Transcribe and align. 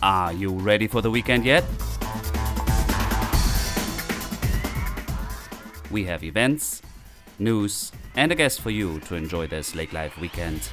Are 0.00 0.32
you 0.32 0.50
ready 0.50 0.86
for 0.86 1.02
the 1.02 1.10
weekend 1.10 1.44
yet? 1.44 1.64
We 5.90 6.04
have 6.04 6.22
events, 6.22 6.82
news, 7.40 7.90
and 8.14 8.30
a 8.30 8.36
guest 8.36 8.60
for 8.60 8.70
you 8.70 9.00
to 9.00 9.16
enjoy 9.16 9.48
this 9.48 9.74
Lake 9.74 9.92
Life 9.92 10.16
weekend. 10.20 10.70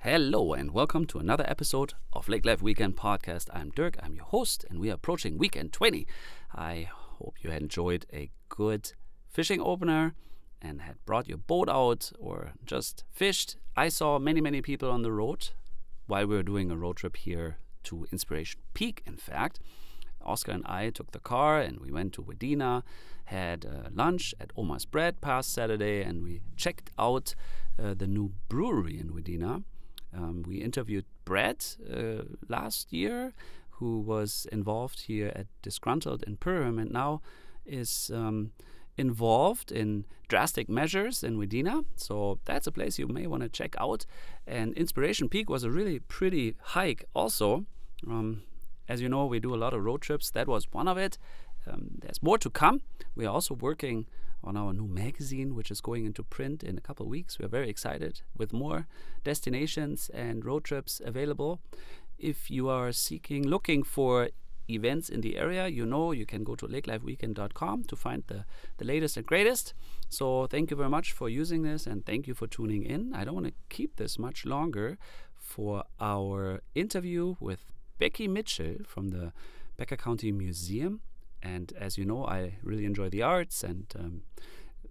Hello 0.00 0.54
and 0.54 0.72
welcome 0.72 1.04
to 1.06 1.20
another 1.20 1.44
episode 1.46 1.94
of 2.12 2.28
Lake 2.28 2.44
Life 2.44 2.60
Weekend 2.60 2.96
Podcast. 2.96 3.46
I'm 3.52 3.70
Dirk, 3.70 3.96
I'm 4.02 4.16
your 4.16 4.24
host, 4.24 4.64
and 4.68 4.80
we 4.80 4.90
are 4.90 4.94
approaching 4.94 5.38
weekend 5.38 5.72
20. 5.72 6.08
I 6.56 6.88
hope 6.90 7.36
you 7.40 7.50
enjoyed 7.52 8.06
a 8.12 8.32
good 8.48 8.94
fishing 9.28 9.60
opener 9.60 10.16
and 10.62 10.82
had 10.82 10.96
brought 11.06 11.28
your 11.28 11.38
boat 11.38 11.68
out 11.68 12.12
or 12.18 12.52
just 12.64 13.04
fished. 13.10 13.56
I 13.76 13.88
saw 13.88 14.18
many, 14.18 14.40
many 14.40 14.62
people 14.62 14.90
on 14.90 15.02
the 15.02 15.12
road 15.12 15.50
while 16.06 16.26
we 16.26 16.36
were 16.36 16.42
doing 16.42 16.70
a 16.70 16.76
road 16.76 16.96
trip 16.96 17.16
here 17.16 17.58
to 17.84 18.06
Inspiration 18.12 18.60
Peak, 18.74 19.02
in 19.06 19.16
fact. 19.16 19.60
Oscar 20.22 20.52
and 20.52 20.66
I 20.66 20.90
took 20.90 21.12
the 21.12 21.18
car 21.18 21.60
and 21.60 21.80
we 21.80 21.90
went 21.90 22.12
to 22.14 22.22
Wadena, 22.22 22.82
had 23.24 23.64
uh, 23.64 23.88
lunch 23.92 24.34
at 24.40 24.50
Oma's 24.56 24.84
Bread 24.84 25.20
past 25.20 25.52
Saturday, 25.52 26.02
and 26.02 26.22
we 26.22 26.40
checked 26.56 26.90
out 26.98 27.34
uh, 27.82 27.94
the 27.94 28.06
new 28.06 28.32
brewery 28.48 28.98
in 28.98 29.10
Wadena. 29.10 29.64
Um, 30.14 30.42
we 30.46 30.56
interviewed 30.56 31.04
Brett 31.24 31.76
uh, 31.90 32.24
last 32.48 32.92
year, 32.92 33.32
who 33.80 34.00
was 34.00 34.46
involved 34.52 35.02
here 35.02 35.32
at 35.34 35.46
Disgruntled 35.62 36.22
in 36.24 36.36
Perham 36.36 36.78
and 36.78 36.90
now 36.90 37.22
is 37.64 38.10
um, 38.12 38.50
involved 38.96 39.72
in 39.72 40.04
drastic 40.28 40.68
measures 40.68 41.22
in 41.22 41.38
Wadena. 41.38 41.84
So 41.96 42.38
that's 42.44 42.66
a 42.66 42.72
place 42.72 42.98
you 42.98 43.08
may 43.08 43.26
want 43.26 43.42
to 43.42 43.48
check 43.48 43.74
out. 43.78 44.06
And 44.46 44.74
Inspiration 44.74 45.28
Peak 45.28 45.50
was 45.50 45.64
a 45.64 45.70
really 45.70 45.98
pretty 45.98 46.56
hike, 46.60 47.04
also. 47.14 47.66
Um, 48.06 48.42
as 48.88 49.00
you 49.00 49.08
know, 49.08 49.26
we 49.26 49.40
do 49.40 49.54
a 49.54 49.56
lot 49.56 49.74
of 49.74 49.84
road 49.84 50.02
trips. 50.02 50.30
That 50.30 50.48
was 50.48 50.66
one 50.72 50.88
of 50.88 50.98
it. 50.98 51.18
Um, 51.66 51.98
there's 52.00 52.22
more 52.22 52.38
to 52.38 52.50
come. 52.50 52.80
We 53.14 53.26
are 53.26 53.32
also 53.32 53.54
working 53.54 54.06
on 54.42 54.56
our 54.56 54.72
new 54.72 54.86
magazine, 54.86 55.54
which 55.54 55.70
is 55.70 55.80
going 55.80 56.06
into 56.06 56.22
print 56.22 56.62
in 56.62 56.78
a 56.78 56.80
couple 56.80 57.04
of 57.04 57.10
weeks. 57.10 57.38
We 57.38 57.44
are 57.44 57.48
very 57.48 57.68
excited 57.68 58.22
with 58.36 58.52
more 58.52 58.86
destinations 59.22 60.10
and 60.14 60.44
road 60.44 60.64
trips 60.64 61.00
available. 61.04 61.60
If 62.18 62.50
you 62.50 62.68
are 62.68 62.92
seeking, 62.92 63.46
looking 63.46 63.82
for 63.82 64.30
events 64.74 65.08
in 65.08 65.20
the 65.20 65.36
area, 65.36 65.68
you 65.68 65.86
know 65.86 66.12
you 66.12 66.26
can 66.26 66.44
go 66.44 66.54
to 66.56 66.66
lakelifeweekend.com 66.66 67.84
to 67.84 67.96
find 67.96 68.24
the, 68.26 68.44
the 68.78 68.84
latest 68.84 69.16
and 69.16 69.26
greatest. 69.26 69.74
So 70.08 70.46
thank 70.46 70.70
you 70.70 70.76
very 70.76 70.88
much 70.88 71.12
for 71.12 71.28
using 71.28 71.62
this 71.62 71.86
and 71.86 72.04
thank 72.04 72.26
you 72.26 72.34
for 72.34 72.46
tuning 72.46 72.82
in. 72.84 73.14
I 73.14 73.24
don't 73.24 73.34
want 73.34 73.46
to 73.46 73.54
keep 73.68 73.96
this 73.96 74.18
much 74.18 74.44
longer 74.44 74.98
for 75.36 75.84
our 76.00 76.62
interview 76.74 77.36
with 77.40 77.64
Becky 77.98 78.28
Mitchell 78.28 78.76
from 78.86 79.08
the 79.08 79.32
Becker 79.76 79.96
County 79.96 80.32
Museum. 80.32 81.00
And 81.42 81.72
as 81.78 81.98
you 81.98 82.04
know, 82.04 82.24
I 82.24 82.56
really 82.62 82.84
enjoy 82.84 83.08
the 83.08 83.22
arts, 83.22 83.64
and 83.64 83.86
um, 83.98 84.22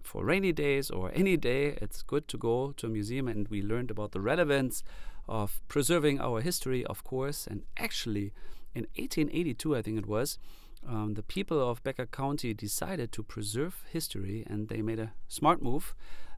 for 0.02 0.24
rainy 0.24 0.52
days 0.52 0.90
or 0.90 1.12
any 1.14 1.36
day, 1.36 1.78
it's 1.80 2.02
good 2.02 2.26
to 2.28 2.36
go 2.36 2.72
to 2.72 2.86
a 2.86 2.90
museum. 2.90 3.28
And 3.28 3.46
we 3.48 3.62
learned 3.62 3.90
about 3.90 4.12
the 4.12 4.20
relevance 4.20 4.82
of 5.28 5.60
preserving 5.68 6.20
our 6.20 6.40
history, 6.40 6.84
of 6.86 7.04
course. 7.04 7.46
And 7.46 7.62
actually, 7.76 8.32
in 8.74 8.82
1882, 8.96 9.76
I 9.76 9.82
think 9.82 9.98
it 9.98 10.06
was, 10.06 10.38
um, 10.86 11.14
the 11.14 11.22
people 11.22 11.60
of 11.60 11.82
Becker 11.82 12.06
County 12.06 12.54
decided 12.54 13.12
to 13.12 13.22
preserve 13.22 13.84
history, 13.90 14.44
and 14.48 14.68
they 14.68 14.82
made 14.82 14.98
a 14.98 15.12
smart 15.28 15.62
move. 15.62 15.94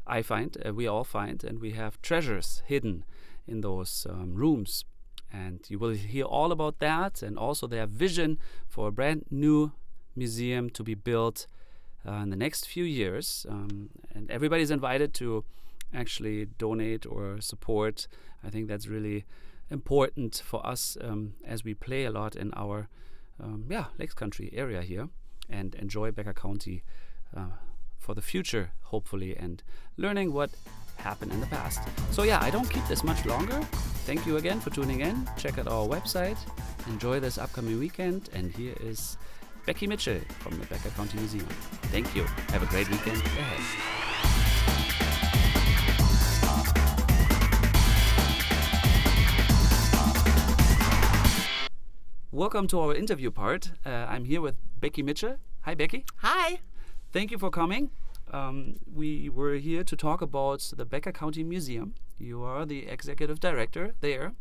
I 0.06 0.22
find, 0.22 0.56
uh, 0.66 0.74
we 0.74 0.86
all 0.86 1.04
find, 1.04 1.44
and 1.44 1.60
we 1.60 1.72
have 1.72 2.02
treasures 2.02 2.62
hidden 2.66 3.04
in 3.46 3.60
those 3.60 4.06
um, 4.10 4.34
rooms. 4.34 4.84
And 5.32 5.60
you 5.68 5.78
will 5.78 5.90
hear 5.90 6.24
all 6.24 6.52
about 6.52 6.80
that, 6.80 7.22
and 7.22 7.38
also 7.38 7.66
their 7.66 7.86
vision 7.86 8.38
for 8.68 8.88
a 8.88 8.92
brand 8.92 9.26
new 9.30 9.72
museum 10.16 10.68
to 10.70 10.82
be 10.82 10.94
built 10.94 11.46
uh, 12.06 12.12
in 12.14 12.30
the 12.30 12.36
next 12.36 12.66
few 12.66 12.84
years. 12.84 13.46
Um, 13.48 13.90
and 14.14 14.30
everybody's 14.30 14.70
invited 14.70 15.14
to 15.14 15.44
actually 15.94 16.46
donate 16.46 17.06
or 17.06 17.40
support. 17.40 18.08
I 18.44 18.50
think 18.50 18.68
that's 18.68 18.88
really 18.88 19.24
important 19.72 20.42
for 20.44 20.64
us 20.66 20.96
um, 21.00 21.34
as 21.44 21.64
we 21.64 21.74
play 21.74 22.04
a 22.04 22.10
lot 22.10 22.36
in 22.36 22.52
our 22.54 22.88
um, 23.42 23.64
yeah 23.68 23.86
Lakes 23.98 24.14
Country 24.14 24.50
area 24.52 24.82
here 24.82 25.08
and 25.48 25.74
enjoy 25.74 26.10
Becker 26.12 26.34
County 26.34 26.84
uh, 27.36 27.56
for 27.98 28.14
the 28.14 28.22
future, 28.22 28.72
hopefully, 28.82 29.36
and 29.36 29.62
learning 29.96 30.32
what 30.32 30.50
happened 30.96 31.32
in 31.32 31.40
the 31.40 31.46
past. 31.46 31.80
So 32.10 32.22
yeah, 32.22 32.40
I 32.42 32.50
don't 32.50 32.68
keep 32.68 32.86
this 32.86 33.04
much 33.04 33.24
longer. 33.24 33.60
Thank 34.04 34.26
you 34.26 34.36
again 34.36 34.60
for 34.60 34.70
tuning 34.70 35.00
in. 35.00 35.28
Check 35.36 35.58
out 35.58 35.68
our 35.68 35.86
website. 35.86 36.38
Enjoy 36.88 37.20
this 37.20 37.38
upcoming 37.38 37.78
weekend. 37.78 38.28
And 38.32 38.52
here 38.52 38.74
is 38.80 39.16
Becky 39.66 39.86
Mitchell 39.86 40.20
from 40.40 40.58
the 40.58 40.66
Becker 40.66 40.90
County 40.90 41.18
Museum. 41.18 41.46
Thank 41.90 42.14
you. 42.16 42.24
Have 42.50 42.62
a 42.62 42.66
great 42.66 42.90
weekend 42.90 43.18
ahead. 43.18 44.01
Welcome 52.42 52.66
to 52.70 52.80
our 52.80 52.92
interview 52.92 53.30
part. 53.30 53.70
Uh, 53.86 53.90
I'm 53.90 54.24
here 54.24 54.40
with 54.40 54.56
Becky 54.80 55.00
Mitchell. 55.00 55.36
Hi, 55.60 55.76
Becky. 55.76 56.04
Hi. 56.16 56.58
Thank 57.12 57.30
you 57.30 57.38
for 57.38 57.50
coming. 57.50 57.92
Um, 58.32 58.80
we 58.92 59.28
were 59.28 59.54
here 59.54 59.84
to 59.84 59.94
talk 59.94 60.20
about 60.20 60.72
the 60.76 60.84
Becker 60.84 61.12
County 61.12 61.44
Museum. 61.44 61.94
You 62.18 62.42
are 62.42 62.66
the 62.66 62.88
executive 62.88 63.38
director 63.38 63.94
there. 64.00 64.32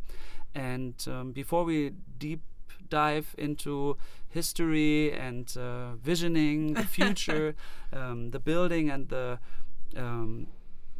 And 0.52 0.96
um, 1.06 1.30
before 1.30 1.62
we 1.62 1.92
deep 2.18 2.40
dive 2.88 3.36
into 3.38 3.96
history 4.28 5.12
and 5.12 5.56
uh, 5.56 5.94
visioning 5.94 6.74
the 6.74 6.82
future, 6.98 7.54
um, 7.92 8.32
the 8.32 8.40
building 8.40 8.90
and 8.90 9.10
the 9.10 9.38
um, 9.96 10.48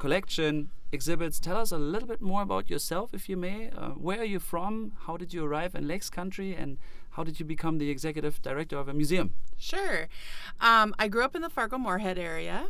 collection 0.02 0.68
exhibits. 0.90 1.38
Tell 1.38 1.58
us 1.58 1.70
a 1.70 1.78
little 1.78 2.08
bit 2.08 2.20
more 2.20 2.42
about 2.42 2.68
yourself, 2.68 3.14
if 3.14 3.28
you 3.28 3.36
may. 3.36 3.70
Uh, 3.70 3.90
where 3.90 4.18
are 4.18 4.30
you 4.34 4.40
from? 4.40 4.92
How 5.06 5.16
did 5.16 5.32
you 5.32 5.44
arrive 5.44 5.76
in 5.76 5.86
Lakes 5.86 6.10
Country? 6.10 6.56
And 6.56 6.76
how 7.10 7.22
did 7.22 7.38
you 7.38 7.46
become 7.46 7.78
the 7.78 7.88
executive 7.88 8.42
director 8.42 8.76
of 8.78 8.88
a 8.88 8.94
museum? 8.94 9.30
Sure. 9.56 10.08
Um, 10.60 10.92
I 10.98 11.06
grew 11.06 11.24
up 11.24 11.36
in 11.36 11.42
the 11.42 11.48
Fargo 11.48 11.78
Moorhead 11.78 12.18
area. 12.18 12.66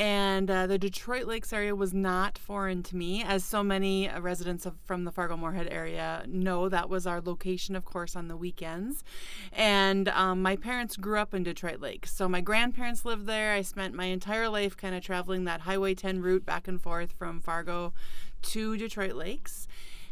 And 0.00 0.50
uh, 0.50 0.66
the 0.66 0.78
Detroit 0.78 1.26
Lakes 1.26 1.52
area 1.52 1.76
was 1.76 1.92
not 1.92 2.38
foreign 2.38 2.82
to 2.84 2.96
me, 2.96 3.22
as 3.22 3.44
so 3.44 3.62
many 3.62 4.08
uh, 4.08 4.18
residents 4.22 4.64
of, 4.64 4.76
from 4.82 5.04
the 5.04 5.12
Fargo 5.12 5.36
Moorhead 5.36 5.68
area 5.70 6.24
know. 6.26 6.70
That 6.70 6.88
was 6.88 7.06
our 7.06 7.20
location, 7.20 7.76
of 7.76 7.84
course, 7.84 8.16
on 8.16 8.28
the 8.28 8.36
weekends. 8.36 9.04
And 9.52 10.08
um, 10.08 10.40
my 10.40 10.56
parents 10.56 10.96
grew 10.96 11.18
up 11.18 11.34
in 11.34 11.42
Detroit 11.42 11.80
Lakes. 11.80 12.12
So 12.16 12.30
my 12.30 12.40
grandparents 12.40 13.04
lived 13.04 13.26
there. 13.26 13.52
I 13.52 13.60
spent 13.60 13.92
my 13.92 14.06
entire 14.06 14.48
life 14.48 14.74
kind 14.74 14.94
of 14.94 15.02
traveling 15.04 15.44
that 15.44 15.60
Highway 15.60 15.94
10 15.94 16.22
route 16.22 16.46
back 16.46 16.66
and 16.66 16.80
forth 16.80 17.12
from 17.12 17.38
Fargo 17.38 17.92
to 18.40 18.78
Detroit 18.78 19.16
Lakes. 19.16 19.68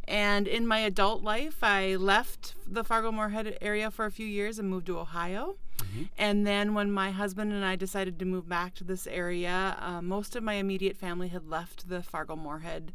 And 0.08 0.48
in 0.48 0.66
my 0.66 0.78
adult 0.78 1.22
life, 1.22 1.62
I 1.62 1.96
left 1.96 2.54
the 2.66 2.82
Fargo 2.82 3.12
Moorhead 3.12 3.58
area 3.60 3.90
for 3.90 4.06
a 4.06 4.10
few 4.10 4.26
years 4.26 4.58
and 4.58 4.68
moved 4.68 4.86
to 4.86 4.98
Ohio. 4.98 5.56
Mm-hmm. 5.76 6.02
And 6.16 6.46
then 6.46 6.72
when 6.72 6.90
my 6.90 7.10
husband 7.10 7.52
and 7.52 7.62
I 7.62 7.76
decided 7.76 8.18
to 8.18 8.24
move 8.24 8.48
back 8.48 8.74
to 8.76 8.84
this 8.84 9.06
area, 9.06 9.76
uh, 9.80 10.00
most 10.00 10.34
of 10.34 10.42
my 10.42 10.54
immediate 10.54 10.96
family 10.96 11.28
had 11.28 11.46
left 11.46 11.90
the 11.90 12.02
Fargo 12.02 12.36
Moorhead 12.36 12.92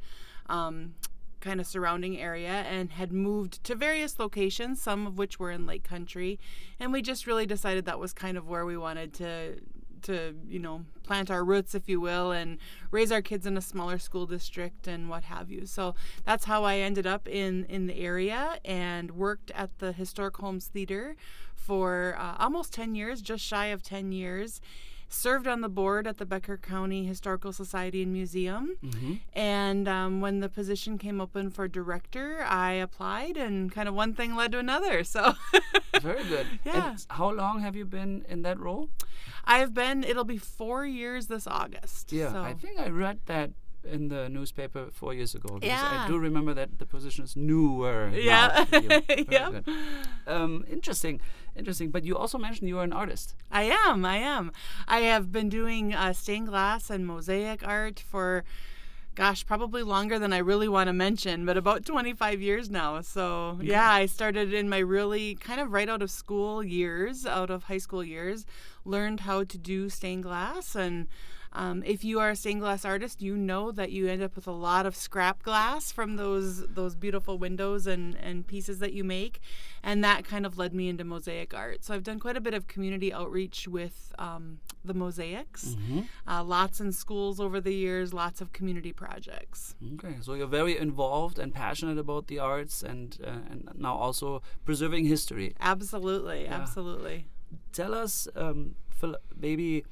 um, 0.47 0.95
kind 1.39 1.59
of 1.59 1.67
surrounding 1.67 2.17
area 2.17 2.65
and 2.67 2.93
had 2.93 3.11
moved 3.11 3.63
to 3.65 3.75
various 3.75 4.17
locations, 4.17 4.81
some 4.81 5.05
of 5.05 5.17
which 5.17 5.39
were 5.39 5.51
in 5.51 5.67
Lake 5.67 5.83
Country. 5.83 6.39
And 6.79 6.91
we 6.91 7.03
just 7.03 7.27
really 7.27 7.45
decided 7.45 7.85
that 7.85 7.99
was 7.99 8.11
kind 8.11 8.37
of 8.37 8.47
where 8.47 8.65
we 8.65 8.75
wanted 8.75 9.13
to 9.15 9.59
to 10.03 10.35
you 10.47 10.59
know 10.59 10.85
plant 11.03 11.29
our 11.29 11.43
roots 11.43 11.75
if 11.75 11.89
you 11.89 11.99
will 11.99 12.31
and 12.31 12.57
raise 12.91 13.11
our 13.11 13.21
kids 13.21 13.45
in 13.45 13.57
a 13.57 13.61
smaller 13.61 13.97
school 13.97 14.25
district 14.25 14.87
and 14.87 15.09
what 15.09 15.25
have 15.25 15.51
you. 15.51 15.65
So 15.65 15.95
that's 16.25 16.45
how 16.45 16.63
i 16.63 16.77
ended 16.77 17.07
up 17.07 17.27
in 17.27 17.65
in 17.65 17.87
the 17.87 17.97
area 17.97 18.59
and 18.63 19.11
worked 19.11 19.51
at 19.51 19.79
the 19.79 19.91
historic 19.91 20.37
Holmes 20.37 20.67
theater 20.67 21.15
for 21.55 22.15
uh, 22.19 22.35
almost 22.39 22.73
10 22.73 22.95
years 22.95 23.21
just 23.21 23.43
shy 23.43 23.67
of 23.67 23.81
10 23.81 24.11
years 24.11 24.61
served 25.13 25.47
on 25.47 25.61
the 25.61 25.69
board 25.69 26.07
at 26.07 26.17
the 26.17 26.25
Becker 26.25 26.57
County 26.57 27.05
Historical 27.05 27.53
Society 27.53 28.03
and 28.03 28.11
Museum. 28.11 28.77
Mm-hmm. 28.83 29.13
And 29.33 29.87
um, 29.87 30.21
when 30.21 30.39
the 30.39 30.49
position 30.49 30.97
came 30.97 31.21
open 31.21 31.49
for 31.49 31.67
director, 31.67 32.43
I 32.47 32.73
applied, 32.73 33.37
and 33.37 33.71
kind 33.71 33.87
of 33.87 33.95
one 33.95 34.13
thing 34.13 34.35
led 34.35 34.51
to 34.53 34.59
another. 34.59 35.03
So 35.03 35.33
very 36.01 36.23
good. 36.25 36.47
Yeah. 36.65 36.91
And 36.91 37.05
how 37.09 37.31
long 37.31 37.61
have 37.61 37.75
you 37.75 37.85
been 37.85 38.25
in 38.27 38.41
that 38.41 38.59
role? 38.59 38.89
I've 39.45 39.73
been. 39.73 40.03
It'll 40.03 40.23
be 40.23 40.37
four 40.37 40.85
years 40.85 41.27
this 41.27 41.47
August. 41.47 42.11
Yeah, 42.11 42.31
so. 42.31 42.41
I 42.41 42.53
think 42.53 42.79
I 42.79 42.89
read 42.89 43.19
that 43.25 43.51
in 43.83 44.07
the 44.07 44.29
newspaper 44.29 44.87
four 44.91 45.13
years 45.13 45.35
ago. 45.35 45.59
Yeah. 45.61 46.03
I 46.05 46.07
do 46.07 46.17
remember 46.17 46.53
that 46.53 46.79
the 46.79 46.85
position 46.85 47.23
is 47.25 47.35
newer. 47.35 48.09
Yeah. 48.13 48.65
with 48.71 48.83
you. 48.83 49.01
Very 49.07 49.25
Yep. 49.29 49.65
good. 49.65 49.75
Um, 50.27 50.63
interesting, 50.71 51.19
interesting. 51.55 51.89
But 51.91 52.03
you 52.05 52.15
also 52.17 52.37
mentioned 52.37 52.69
you 52.69 52.79
are 52.79 52.83
an 52.83 52.93
artist. 52.93 53.35
I 53.51 53.63
am. 53.63 54.05
I 54.05 54.17
am. 54.17 54.51
I 54.87 54.99
have 55.01 55.31
been 55.31 55.49
doing 55.49 55.93
uh, 55.93 56.13
stained 56.13 56.47
glass 56.47 56.89
and 56.89 57.05
mosaic 57.05 57.65
art 57.67 57.99
for 57.99 58.43
gosh, 59.15 59.45
probably 59.45 59.83
longer 59.83 60.17
than 60.17 60.33
I 60.33 60.39
really 60.39 60.67
want 60.67 60.87
to 60.87 60.93
mention, 60.93 61.45
but 61.45 61.55
about 61.55 61.85
25 61.85 62.41
years 62.41 62.71
now. 62.71 62.99
So, 63.01 63.59
yeah, 63.61 63.91
I 63.91 64.07
started 64.07 64.51
in 64.55 64.67
my 64.69 64.79
really 64.79 65.35
kind 65.35 65.61
of 65.61 65.71
right 65.71 65.87
out 65.87 66.01
of 66.01 66.09
school 66.09 66.63
years, 66.63 67.23
out 67.23 67.51
of 67.51 67.65
high 67.65 67.77
school 67.77 68.03
years, 68.03 68.43
learned 68.85 69.19
how 69.19 69.43
to 69.43 69.57
do 69.59 69.87
stained 69.89 70.23
glass 70.23 70.73
and 70.73 71.05
um, 71.53 71.83
if 71.85 72.03
you 72.03 72.19
are 72.19 72.31
a 72.31 72.35
stained 72.35 72.61
glass 72.61 72.83
artist, 72.83 73.21
you 73.21 73.37
know 73.37 73.71
that 73.71 73.91
you 73.91 74.07
end 74.07 74.23
up 74.23 74.35
with 74.35 74.47
a 74.47 74.51
lot 74.51 74.85
of 74.85 74.95
scrap 74.95 75.43
glass 75.43 75.91
from 75.91 76.15
those 76.15 76.65
those 76.67 76.95
beautiful 76.95 77.37
windows 77.37 77.85
and, 77.85 78.15
and 78.15 78.47
pieces 78.47 78.79
that 78.79 78.93
you 78.93 79.03
make, 79.03 79.39
and 79.83 80.03
that 80.03 80.25
kind 80.25 80.45
of 80.45 80.57
led 80.57 80.73
me 80.73 80.89
into 80.89 81.03
mosaic 81.03 81.53
art. 81.53 81.83
So 81.83 81.93
I've 81.93 82.03
done 82.03 82.19
quite 82.19 82.35
a 82.35 82.41
bit 82.41 82.55
of 82.55 82.67
community 82.67 83.13
outreach 83.13 83.67
with 83.67 84.13
um, 84.17 84.59
the 84.83 84.95
mosaics, 84.95 85.75
mm-hmm. 85.75 86.01
uh, 86.27 86.43
lots 86.43 86.81
in 86.81 86.91
schools 86.91 87.39
over 87.39 87.61
the 87.61 87.73
years, 87.73 88.13
lots 88.13 88.41
of 88.41 88.51
community 88.51 88.91
projects. 88.91 89.75
Okay, 89.93 90.15
so 90.21 90.33
you're 90.33 90.47
very 90.47 90.77
involved 90.77 91.37
and 91.37 91.53
passionate 91.53 91.99
about 91.99 92.27
the 92.27 92.39
arts, 92.39 92.81
and 92.81 93.19
uh, 93.23 93.51
and 93.51 93.69
now 93.75 93.95
also 93.95 94.41
preserving 94.65 95.05
history. 95.05 95.55
Absolutely, 95.59 96.45
yeah. 96.45 96.55
absolutely. 96.55 97.27
Tell 97.71 97.93
us, 97.93 98.27
um, 98.35 98.75
maybe 99.39 99.83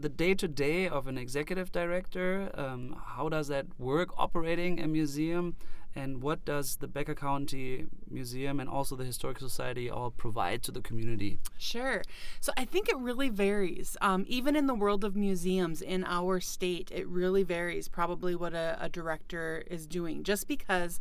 the 0.00 0.08
day 0.08 0.34
to 0.34 0.48
day 0.48 0.88
of 0.88 1.06
an 1.06 1.18
executive 1.18 1.72
director? 1.72 2.50
Um, 2.54 2.96
how 3.16 3.28
does 3.28 3.48
that 3.48 3.66
work 3.78 4.10
operating 4.18 4.80
a 4.80 4.88
museum? 4.88 5.56
And 5.94 6.22
what 6.22 6.44
does 6.44 6.76
the 6.76 6.86
Becker 6.86 7.16
County 7.16 7.86
Museum 8.08 8.60
and 8.60 8.68
also 8.68 8.94
the 8.94 9.04
Historical 9.04 9.48
Society 9.48 9.90
all 9.90 10.12
provide 10.12 10.62
to 10.62 10.72
the 10.72 10.80
community? 10.80 11.40
Sure. 11.58 12.02
So 12.40 12.52
I 12.56 12.64
think 12.64 12.88
it 12.88 12.96
really 12.96 13.28
varies. 13.28 13.96
Um, 14.00 14.24
even 14.28 14.54
in 14.54 14.66
the 14.66 14.74
world 14.74 15.02
of 15.02 15.16
museums 15.16 15.82
in 15.82 16.04
our 16.04 16.38
state, 16.38 16.92
it 16.94 17.08
really 17.08 17.42
varies 17.42 17.88
probably 17.88 18.36
what 18.36 18.54
a, 18.54 18.78
a 18.80 18.88
director 18.88 19.64
is 19.66 19.86
doing. 19.86 20.22
Just 20.22 20.46
because 20.46 21.00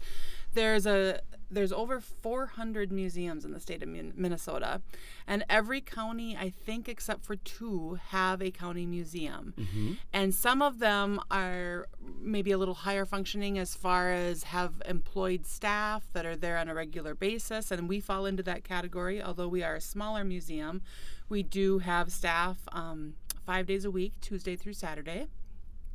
there's 0.53 0.87
a 0.87 1.19
there's 1.51 1.71
over 1.71 1.99
400 1.99 2.91
museums 2.91 3.45
in 3.45 3.51
the 3.51 3.59
state 3.59 3.81
of 3.81 3.89
Minnesota, 3.89 4.81
and 5.27 5.43
every 5.49 5.81
county, 5.81 6.37
I 6.37 6.49
think, 6.49 6.87
except 6.87 7.25
for 7.25 7.35
two, 7.35 7.99
have 8.09 8.41
a 8.41 8.51
county 8.51 8.85
museum. 8.85 9.53
Mm-hmm. 9.57 9.93
And 10.13 10.33
some 10.33 10.61
of 10.61 10.79
them 10.79 11.19
are 11.31 11.87
maybe 12.19 12.51
a 12.51 12.57
little 12.57 12.73
higher 12.73 13.05
functioning 13.05 13.57
as 13.57 13.75
far 13.75 14.11
as 14.11 14.43
have 14.43 14.81
employed 14.85 15.45
staff 15.45 16.07
that 16.13 16.25
are 16.25 16.35
there 16.35 16.57
on 16.57 16.69
a 16.69 16.73
regular 16.73 17.15
basis, 17.15 17.71
and 17.71 17.89
we 17.89 17.99
fall 17.99 18.25
into 18.25 18.43
that 18.43 18.63
category. 18.63 19.21
Although 19.21 19.47
we 19.47 19.63
are 19.63 19.75
a 19.75 19.81
smaller 19.81 20.23
museum, 20.23 20.81
we 21.29 21.43
do 21.43 21.79
have 21.79 22.11
staff 22.11 22.57
um, 22.71 23.15
five 23.45 23.65
days 23.65 23.85
a 23.85 23.91
week, 23.91 24.13
Tuesday 24.21 24.55
through 24.55 24.73
Saturday. 24.73 25.27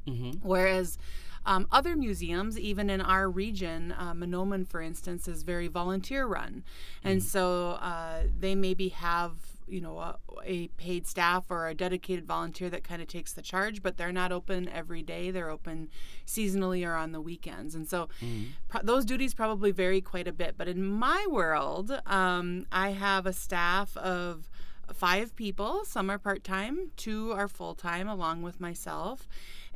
Mm-hmm. 0.06 0.46
Whereas 0.46 0.98
um, 1.46 1.66
other 1.70 1.96
museums, 1.96 2.58
even 2.58 2.90
in 2.90 3.00
our 3.00 3.28
region, 3.28 3.92
uh, 3.98 4.14
Mahnomen, 4.14 4.66
for 4.66 4.80
instance, 4.80 5.28
is 5.28 5.42
very 5.42 5.68
volunteer 5.68 6.26
run. 6.26 6.64
And 7.02 7.20
mm-hmm. 7.20 7.28
so 7.28 7.70
uh, 7.80 8.24
they 8.38 8.54
maybe 8.54 8.88
have 8.90 9.32
you 9.66 9.80
know 9.80 9.98
a, 9.98 10.18
a, 10.44 10.68
paid 10.68 11.06
staff 11.06 11.50
or 11.50 11.68
a 11.68 11.74
dedicated 11.74 12.26
volunteer 12.26 12.68
that 12.68 12.84
kind 12.84 13.00
of 13.00 13.08
takes 13.08 13.32
the 13.32 13.42
charge 13.42 13.82
but 13.82 13.96
they're 13.96 14.12
not 14.12 14.32
open 14.32 14.68
every 14.68 15.02
day 15.02 15.30
they're 15.30 15.50
open 15.50 15.88
seasonally 16.26 16.86
or 16.86 16.94
on 16.94 17.12
the 17.12 17.20
weekends 17.20 17.74
and 17.74 17.88
so 17.88 18.08
mm-hmm. 18.20 18.50
pro- 18.68 18.82
those 18.82 19.04
duties 19.04 19.32
probably 19.32 19.70
vary 19.70 20.00
quite 20.00 20.28
a 20.28 20.32
bit 20.32 20.54
but 20.56 20.68
in 20.68 20.84
my 20.84 21.26
world 21.30 21.98
um, 22.06 22.66
i 22.72 22.90
have 22.90 23.26
a 23.26 23.32
staff 23.32 23.96
of 23.96 24.50
five 24.92 25.34
people 25.34 25.84
some 25.84 26.10
are 26.10 26.18
part-time 26.18 26.90
two 26.96 27.32
are 27.32 27.48
full-time 27.48 28.06
along 28.06 28.42
with 28.42 28.60
myself 28.60 29.26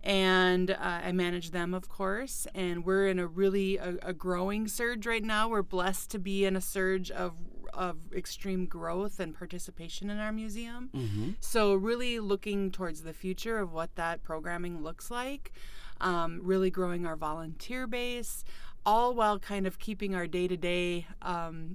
and 0.03 0.71
uh, 0.71 0.77
I 0.81 1.13
manage 1.13 1.51
them, 1.51 1.75
of 1.75 1.89
course. 1.89 2.47
And 2.55 2.85
we're 2.85 3.09
in 3.09 3.19
a 3.19 3.27
really 3.27 3.77
a, 3.77 3.97
a, 4.03 4.13
growing 4.13 4.69
surge 4.69 5.07
right 5.07 5.23
now. 5.23 5.49
We're 5.49 5.63
blessed 5.63 6.11
to 6.11 6.19
be 6.19 6.45
in 6.45 6.57
a 6.57 6.61
surge 6.61 7.11
of 7.11 7.35
of 7.75 8.13
extreme 8.13 8.67
growth 8.67 9.21
and 9.21 9.35
participation 9.37 10.11
in 10.11 10.19
our 10.19 10.33
museum. 10.33 10.91
Mm-hmm. 10.95 11.31
So 11.41 11.75
really 11.75 12.19
looking 12.19 12.71
towards 12.71 13.03
the 13.03 13.13
future 13.13 13.59
of 13.59 13.73
what 13.73 13.95
that 13.97 14.23
programming 14.23 14.83
looks 14.83 15.11
like. 15.11 15.53
Um, 16.01 16.41
really 16.45 16.71
growing 16.71 17.07
our 17.07 17.17
volunteer 17.17 17.89
base 17.89 18.45
all 18.89 19.15
while 19.15 19.39
kind 19.39 19.67
of 19.67 19.79
keeping 19.79 20.15
our 20.15 20.27
day 20.27 20.49
to 20.49 20.57
day 20.57 21.07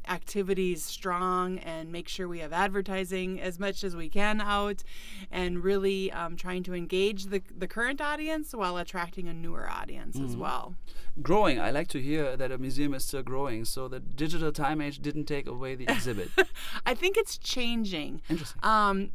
activities 0.10 0.84
strong 0.84 1.60
and 1.60 1.92
make 1.92 2.08
sure 2.08 2.28
we 2.28 2.40
have 2.40 2.52
advertising 2.52 3.40
as 3.40 3.60
much 3.60 3.84
as 3.84 3.96
we 3.96 4.10
can 4.10 4.42
out 4.42 4.82
and 5.30 5.64
really 5.64 6.12
um, 6.12 6.36
trying 6.36 6.64
to 6.64 6.74
engage 6.74 7.26
the, 7.26 7.40
the 7.56 7.68
current 7.68 8.02
audience 8.02 8.52
while 8.52 8.78
attracting 8.78 9.28
a 9.28 9.34
newer 9.34 9.70
audience 9.70 10.18
mm. 10.18 10.26
as 10.26 10.32
mm-hmm. 10.32 10.42
well. 10.42 10.76
Growing, 11.22 11.60
I 11.60 11.70
like 11.70 11.88
to 11.90 12.02
hear 12.02 12.36
that 12.36 12.52
a 12.52 12.58
museum 12.58 12.96
is 12.96 13.06
still 13.06 13.22
growing, 13.22 13.64
so 13.64 13.88
the 13.88 14.00
digital 14.00 14.52
time 14.52 14.82
age 14.82 14.98
didn't 15.00 15.26
take 15.26 15.46
away 15.46 15.76
the 15.76 15.86
exhibit. 15.88 16.32
I 16.88 16.96
think 16.96 17.16
it's 17.16 17.38
changing. 17.38 18.24
Interesting. 18.28 18.60
Um, 18.64 19.12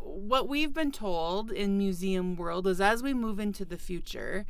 what 0.00 0.48
we've 0.48 0.72
been 0.72 0.90
told 0.90 1.52
in 1.52 1.76
museum 1.76 2.34
world 2.34 2.66
is 2.66 2.80
as 2.80 3.02
we 3.02 3.12
move 3.12 3.38
into 3.38 3.66
the 3.66 3.76
future, 3.76 4.46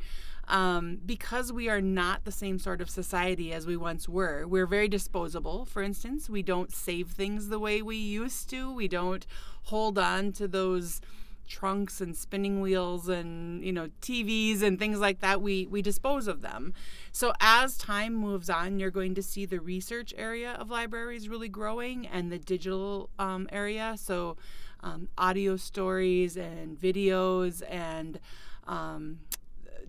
um, 0.47 0.99
because 1.05 1.51
we 1.51 1.69
are 1.69 1.81
not 1.81 2.25
the 2.25 2.31
same 2.31 2.59
sort 2.59 2.81
of 2.81 2.89
society 2.89 3.53
as 3.53 3.65
we 3.65 3.77
once 3.77 4.09
were. 4.09 4.45
We're 4.45 4.67
very 4.67 4.87
disposable, 4.87 5.65
for 5.65 5.81
instance. 5.81 6.29
We 6.29 6.43
don't 6.43 6.73
save 6.73 7.09
things 7.09 7.49
the 7.49 7.59
way 7.59 7.81
we 7.81 7.97
used 7.97 8.49
to. 8.49 8.73
We 8.73 8.87
don't 8.87 9.25
hold 9.63 9.97
on 9.97 10.31
to 10.33 10.47
those 10.47 11.01
trunks 11.45 11.99
and 11.99 12.15
spinning 12.15 12.61
wheels 12.61 13.09
and 13.09 13.63
you 13.65 13.71
know 13.71 13.89
TVs 14.01 14.61
and 14.61 14.79
things 14.79 14.99
like 14.99 15.19
that 15.19 15.41
we 15.41 15.67
we 15.67 15.81
dispose 15.81 16.27
of 16.27 16.41
them. 16.41 16.73
So 17.11 17.33
as 17.39 17.77
time 17.77 18.13
moves 18.13 18.49
on 18.49 18.79
you're 18.79 18.91
going 18.91 19.13
to 19.15 19.23
see 19.23 19.45
the 19.45 19.59
research 19.59 20.13
area 20.17 20.53
of 20.53 20.69
libraries 20.69 21.27
really 21.29 21.49
growing 21.49 22.07
and 22.07 22.31
the 22.31 22.39
digital 22.39 23.09
um, 23.19 23.47
area 23.51 23.95
so 23.97 24.37
um, 24.81 25.09
audio 25.17 25.55
stories 25.55 26.37
and 26.37 26.79
videos 26.79 27.61
and 27.69 28.19
um, 28.67 29.19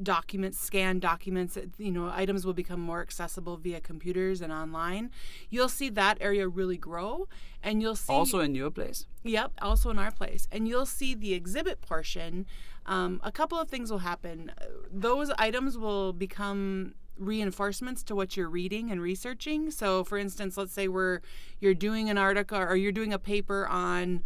documents, 0.03 0.59
scan 0.59 0.99
documents, 0.99 1.59
you 1.79 1.91
know, 1.91 2.11
items 2.15 2.45
will 2.45 2.55
become 2.55 2.81
more 2.81 3.01
accessible 3.01 3.57
via 3.57 3.81
computers 3.81 4.41
and 4.41 4.53
online. 4.53 5.11
You'll 5.51 5.69
see 5.69 5.89
that 5.91 6.19
area 6.21 6.49
really 6.49 6.77
grow 6.77 7.29
and 7.63 7.81
you'll 7.81 7.97
see 7.97 8.13
also 8.13 8.41
in 8.41 8.55
your 8.55 8.71
place. 8.71 9.07
Yep, 9.23 9.53
also 9.63 9.91
in 9.91 9.99
our 9.99 10.11
place. 10.11 10.49
And 10.53 10.69
you'll 10.69 10.87
see 10.87 11.15
the 11.15 11.35
exhibit 11.35 11.81
portion. 11.81 12.47
Um, 12.87 13.21
a 13.23 13.33
couple 13.33 13.59
of 13.59 13.69
things 13.69 13.91
will 13.91 13.99
happen. 13.99 14.53
Those 14.93 15.31
items 15.39 15.79
will 15.79 16.13
become 16.13 16.95
reinforcements 17.19 18.03
to 18.03 18.15
what 18.15 18.37
you're 18.37 18.49
reading 18.49 18.91
and 18.91 19.01
researching. 19.01 19.71
So 19.71 20.05
for 20.05 20.19
instance, 20.19 20.57
let's 20.57 20.73
say 20.73 20.89
we're 20.89 21.21
you're 21.61 21.75
doing 21.75 22.11
an 22.11 22.19
article 22.19 22.59
or 22.59 22.77
you're 22.77 22.93
doing 22.93 23.13
a 23.13 23.19
paper 23.19 23.67
on 23.67 24.23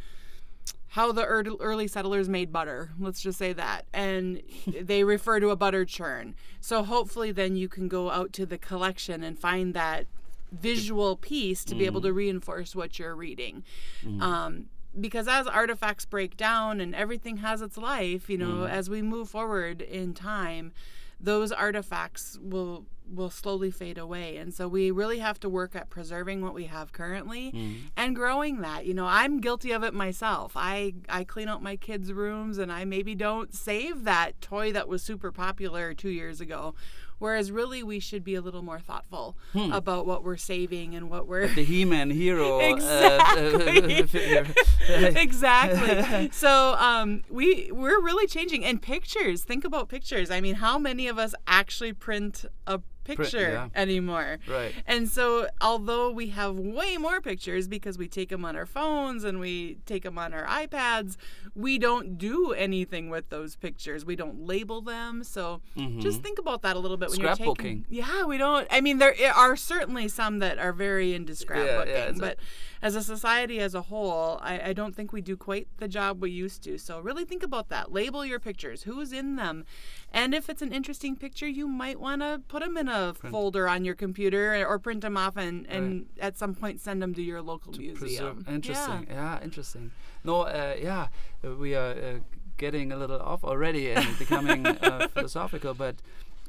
how 0.88 1.12
the 1.12 1.24
early 1.24 1.86
settlers 1.86 2.28
made 2.28 2.52
butter. 2.52 2.90
Let's 2.98 3.20
just 3.20 3.38
say 3.38 3.52
that. 3.52 3.84
And 3.92 4.42
they 4.66 5.04
refer 5.04 5.38
to 5.40 5.50
a 5.50 5.56
butter 5.56 5.84
churn. 5.84 6.34
So 6.60 6.82
hopefully 6.82 7.30
then 7.30 7.56
you 7.56 7.68
can 7.68 7.88
go 7.88 8.10
out 8.10 8.32
to 8.34 8.46
the 8.46 8.58
collection 8.58 9.22
and 9.22 9.38
find 9.38 9.74
that 9.74 10.06
visual 10.50 11.16
piece 11.16 11.64
to 11.66 11.74
mm. 11.74 11.78
be 11.78 11.86
able 11.86 12.00
to 12.00 12.08
mm. 12.08 12.16
reinforce 12.16 12.74
what 12.74 12.98
you're 12.98 13.14
reading. 13.14 13.64
Mm. 14.02 14.22
Um, 14.22 14.66
because 14.98 15.28
as 15.28 15.46
artifacts 15.46 16.06
break 16.06 16.36
down 16.36 16.80
and 16.80 16.94
everything 16.94 17.38
has 17.38 17.60
its 17.60 17.76
life, 17.76 18.30
you 18.30 18.38
know, 18.38 18.66
mm. 18.66 18.70
as 18.70 18.88
we 18.88 19.02
move 19.02 19.28
forward 19.28 19.82
in 19.82 20.14
time, 20.14 20.72
those 21.20 21.52
artifacts 21.52 22.38
will 22.40 22.86
will 23.12 23.30
slowly 23.30 23.70
fade 23.70 23.98
away. 23.98 24.36
And 24.36 24.52
so 24.52 24.68
we 24.68 24.90
really 24.90 25.18
have 25.18 25.40
to 25.40 25.48
work 25.48 25.74
at 25.74 25.90
preserving 25.90 26.42
what 26.42 26.54
we 26.54 26.64
have 26.64 26.92
currently 26.92 27.52
mm. 27.52 27.76
and 27.96 28.14
growing 28.14 28.60
that. 28.60 28.86
You 28.86 28.94
know, 28.94 29.06
I'm 29.06 29.40
guilty 29.40 29.72
of 29.72 29.82
it 29.82 29.94
myself. 29.94 30.52
I 30.54 30.94
I 31.08 31.24
clean 31.24 31.48
out 31.48 31.62
my 31.62 31.76
kids' 31.76 32.12
rooms 32.12 32.58
and 32.58 32.72
I 32.72 32.84
maybe 32.84 33.14
don't 33.14 33.54
save 33.54 34.04
that 34.04 34.40
toy 34.40 34.72
that 34.72 34.88
was 34.88 35.02
super 35.02 35.32
popular 35.32 35.94
2 35.94 36.08
years 36.08 36.40
ago 36.40 36.74
Whereas 37.18 37.50
really 37.50 37.82
we 37.82 37.98
should 37.98 38.22
be 38.22 38.36
a 38.36 38.40
little 38.40 38.62
more 38.62 38.78
thoughtful 38.78 39.36
hmm. 39.52 39.72
about 39.72 40.06
what 40.06 40.22
we're 40.22 40.36
saving 40.36 40.94
and 40.94 41.10
what 41.10 41.26
we're 41.26 41.48
the 41.48 41.64
He-Man 41.64 42.10
hero 42.10 42.58
exactly 42.60 44.02
uh, 44.02 44.44
exactly. 45.16 46.30
So 46.38 46.74
um, 46.74 47.22
we 47.28 47.70
we're 47.72 48.00
really 48.00 48.26
changing 48.26 48.64
and 48.64 48.80
pictures. 48.80 49.42
Think 49.42 49.64
about 49.64 49.88
pictures. 49.88 50.30
I 50.30 50.40
mean, 50.40 50.56
how 50.56 50.78
many 50.78 51.08
of 51.08 51.18
us 51.18 51.34
actually 51.46 51.92
print 51.92 52.44
a 52.66 52.80
picture 53.16 53.50
yeah. 53.50 53.68
anymore. 53.74 54.38
Right. 54.48 54.74
And 54.86 55.08
so, 55.08 55.48
although 55.60 56.10
we 56.10 56.28
have 56.28 56.56
way 56.58 56.96
more 56.96 57.20
pictures 57.20 57.66
because 57.66 57.96
we 57.98 58.08
take 58.08 58.28
them 58.28 58.44
on 58.44 58.54
our 58.56 58.66
phones 58.66 59.24
and 59.24 59.40
we 59.40 59.78
take 59.86 60.02
them 60.02 60.18
on 60.18 60.34
our 60.34 60.44
iPads, 60.46 61.16
we 61.54 61.78
don't 61.78 62.18
do 62.18 62.52
anything 62.52 63.08
with 63.08 63.30
those 63.30 63.56
pictures. 63.56 64.04
We 64.04 64.16
don't 64.16 64.46
label 64.46 64.80
them. 64.80 65.24
So, 65.24 65.60
mm-hmm. 65.76 66.00
just 66.00 66.22
think 66.22 66.38
about 66.38 66.62
that 66.62 66.76
a 66.76 66.78
little 66.78 66.96
bit 66.96 67.10
when 67.10 67.20
you're 67.20 67.30
Scrapbooking. 67.30 67.56
taking. 67.56 67.84
Yeah, 67.88 68.24
we 68.24 68.38
don't. 68.38 68.66
I 68.70 68.80
mean, 68.80 68.98
there 68.98 69.14
are 69.34 69.56
certainly 69.56 70.08
some 70.08 70.38
that 70.40 70.58
are 70.58 70.72
very 70.72 71.14
into 71.14 71.32
scrapbooking, 71.32 72.08
it's 72.10 72.18
a- 72.18 72.22
but 72.22 72.38
as 72.80 72.94
a 72.94 73.02
society 73.02 73.58
as 73.58 73.74
a 73.74 73.82
whole, 73.82 74.38
I, 74.40 74.68
I 74.68 74.72
don't 74.72 74.94
think 74.94 75.12
we 75.12 75.20
do 75.20 75.36
quite 75.36 75.66
the 75.78 75.88
job 75.88 76.22
we 76.22 76.30
used 76.30 76.62
to. 76.64 76.78
So, 76.78 77.00
really 77.00 77.24
think 77.24 77.42
about 77.42 77.68
that. 77.70 77.90
Label 77.92 78.24
your 78.24 78.38
pictures. 78.38 78.84
Who's 78.84 79.12
in 79.12 79.36
them? 79.36 79.64
And 80.12 80.34
if 80.34 80.48
it's 80.48 80.62
an 80.62 80.72
interesting 80.72 81.16
picture, 81.16 81.46
you 81.46 81.68
might 81.68 82.00
want 82.00 82.22
to 82.22 82.40
put 82.48 82.62
them 82.62 82.76
in 82.76 82.88
a 82.88 83.12
folder 83.14 83.68
on 83.68 83.84
your 83.84 83.94
computer 83.94 84.66
or 84.66 84.78
print 84.78 85.02
them 85.02 85.16
off 85.16 85.36
and, 85.36 85.66
and 85.66 86.06
at 86.18 86.38
some 86.38 86.54
point 86.54 86.80
send 86.80 87.02
them 87.02 87.14
to 87.14 87.22
your 87.22 87.42
local 87.42 87.72
museum. 87.72 87.96
Preserve. 87.96 88.48
Interesting. 88.48 89.06
Yeah. 89.08 89.14
Yeah. 89.14 89.42
interesting. 89.42 89.90
No, 90.24 90.42
uh, 90.42 90.74
yeah, 90.80 91.08
uh, 91.44 91.54
we 91.54 91.74
are 91.74 91.90
uh, 91.90 92.18
getting 92.56 92.90
a 92.90 92.96
little 92.96 93.20
off 93.20 93.44
already 93.44 93.90
and 93.90 94.18
becoming 94.18 94.66
uh, 94.66 95.08
philosophical, 95.08 95.74
but 95.74 95.96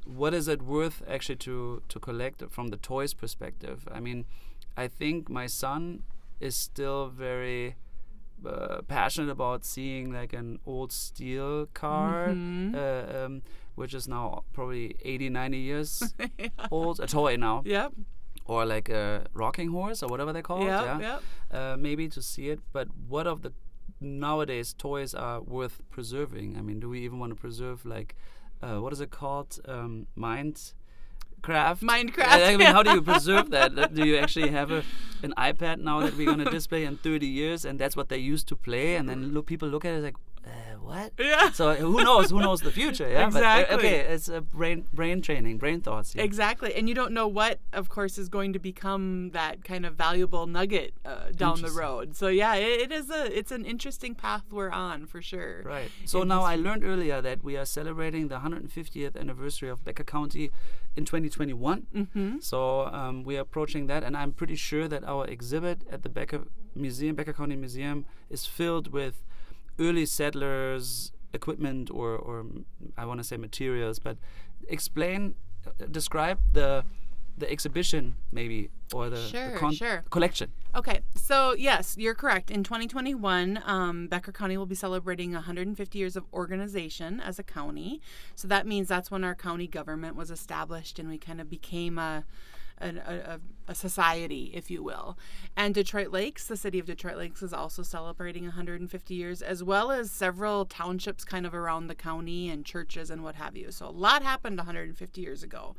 what 0.06 0.34
is 0.34 0.48
it 0.48 0.62
worth 0.62 1.04
actually 1.08 1.36
to 1.36 1.82
to 1.89 2.00
collect 2.00 2.42
from 2.50 2.70
the 2.70 2.78
toys 2.78 3.13
perspective? 3.13 3.88
I 3.92 4.00
mean, 4.00 4.25
I 4.75 4.88
think 4.88 5.30
my 5.30 5.48
son 5.48 6.04
is 6.39 6.56
still 6.56 7.10
very 7.10 7.75
uh, 8.46 8.81
passionate 8.88 9.29
about 9.31 9.65
seeing 9.65 10.12
like 10.13 10.34
an 10.34 10.60
old 10.65 10.91
steel 10.91 11.67
car, 11.74 12.27
Mm-hmm. 12.29 12.75
uh, 12.75 13.25
um, 13.25 13.41
which 13.75 13.93
is 13.93 14.08
now 14.08 14.43
probably 14.53 14.96
80, 15.03 15.29
90 15.29 15.58
years 15.58 16.13
old, 16.72 17.00
a 17.00 17.08
toy 17.08 17.36
now 17.38 17.62
Yep. 17.65 17.93
or 18.46 18.65
like 18.65 18.89
a 18.89 19.25
rocking 19.34 19.69
horse 19.69 20.03
or 20.03 20.10
whatever 20.10 20.34
they 20.34 20.41
call 20.41 20.63
Yep. 20.63 20.81
it. 20.81 20.86
Yeah. 20.86 21.00
Yep. 21.00 21.22
Uh, 21.51 21.77
maybe 21.77 22.08
to 22.10 22.22
see 22.22 22.50
it. 22.50 22.60
But 22.74 22.88
what 23.08 23.25
of 23.27 23.41
the 23.41 23.53
nowadays 24.01 24.74
toys 24.74 25.13
are 25.13 25.41
worth 25.41 25.81
preserving? 25.89 26.58
I 26.58 26.62
mean, 26.62 26.79
do 26.79 26.89
we 26.89 27.00
even 27.01 27.19
want 27.19 27.31
to 27.31 27.36
preserve 27.39 27.86
like 27.86 28.15
uh, 28.62 28.77
what 28.81 28.91
is 28.93 29.00
it 29.01 29.10
called? 29.12 29.60
Um, 29.67 30.08
Mind. 30.15 30.74
Craft. 31.41 31.81
Minecraft, 31.81 32.27
I 32.27 32.51
mean, 32.51 32.62
yeah. 32.62 32.74
how 32.74 32.84
do 32.84 32.91
you 32.91 33.01
preserve 33.01 33.50
that? 33.51 33.93
Do 33.93 34.05
you 34.05 34.17
actually 34.24 34.50
have 34.50 34.72
a, 34.72 34.84
an 35.24 35.34
iPad 35.38 35.79
now 35.79 36.00
that 36.01 36.15
we're 36.15 36.25
gonna 36.25 36.50
display 36.50 36.84
in 36.86 36.98
30 36.98 37.25
years, 37.27 37.65
and 37.65 37.79
that's 37.79 37.96
what 37.96 38.10
they 38.10 38.17
used 38.17 38.48
to 38.50 38.55
play, 38.55 38.96
and 38.96 39.10
then 39.10 39.34
look, 39.34 39.46
people 39.46 39.67
look 39.67 39.86
at 39.86 39.93
it 39.93 40.03
like, 40.03 40.15
uh, 40.50 40.79
what? 40.79 41.13
Yeah. 41.20 41.51
So 41.51 41.74
who 41.75 42.03
knows? 42.03 42.32
Who 42.32 42.39
knows 42.41 42.62
the 42.62 42.72
future? 42.72 43.10
Yeah. 43.10 43.29
But, 43.29 43.44
uh, 43.44 43.60
Exactly. 43.60 43.75
okay, 43.77 44.00
it's 44.00 44.27
a 44.29 44.41
brain 44.41 44.86
brain 44.94 45.22
training, 45.22 45.58
brain 45.58 45.82
thoughts. 45.82 46.15
Yeah. 46.15 46.24
Exactly. 46.24 46.74
And 46.74 46.89
you 46.89 46.96
don't 46.96 47.13
know 47.13 47.27
what, 47.27 47.60
of 47.74 47.89
course, 47.89 48.18
is 48.18 48.29
going 48.29 48.53
to 48.53 48.60
become 48.60 49.29
that 49.32 49.63
kind 49.63 49.86
of 49.86 49.96
valuable 49.96 50.48
nugget 50.48 50.94
uh, 51.06 51.32
down 51.36 51.62
the 51.62 51.72
road. 51.72 52.15
So 52.15 52.27
yeah, 52.27 52.56
it, 52.56 52.82
it 52.82 52.91
is 52.91 53.10
a 53.10 53.38
it's 53.38 53.51
an 53.51 53.65
interesting 53.65 54.15
path 54.15 54.44
we're 54.51 54.72
on 54.72 55.06
for 55.06 55.22
sure. 55.22 55.62
Right. 55.63 55.91
So 56.06 56.24
now 56.24 56.41
I 56.44 56.56
learned 56.56 56.84
earlier 56.84 57.22
that 57.22 57.44
we 57.44 57.56
are 57.58 57.65
celebrating 57.65 58.27
the 58.29 58.39
150th 58.39 59.15
anniversary 59.18 59.70
of 59.70 59.84
Becker 59.84 60.03
County 60.03 60.51
in 60.96 61.06
2021. 61.06 61.88
Mm-hmm. 61.96 62.39
So 62.39 62.88
um, 62.88 63.24
we 63.24 63.38
are 63.38 63.41
approaching 63.41 63.88
that, 63.88 64.03
and 64.03 64.18
I'm 64.18 64.32
pretty 64.32 64.56
sure 64.56 64.88
that 64.88 65.03
our 65.03 65.25
exhibit 65.27 65.84
at 65.91 66.03
the 66.03 66.10
Becker 66.10 66.41
Museum, 66.75 67.15
Becker 67.15 67.34
County 67.34 67.56
Museum, 67.56 68.06
is 68.29 68.46
filled 68.46 68.91
with 68.91 69.24
early 69.79 70.05
settlers 70.05 71.12
equipment 71.33 71.89
or, 71.91 72.15
or 72.15 72.45
I 72.98 73.05
want 73.05 73.19
to 73.19 73.24
say 73.24 73.38
materials, 73.38 74.00
but 74.00 74.17
explain, 74.67 75.36
uh, 75.65 75.86
describe 75.89 76.39
the 76.53 76.86
the 77.38 77.50
exhibition 77.50 78.15
maybe 78.33 78.69
or 78.93 79.09
the, 79.09 79.15
the 79.15 79.21
Sure, 79.21 79.71
sure. 79.71 80.03
collection. 80.09 80.51
Okay, 80.75 81.00
so 81.15 81.53
yes, 81.57 81.95
you're 81.98 82.13
correct. 82.13 82.51
In 82.51 82.63
2021, 82.65 83.62
um, 83.65 84.07
Becker 84.07 84.33
County 84.33 84.57
will 84.57 84.65
be 84.65 84.75
celebrating 84.75 85.31
150 85.31 85.98
years 85.98 86.17
of 86.17 86.25
organization 86.33 87.21
as 87.21 87.39
a 87.39 87.43
county. 87.43 88.01
So 88.36 88.48
that 88.50 88.67
means 88.67 88.89
that's 88.89 89.09
when 89.09 89.24
our 89.24 89.36
county 89.36 89.67
government 89.67 90.17
was 90.17 90.29
established 90.29 91.00
and 91.00 91.07
we 91.07 91.17
kind 91.17 91.39
of 91.39 91.50
became 91.50 91.98
a, 91.98 92.25
an- 92.79 93.01
a, 93.05 93.13
a, 93.67 93.71
a 93.71 93.75
society, 93.75 94.51
if 94.53 94.69
you 94.71 94.83
will. 94.83 95.17
And 95.55 95.74
Detroit 95.74 96.12
Lakes, 96.12 96.48
the 96.48 96.57
city 96.57 96.79
of 96.79 96.86
Detroit 96.86 97.17
Lakes, 97.17 97.41
is 97.41 97.53
also 97.53 97.83
celebrating 97.83 98.43
150 98.43 99.13
years, 99.13 99.41
as 99.41 99.63
well 99.63 99.91
as 99.91 100.12
several 100.12 100.65
townships 100.65 101.24
kind 101.25 101.45
of 101.45 101.53
around 101.53 101.88
the 101.88 101.95
county 101.95 102.50
and 102.50 102.65
churches 102.65 103.09
and 103.09 103.24
what 103.24 103.36
have 103.36 103.55
you. 103.55 103.71
So 103.71 103.88
a 103.88 103.91
lot 103.91 104.24
happened 104.24 104.57
150 104.57 105.21
years 105.21 105.43
ago 105.43 105.75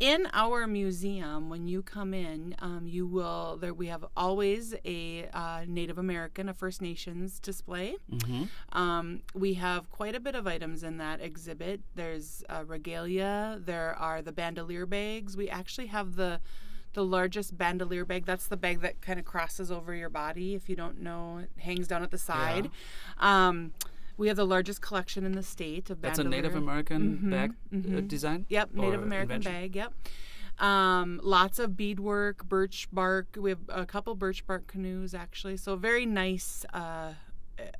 in 0.00 0.28
our 0.32 0.66
museum 0.66 1.48
when 1.48 1.66
you 1.66 1.82
come 1.82 2.12
in 2.12 2.54
um, 2.58 2.82
you 2.84 3.06
will 3.06 3.56
there 3.60 3.72
we 3.72 3.86
have 3.86 4.04
always 4.16 4.74
a 4.84 5.28
uh, 5.32 5.60
native 5.66 5.98
american 5.98 6.48
a 6.48 6.54
first 6.54 6.82
nations 6.82 7.38
display. 7.38 7.96
Um, 8.72 9.22
we 9.34 9.54
have 9.54 9.90
quite 9.90 10.14
a 10.14 10.20
bit 10.20 10.34
of 10.34 10.46
items 10.46 10.82
in 10.82 10.98
that 10.98 11.20
exhibit. 11.20 11.80
There's 11.94 12.42
uh, 12.48 12.64
regalia 12.66 13.60
there 13.64 13.94
are 13.98 14.20
the 14.20 14.32
bandolier 14.32 14.86
bags. 14.86 15.36
We 15.36 15.48
actually 15.48 15.86
have 15.88 16.16
the 16.16 16.40
the 16.94 17.04
largest 17.04 17.58
bandolier 17.58 18.04
bag. 18.04 18.24
That's 18.24 18.46
the 18.46 18.56
bag 18.56 18.80
that 18.80 19.00
kind 19.00 19.18
of 19.18 19.24
crosses 19.24 19.70
over 19.70 19.94
your 19.94 20.10
body 20.10 20.54
if 20.54 20.68
you 20.68 20.76
don't 20.76 21.00
know 21.00 21.38
it 21.38 21.50
hangs 21.60 21.88
down 21.88 22.02
at 22.02 22.10
the 22.10 22.18
side. 22.18 22.70
Um, 23.18 23.72
we 24.16 24.28
have 24.28 24.36
the 24.36 24.46
largest 24.46 24.80
collection 24.80 25.24
in 25.24 25.32
the 25.32 25.42
state 25.42 25.90
of 25.90 26.00
That's 26.00 26.18
a. 26.18 26.24
Native 26.24 26.54
American 26.54 27.30
bag 27.30 27.52
uh, 27.72 28.00
design. 28.00 28.46
Yep, 28.48 28.74
Native 28.74 29.02
American 29.02 29.36
invention? 29.36 29.52
bag. 29.52 29.76
Yep. 29.76 29.92
Um, 30.58 31.20
lots 31.22 31.58
of 31.58 31.76
beadwork, 31.76 32.44
birch 32.48 32.88
bark. 32.92 33.36
We 33.38 33.50
have 33.50 33.60
a 33.68 33.84
couple 33.84 34.14
birch 34.14 34.46
bark 34.46 34.66
canoes 34.68 35.14
actually. 35.14 35.56
So 35.56 35.76
very 35.76 36.06
nice 36.06 36.64
uh, 36.72 37.14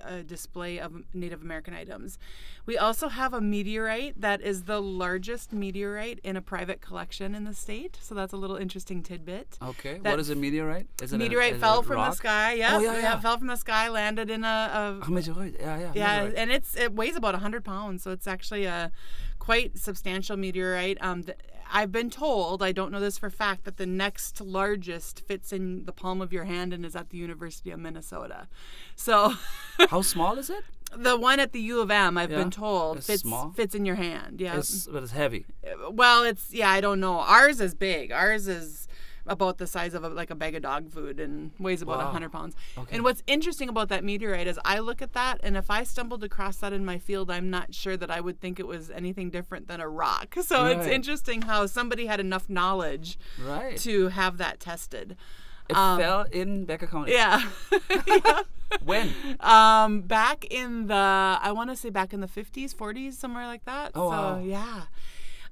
a 0.04 0.22
display 0.22 0.78
of 0.78 1.02
Native 1.12 1.42
American 1.42 1.74
items. 1.74 2.18
We 2.66 2.78
also 2.78 3.08
have 3.08 3.34
a 3.34 3.40
meteorite 3.40 4.20
that 4.20 4.40
is 4.40 4.64
the 4.64 4.80
largest 4.80 5.52
meteorite 5.52 6.20
in 6.24 6.36
a 6.36 6.42
private 6.42 6.80
collection 6.80 7.34
in 7.34 7.44
the 7.44 7.54
state. 7.54 7.98
So 8.00 8.14
that's 8.14 8.32
a 8.32 8.36
little 8.36 8.56
interesting 8.56 9.02
tidbit. 9.02 9.58
Okay. 9.62 9.98
That 10.02 10.10
what 10.12 10.20
is 10.20 10.30
a 10.30 10.34
meteorite? 10.34 10.86
Is 11.02 11.12
it 11.12 11.16
a- 11.16 11.18
meteorite 11.18 11.54
is 11.54 11.60
fell 11.60 11.80
a 11.80 11.82
from 11.82 11.96
the 11.96 12.12
sky. 12.12 12.54
Yeah, 12.54 12.76
Oh, 12.76 12.80
yeah, 12.80 12.98
yeah. 12.98 13.20
fell 13.20 13.36
from 13.38 13.48
the 13.48 13.56
sky, 13.56 13.88
landed 13.88 14.30
in 14.30 14.44
a, 14.44 15.00
Ah, 15.02 15.08
meteorite. 15.08 15.56
Yeah, 15.58 15.78
yeah. 15.78 15.92
yeah, 15.94 16.16
meteorite. 16.24 16.34
and 16.38 16.50
it's 16.52 16.76
it 16.76 16.92
weighs 16.94 17.16
about 17.16 17.34
100 17.34 17.64
pounds, 17.64 18.02
so 18.02 18.10
it's 18.10 18.26
actually 18.26 18.64
a 18.64 18.90
quite 19.38 19.76
substantial 19.78 20.36
meteorite. 20.36 20.96
Um, 21.02 21.22
th- 21.24 21.36
I've 21.72 21.90
been 21.92 22.10
told, 22.10 22.62
I 22.62 22.72
don't 22.72 22.92
know 22.92 23.00
this 23.00 23.18
for 23.18 23.30
fact, 23.30 23.64
that 23.64 23.76
the 23.76 23.86
next 23.86 24.40
largest 24.40 25.20
fits 25.26 25.52
in 25.52 25.84
the 25.84 25.92
palm 25.92 26.20
of 26.20 26.32
your 26.32 26.44
hand 26.44 26.72
and 26.72 26.84
is 26.84 26.94
at 26.96 27.10
the 27.10 27.18
University 27.18 27.70
of 27.70 27.78
Minnesota. 27.80 28.48
So 28.96 29.34
How 29.90 30.02
small 30.02 30.38
is 30.38 30.50
it? 30.50 30.64
the 30.96 31.16
one 31.18 31.40
at 31.40 31.50
the 31.52 31.60
U 31.60 31.80
of 31.80 31.90
M, 31.90 32.16
I've 32.16 32.30
Yeah, 32.30 32.36
been 32.38 32.50
told, 32.52 32.98
it's 32.98 33.06
fits 33.08 33.22
small? 33.22 33.50
fits 33.50 33.74
in 33.74 33.84
your 33.84 33.96
hand. 33.96 34.40
Yeah. 34.40 34.58
It's, 34.58 34.86
but 34.86 35.02
it's 35.02 35.10
heavy. 35.12 35.44
Well, 35.90 36.22
it's 36.22 36.52
yeah, 36.54 36.70
I 36.70 36.80
don't 36.80 37.00
know. 37.00 37.18
Ours 37.18 37.60
is 37.60 37.74
big. 37.74 38.12
Ours 38.12 38.46
is 38.46 38.86
about 39.26 39.58
the 39.58 39.66
size 39.66 39.94
of 39.94 40.04
a, 40.04 40.08
like 40.08 40.30
a 40.30 40.34
bag 40.34 40.54
of 40.54 40.62
dog 40.62 40.90
food 40.90 41.18
and 41.18 41.50
weighs 41.58 41.80
about 41.82 41.94
a 41.94 41.98
Wow. 41.98 42.04
100 42.06 42.30
pounds. 42.32 42.54
Okay. 42.76 42.94
And 42.96 43.04
what's 43.04 43.22
interesting 43.26 43.68
about 43.68 43.88
that 43.88 44.04
meteorite 44.04 44.46
is 44.46 44.58
I 44.64 44.78
look 44.80 45.00
at 45.00 45.12
that 45.14 45.40
and 45.42 45.56
if 45.56 45.70
I 45.70 45.82
stumbled 45.84 46.22
across 46.24 46.56
that 46.58 46.72
in 46.72 46.84
my 46.84 46.98
field, 46.98 47.30
I'm 47.30 47.48
not 47.50 47.74
sure 47.74 47.96
that 47.96 48.10
I 48.10 48.20
would 48.20 48.40
think 48.40 48.60
it 48.60 48.66
was 48.66 48.90
anything 48.90 49.30
different 49.30 49.66
than 49.68 49.80
a 49.80 49.88
rock. 49.88 50.36
So 50.44 50.66
it's 50.66 50.86
interesting 50.86 51.42
how 51.42 51.66
somebody 51.66 52.06
had 52.06 52.20
enough 52.20 52.48
knowledge 52.50 53.18
Right. 53.42 53.76
to 53.78 54.08
have 54.08 54.36
that 54.38 54.60
tested. 54.60 55.16
It 55.70 55.74
fell 55.74 56.26
in 56.30 56.66
Becker 56.66 56.86
County. 56.86 57.12
Yeah. 57.12 57.40
yeah. 58.06 58.40
When? 58.84 59.10
Um, 59.40 60.02
back 60.02 60.44
in 60.50 60.88
the, 60.88 60.94
I 60.94 61.52
want 61.52 61.70
to 61.70 61.76
say 61.76 61.88
back 61.88 62.12
in 62.12 62.20
the 62.20 62.26
50s, 62.26 62.74
40s, 62.74 63.14
somewhere 63.14 63.46
like 63.46 63.64
that. 63.64 63.92
Oh, 63.94 64.10
so, 64.10 64.16
wow. 64.16 64.40
yeah. 64.44 64.82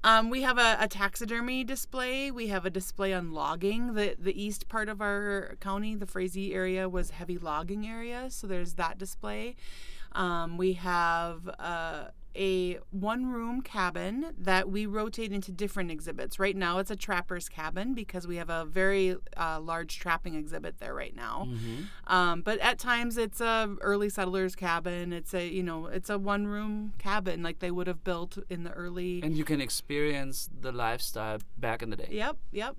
Um, 0.05 0.31
we 0.31 0.43
have 0.43 0.59
a, 0.59 0.77
a 0.81 0.89
taxidermy 0.89 1.63
display. 1.63 2.31
We 2.31 2.49
have 2.49 2.67
a 2.67 2.71
display 2.71 3.13
on 3.13 3.33
logging. 3.33 3.95
The 3.95 4.17
the 4.19 4.41
east 4.41 4.69
part 4.69 4.89
of 4.89 5.01
our 5.01 5.57
county, 5.61 5.95
the 5.95 6.07
Frazee 6.07 6.53
area, 6.53 6.89
was 6.89 7.11
heavy 7.11 7.39
logging 7.39 7.87
area, 7.87 8.29
so 8.31 8.47
there's 8.47 8.75
that 8.75 8.99
display. 8.99 9.55
Um, 10.13 10.59
we 10.59 10.75
have 10.75 11.49
uh, 11.59 12.07
a 12.37 12.79
one 12.91 13.27
room 13.27 13.63
cabin 13.63 14.35
that 14.39 14.71
we 14.71 14.87
rotate 14.87 15.33
into 15.33 15.53
different 15.53 15.91
exhibits. 15.91 16.39
Right 16.39 16.57
now, 16.57 16.79
it's 16.79 16.91
a 16.91 16.97
trapper's 16.97 17.49
cabin 17.49 17.95
because 17.95 18.27
we 18.27 18.37
have 18.37 18.51
a 18.51 18.65
very 18.65 19.17
uh, 19.37 19.61
large 19.61 19.99
trapping 19.99 20.35
exhibit 20.35 20.79
there 20.79 20.95
right 20.95 21.15
now. 21.15 21.49
Um, 22.07 22.43
but 22.43 22.59
at 22.61 22.79
times, 22.79 23.17
it's 23.17 23.41
a 23.41 23.75
early 23.81 24.09
settlers 24.09 24.55
cabin. 24.55 25.13
It's 25.13 25.35
a 25.35 25.47
you 25.47 25.63
know 25.63 25.87
it's 25.87 26.11
a 26.11 26.19
one 26.19 26.47
room 26.47 26.93
cabin 26.99 27.43
like 27.43 27.59
they 27.59 27.71
would 27.71 27.87
have 27.87 28.05
built 28.05 28.39
in 28.49 28.65
the 28.65 28.73
early. 28.73 29.21
And 29.23 29.37
you 29.37 29.45
can 29.45 29.61
experience 29.61 30.49
the 30.61 30.73
lifestyle 30.73 31.39
back 31.59 31.83
in 31.83 31.91
the 31.91 31.97
day. 31.97 32.09
Yep, 32.11 32.37
yep. 32.53 32.77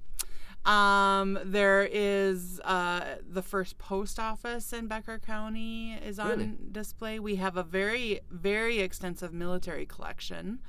Um, 0.66 1.38
there 1.44 1.84
is 1.92 2.62
uh, 2.64 3.16
the 3.28 3.42
first 3.42 3.78
post 3.78 4.18
office 4.20 4.72
in 4.72 4.88
Becker 4.88 5.20
County 5.20 5.94
is 5.94 6.20
on 6.20 6.30
Really? 6.30 6.52
display. 6.72 7.20
We 7.20 7.36
have 7.36 7.58
a 7.58 7.64
very, 7.64 8.22
very 8.32 8.80
extensive 8.80 9.34
military 9.34 9.86
collection. 9.86 10.60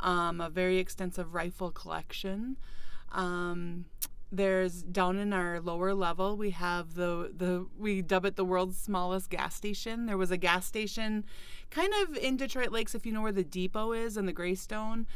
um, 0.00 0.40
a 0.40 0.50
very 0.50 0.78
extensive 0.78 1.32
rifle 1.32 1.70
collection. 1.70 2.56
Um, 3.12 3.84
there's 4.32 4.82
down 4.82 5.16
in 5.18 5.32
our 5.34 5.60
lower 5.60 5.92
level 5.94 6.36
we 6.38 6.50
have 6.50 6.94
the 6.94 7.30
the 7.36 7.66
we 7.78 8.00
dub 8.00 8.24
it 8.24 8.34
the 8.34 8.44
world's 8.46 8.78
smallest 8.78 9.28
gas 9.28 9.54
station 9.54 10.06
there 10.06 10.16
was 10.16 10.30
a 10.30 10.38
gas 10.38 10.64
station 10.64 11.22
kind 11.68 11.92
of 12.02 12.16
in 12.16 12.38
detroit 12.38 12.72
lakes 12.72 12.94
if 12.94 13.04
you 13.04 13.12
know 13.12 13.20
where 13.20 13.30
the 13.30 13.44
depot 13.44 13.92
is 13.92 14.16
and 14.16 14.26
the 14.26 14.32
greystone 14.32 15.06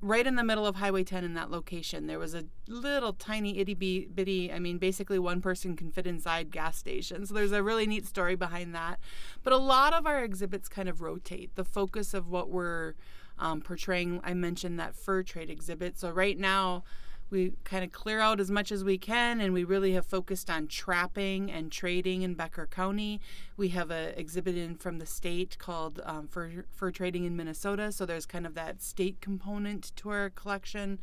right 0.00 0.26
in 0.26 0.36
the 0.36 0.44
middle 0.44 0.66
of 0.66 0.76
highway 0.76 1.02
10 1.02 1.24
in 1.24 1.34
that 1.34 1.50
location 1.50 2.06
there 2.06 2.18
was 2.18 2.34
a 2.34 2.44
little 2.68 3.12
tiny 3.12 3.58
itty 3.58 3.74
bitty 3.74 4.52
i 4.52 4.58
mean 4.58 4.78
basically 4.78 5.18
one 5.18 5.40
person 5.40 5.76
can 5.76 5.90
fit 5.90 6.06
inside 6.06 6.50
gas 6.50 6.76
station. 6.76 7.26
So 7.26 7.34
there's 7.34 7.52
a 7.52 7.62
really 7.62 7.86
neat 7.86 8.06
story 8.06 8.36
behind 8.36 8.74
that. 8.74 8.98
But 9.42 9.52
a 9.52 9.56
lot 9.56 9.92
of 9.92 10.06
our 10.06 10.22
exhibits 10.22 10.68
kind 10.68 10.88
of 10.88 11.00
rotate. 11.00 11.54
The 11.54 11.64
focus 11.64 12.14
of 12.14 12.28
what 12.28 12.50
we're 12.50 12.94
um, 13.38 13.60
portraying 13.60 14.20
i 14.24 14.32
mentioned 14.32 14.80
that 14.80 14.94
fur 14.94 15.22
trade 15.22 15.50
exhibit. 15.50 15.98
So 15.98 16.10
right 16.10 16.38
now 16.38 16.84
we 17.28 17.52
kind 17.64 17.84
of 17.84 17.90
clear 17.90 18.20
out 18.20 18.38
as 18.40 18.50
much 18.50 18.70
as 18.70 18.84
we 18.84 18.96
can 18.98 19.40
and 19.40 19.52
we 19.52 19.64
really 19.64 19.92
have 19.92 20.06
focused 20.06 20.48
on 20.48 20.68
trapping 20.68 21.50
and 21.50 21.72
trading 21.72 22.22
in 22.22 22.34
becker 22.34 22.66
county 22.66 23.20
we 23.56 23.68
have 23.68 23.90
an 23.90 24.12
exhibit 24.16 24.56
in 24.56 24.74
from 24.74 24.98
the 24.98 25.06
state 25.06 25.56
called 25.58 26.00
um, 26.04 26.28
fur, 26.28 26.64
fur 26.70 26.90
trading 26.90 27.24
in 27.24 27.36
minnesota 27.36 27.90
so 27.90 28.04
there's 28.04 28.26
kind 28.26 28.46
of 28.46 28.54
that 28.54 28.82
state 28.82 29.20
component 29.20 29.92
to 29.96 30.10
our 30.10 30.30
collection 30.30 30.98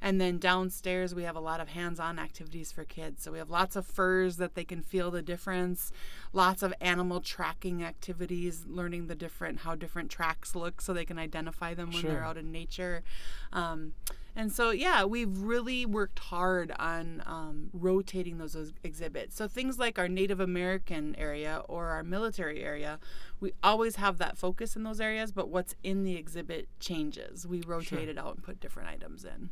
and 0.00 0.20
then 0.20 0.38
downstairs 0.38 1.14
we 1.14 1.22
have 1.24 1.36
a 1.36 1.40
lot 1.40 1.60
of 1.60 1.68
hands-on 1.68 2.18
activities 2.18 2.72
for 2.72 2.84
kids 2.84 3.22
so 3.22 3.32
we 3.32 3.38
have 3.38 3.50
lots 3.50 3.76
of 3.76 3.86
furs 3.86 4.36
that 4.36 4.54
they 4.54 4.64
can 4.64 4.82
feel 4.82 5.10
the 5.10 5.22
difference 5.22 5.92
lots 6.32 6.62
of 6.62 6.72
animal 6.80 7.20
tracking 7.20 7.82
activities 7.82 8.64
learning 8.66 9.06
the 9.06 9.14
different 9.14 9.60
how 9.60 9.74
different 9.74 10.10
tracks 10.10 10.54
look 10.54 10.80
so 10.80 10.92
they 10.92 11.04
can 11.04 11.18
identify 11.18 11.74
them 11.74 11.90
when 11.90 12.02
Sure. 12.02 12.10
they're 12.12 12.24
out 12.24 12.36
in 12.36 12.50
nature 12.52 13.02
um, 13.52 13.92
and 14.38 14.52
so, 14.52 14.70
yeah, 14.70 15.04
we've 15.04 15.36
really 15.36 15.84
worked 15.84 16.20
hard 16.20 16.70
on 16.78 17.24
um, 17.26 17.70
rotating 17.72 18.38
those, 18.38 18.52
those 18.52 18.72
exhibits. 18.84 19.34
So, 19.34 19.48
things 19.48 19.80
like 19.80 19.98
our 19.98 20.06
Native 20.06 20.38
American 20.38 21.16
area 21.16 21.62
or 21.66 21.97
our 21.98 22.04
military 22.04 22.62
area, 22.62 22.98
we 23.40 23.52
always 23.62 23.96
have 23.96 24.18
that 24.18 24.38
focus 24.38 24.76
in 24.76 24.84
those 24.84 25.00
areas, 25.00 25.32
but 25.32 25.48
what's 25.48 25.74
in 25.82 26.04
the 26.04 26.16
exhibit 26.16 26.68
changes. 26.80 27.46
We 27.46 27.60
rotate 27.66 28.08
it 28.08 28.18
out 28.18 28.36
and 28.36 28.42
put 28.42 28.60
different 28.60 28.88
items 28.88 29.24
in. 29.24 29.50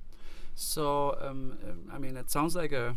So, 0.55 1.19
um, 1.21 1.59
um, 1.69 1.91
I 1.93 1.99
mean, 1.99 2.17
it 2.17 2.31
sounds 2.31 2.57
like 2.57 2.73
a 2.73 2.97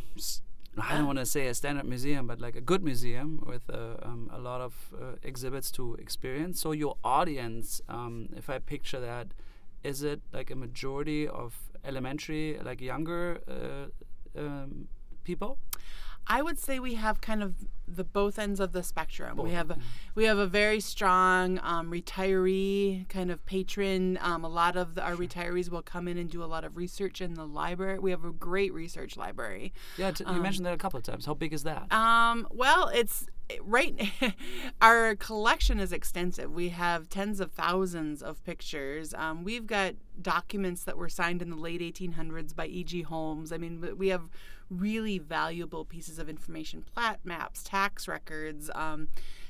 I 0.77 0.96
don't 0.96 1.08
want 1.08 1.18
to 1.20 1.25
say 1.25 1.48
a 1.48 1.53
standard 1.53 1.86
museum, 1.86 2.27
but 2.27 2.39
like 2.39 2.56
a 2.56 2.62
good 2.62 2.84
museum 2.84 3.44
with 3.46 3.63
uh, 3.70 3.96
um, 4.03 4.29
a 4.32 4.39
lot 4.39 4.62
of 4.62 4.74
uh, 4.94 5.15
exhibits 5.24 5.72
to 5.72 5.96
experience. 5.96 6.62
So, 6.62 6.72
your 6.72 6.96
audience, 7.03 7.82
um, 7.89 8.29
if 8.38 8.50
I 8.50 8.60
picture 8.60 9.00
that, 9.00 9.27
is 9.84 10.03
it 10.03 10.22
like 10.32 10.51
a 10.51 10.56
majority 10.56 11.27
of 11.27 11.56
elementary, 11.84 12.60
like 12.63 12.82
younger 12.82 13.41
uh, 13.48 14.39
um, 14.39 14.88
people? 15.24 15.58
I 16.28 16.42
would 16.42 16.60
say 16.60 16.80
we 16.80 16.96
have 16.96 17.22
kind 17.22 17.44
of 17.44 17.56
the 17.96 18.04
both 18.04 18.38
ends 18.38 18.60
of 18.60 18.72
the 18.72 18.84
spectrum. 18.84 19.38
we 19.38 19.52
have 19.52 19.70
yeah. 19.70 19.76
we 20.16 20.26
have 20.26 20.38
a 20.38 20.46
very 20.46 20.80
strong 20.80 21.60
um, 21.64 21.92
retiree 21.92 23.08
kind 23.10 23.32
of 23.32 23.44
patron. 23.46 24.18
Um, 24.22 24.44
a 24.44 24.50
lot 24.50 24.76
of 24.76 24.96
the, 24.96 25.04
our 25.04 25.16
retirees 25.16 25.70
will 25.70 25.82
come 25.82 26.08
in 26.08 26.18
and 26.18 26.30
do 26.30 26.44
a 26.44 26.46
lot 26.46 26.64
of 26.64 26.78
research 26.78 27.22
in 27.22 27.34
the 27.34 27.46
library. 27.46 28.00
We 28.00 28.12
have 28.12 28.26
a 28.26 28.32
great 28.32 28.74
research 28.74 29.18
library. 29.18 29.74
Yeah, 29.98 30.12
t- 30.12 30.24
you 30.28 30.42
mentioned 30.42 30.66
that 30.66 30.74
a 30.74 30.78
couple 30.78 30.98
of 30.98 31.04
times. 31.04 31.26
How 31.26 31.34
big 31.34 31.54
is 31.54 31.64
that? 31.64 31.92
Um, 31.92 32.48
well, 32.52 32.90
it's 32.90 33.26
right. 33.62 34.12
our 34.82 35.16
collection 35.16 35.80
is 35.80 35.92
extensive. 35.92 36.52
We 36.52 36.70
have 36.70 37.10
tens 37.10 37.40
of 37.40 37.52
thousands 37.52 38.22
of 38.22 38.44
pictures. 38.44 39.14
Um, 39.14 39.44
we've 39.44 39.66
got 39.66 39.96
documents 40.22 40.84
that 40.84 40.98
were 40.98 41.10
signed 41.10 41.42
in 41.42 41.50
the 41.50 41.56
late 41.56 41.82
1800s 41.82 42.56
by 42.56 42.68
E.G. 42.68 43.04
Holmes. 43.04 43.52
I 43.52 43.58
mean, 43.58 43.96
we 43.98 44.10
have 44.10 44.30
really 44.70 45.20
valuable 45.20 45.86
pieces 45.86 46.20
of 46.20 46.30
information: 46.30 46.84
plat 46.94 47.20
maps, 47.24 47.64
tax 47.64 48.08
records. 48.08 48.70
Um, 48.76 49.08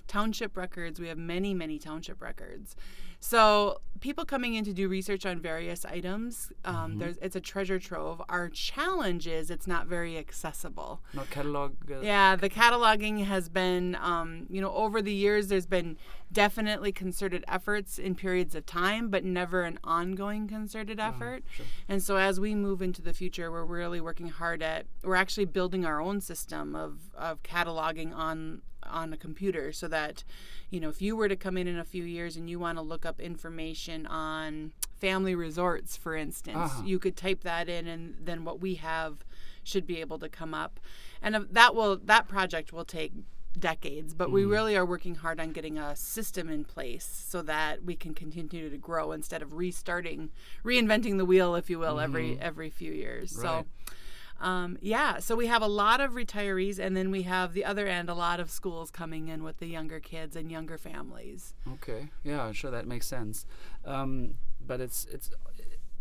Township 0.09 0.57
records, 0.57 0.99
we 0.99 1.07
have 1.07 1.19
many, 1.19 1.53
many 1.53 1.77
township 1.77 2.19
records. 2.19 2.75
So, 3.19 3.81
people 3.99 4.23
coming 4.23 4.55
in 4.55 4.63
to 4.63 4.71
do 4.73 4.87
research 4.87 5.25
on 5.25 5.41
various 5.41 5.83
items, 5.83 6.51
um, 6.63 6.99
there's, 6.99 7.17
it's 7.17 7.35
a 7.35 7.41
treasure 7.41 7.79
trove. 7.79 8.21
Our 8.29 8.47
challenge 8.49 9.27
is 9.27 9.51
it's 9.51 9.67
not 9.67 9.87
very 9.87 10.17
accessible. 10.17 11.01
Not 11.13 11.29
catalog. 11.29 11.73
Uh, 11.91 11.99
Yeah, 11.99 12.37
the 12.37 12.49
cataloging 12.49 13.25
has 13.25 13.49
been, 13.49 13.95
um, 13.95 14.45
you 14.49 14.61
know, 14.61 14.73
over 14.73 15.01
the 15.01 15.13
years, 15.13 15.49
there's 15.49 15.65
been 15.65 15.97
definitely 16.31 16.91
concerted 16.91 17.43
efforts 17.47 17.99
in 17.99 18.15
periods 18.15 18.55
of 18.55 18.65
time, 18.65 19.09
but 19.09 19.25
never 19.25 19.63
an 19.63 19.79
ongoing 19.83 20.47
concerted 20.47 20.99
effort. 20.99 21.43
sure. 21.51 21.65
And 21.89 22.01
so 22.01 22.15
as 22.15 22.39
we 22.39 22.55
move 22.55 22.81
into 22.81 23.01
the 23.01 23.13
future, 23.13 23.51
we're 23.51 23.65
really 23.65 23.99
working 23.99 24.29
hard 24.29 24.63
at, 24.63 24.85
we're 25.03 25.15
actually 25.15 25.45
building 25.45 25.85
our 25.85 25.99
own 25.99 26.21
system 26.21 26.75
of, 26.75 26.99
of 27.17 27.43
cataloging 27.43 28.15
on 28.15 28.61
on 28.83 29.11
a 29.11 29.17
computer 29.17 29.73
so 29.73 29.89
that 29.89 30.23
you 30.69 30.79
know 30.79 30.87
if 30.87 31.01
you 31.01 31.15
were 31.15 31.27
to 31.27 31.35
come 31.35 31.57
in 31.57 31.67
in 31.67 31.77
a 31.77 31.83
few 31.83 32.03
years 32.05 32.37
and 32.37 32.49
you 32.49 32.57
want 32.57 32.77
to 32.77 32.81
look 32.81 33.05
up 33.09 33.19
information 33.19 34.05
on 34.05 34.71
family 34.99 35.35
resorts 35.35 35.97
for 35.97 36.15
instance. 36.15 36.57
Uh-huh. 36.57 36.83
you 36.85 36.99
could 36.99 37.17
type 37.17 37.41
that 37.43 37.67
in 37.67 37.87
and 37.87 38.15
then 38.21 38.45
what 38.45 38.61
we 38.61 38.75
have 38.75 39.25
should 39.63 39.85
be 39.85 39.99
able 39.99 40.19
to 40.19 40.29
come 40.29 40.53
up. 40.53 40.79
And 41.21 41.35
uh, 41.35 41.41
that 41.51 41.75
will 41.75 41.97
that 41.97 42.27
project 42.27 42.71
will 42.71 42.85
take 42.85 43.11
decades 43.57 44.13
but 44.13 44.31
we 44.31 44.45
really 44.45 44.77
are 44.77 44.85
working 44.85 45.15
hard 45.15 45.39
on 45.39 45.51
getting 45.51 45.77
a 45.77 45.95
system 45.95 46.49
in 46.49 46.63
place 46.63 47.25
so 47.27 47.41
that 47.41 47.83
we 47.83 47.95
can 47.95 48.13
continue 48.13 48.69
to 48.69 48.77
grow 48.77 49.11
instead 49.11 49.41
of 49.41 49.53
restarting 49.53 50.29
reinventing 50.63 51.17
the 51.17 51.25
wheel 51.25 51.55
if 51.55 51.67
you 51.67 51.79
will 51.79 51.99
every 51.99 52.37
every 52.39 52.69
few 52.69 52.91
years. 52.91 53.35
Right. 53.35 53.65
so 53.65 53.93
um, 54.41 54.77
yeah, 54.81 55.19
so 55.19 55.35
we 55.35 55.47
have 55.47 55.61
a 55.61 55.67
lot 55.67 55.99
of 56.01 56.13
retirees, 56.13 56.79
and 56.79 56.95
then 56.95 57.11
we 57.11 57.23
have 57.23 57.53
the 57.53 57.65
other 57.65 57.87
end, 57.87 58.09
a 58.09 58.13
lot 58.13 58.39
of 58.39 58.49
schools 58.49 58.89
coming 58.91 59.27
in 59.27 59.43
with 59.43 59.57
the 59.57 59.67
younger 59.67 59.99
kids 59.99 60.35
and 60.35 60.49
younger 60.51 60.77
families. 60.77 61.53
Okay. 61.73 62.09
Yeah, 62.23 62.51
sure. 62.51 62.71
That 62.71 62.87
makes 62.87 63.05
sense. 63.07 63.45
Um, 63.85 64.35
but 64.65 64.79
it's 64.81 65.05
it's 65.11 65.31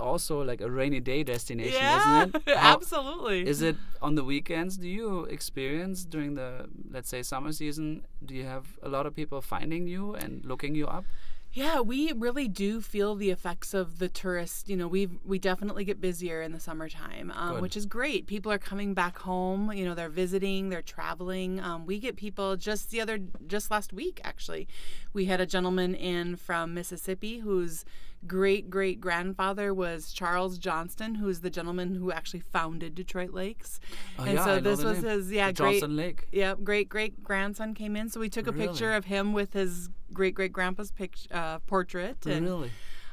also 0.01 0.43
like 0.45 0.61
a 0.61 0.71
rainy 0.71 1.01
day 1.01 1.25
destination, 1.25 1.83
isn't 1.83 2.37
it? 2.47 2.57
How- 2.57 2.75
absolutely. 2.75 3.47
Is 3.47 3.63
it 3.63 3.77
on 4.01 4.15
the 4.15 4.23
weekends? 4.25 4.77
Do 4.77 4.89
you 4.89 5.25
experience 5.25 6.05
during 6.05 6.35
the 6.35 6.69
let's 6.91 7.09
say 7.09 7.23
summer 7.23 7.53
season? 7.53 8.05
Do 8.25 8.35
you 8.35 8.45
have 8.45 8.79
a 8.83 8.89
lot 8.89 9.07
of 9.07 9.15
people 9.15 9.41
finding 9.41 9.87
you 9.89 10.15
and 10.15 10.45
looking 10.45 10.75
you 10.75 10.87
up? 10.87 11.05
Yeah, 11.53 11.81
we 11.81 12.13
really 12.13 12.47
do 12.47 12.81
feel 12.81 13.15
the 13.15 13.31
effects 13.31 13.73
of 13.73 13.99
the 13.99 14.09
tourists. 14.09 14.69
You 14.69 14.77
know, 14.77 14.87
we 14.87 15.07
we 15.25 15.39
definitely 15.39 15.85
get 15.85 16.01
busier 16.01 16.43
in 16.43 16.53
the 16.53 16.61
summertime, 16.61 17.33
um, 17.35 17.61
which 17.61 17.77
is 17.77 17.87
great. 17.87 18.27
People 18.27 18.53
are 18.53 18.59
coming 18.59 18.93
back 18.95 19.19
home. 19.19 19.73
You 19.73 19.87
know, 19.87 19.95
they're 19.95 20.11
visiting, 20.11 20.69
they're 20.69 20.83
traveling. 20.83 21.59
Um, 21.59 21.87
we 21.87 21.99
get 21.99 22.17
people 22.17 22.57
just 22.57 22.91
the 22.91 23.01
other 23.01 23.19
just 23.47 23.71
last 23.71 23.93
week 23.93 24.21
actually. 24.25 24.69
We 25.13 25.25
had 25.25 25.41
a 25.41 25.47
gentleman 25.47 25.95
in 25.95 26.37
from 26.37 26.75
Mississippi 26.75 27.39
whose 27.39 27.85
great 28.27 28.69
great 28.69 29.01
grandfather 29.01 29.73
was 29.73 30.13
Charles 30.13 30.59
Johnston, 30.59 31.15
who's 31.17 31.41
the 31.41 31.51
gentleman 31.51 31.95
who 31.95 32.11
actually 32.13 32.41
founded 32.41 32.95
Detroit 32.95 33.31
Lakes. 33.31 33.81
Oh, 34.19 34.25
and 34.25 34.35
yeah, 34.35 34.45
so 34.45 34.55
I 34.57 34.61
this 34.61 34.83
was 34.83 35.03
name. 35.03 35.11
his 35.13 35.31
yeah 35.33 35.49
The 35.53 35.63
great 35.63 35.73
Johnson 35.81 35.97
Lake. 35.97 36.29
Yep, 36.33 36.63
great 36.65 36.89
great 36.89 37.23
grandson 37.23 37.75
came 37.75 37.97
in, 37.97 38.09
so 38.09 38.21
we 38.21 38.29
took 38.29 38.47
a 38.47 38.53
picture 38.53 38.93
of 38.95 39.05
him 39.05 39.33
with 39.33 39.53
his 39.53 39.89
great 40.13 40.35
great 40.35 40.53
grandpa's 40.53 40.91
pic- 40.91 41.17
uh, 41.31 41.59
portrait. 41.61 42.25
And, 42.27 42.45
Really? 42.47 42.71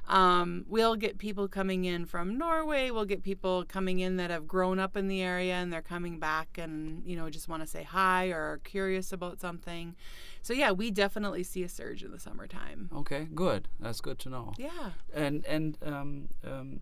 Um, 0.07 0.65
we'll 0.67 0.95
get 0.95 1.17
people 1.17 1.47
coming 1.47 1.85
in 1.85 2.05
from 2.05 2.37
Norway. 2.37 2.91
We'll 2.91 3.05
get 3.05 3.23
people 3.23 3.65
coming 3.67 3.99
in 3.99 4.17
that 4.17 4.29
have 4.29 4.47
grown 4.47 4.79
up 4.79 4.95
in 4.95 5.07
the 5.07 5.21
area 5.21 5.55
and 5.55 5.73
they're 5.73 5.81
coming 5.81 6.19
back 6.19 6.57
and 6.57 7.03
you 7.05 7.15
know 7.15 7.29
just 7.29 7.47
want 7.47 7.63
to 7.63 7.67
say 7.67 7.83
hi 7.83 8.29
or 8.29 8.39
are 8.39 8.61
curious 8.63 9.11
about 9.11 9.39
something. 9.39 9.95
So 10.41 10.53
yeah, 10.53 10.71
we 10.71 10.91
definitely 10.91 11.43
see 11.43 11.63
a 11.63 11.69
surge 11.69 12.03
in 12.03 12.11
the 12.11 12.19
summertime. 12.19 12.89
Okay, 12.95 13.27
good. 13.33 13.67
That's 13.79 14.01
good 14.01 14.19
to 14.19 14.29
know. 14.29 14.53
Yeah. 14.57 14.91
And 15.13 15.45
and 15.45 15.77
um, 15.83 16.29
um, 16.45 16.81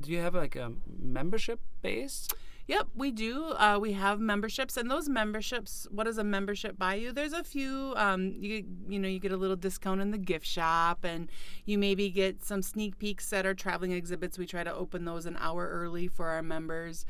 do 0.00 0.10
you 0.10 0.18
have 0.18 0.34
like 0.34 0.56
a 0.56 0.72
membership 0.98 1.60
base? 1.82 2.28
Yep, 2.66 2.88
we 2.94 3.10
do. 3.10 3.50
Uh, 3.52 3.78
we 3.78 3.92
have 3.92 4.20
memberships, 4.20 4.78
and 4.78 4.90
those 4.90 5.06
memberships. 5.06 5.86
What 5.90 6.04
does 6.04 6.16
a 6.16 6.24
membership 6.24 6.78
buy 6.78 6.94
you? 6.94 7.12
There's 7.12 7.34
a 7.34 7.44
few. 7.44 7.92
Um, 7.96 8.34
you 8.38 8.64
you 8.88 8.98
know 8.98 9.06
you 9.06 9.18
get 9.18 9.32
a 9.32 9.36
little 9.36 9.56
discount 9.56 10.00
in 10.00 10.12
the 10.12 10.18
gift 10.18 10.46
shop, 10.46 11.04
and 11.04 11.30
you 11.66 11.76
maybe 11.76 12.08
get 12.08 12.42
some 12.42 12.62
sneak 12.62 12.98
peeks 12.98 13.30
at 13.34 13.44
our 13.44 13.52
traveling 13.52 13.92
exhibits. 13.92 14.38
We 14.38 14.46
try 14.46 14.64
to 14.64 14.74
open 14.74 15.04
those 15.04 15.26
an 15.26 15.36
hour 15.38 15.68
early 15.68 16.08
for 16.08 16.28
our 16.28 16.42
members. 16.42 17.04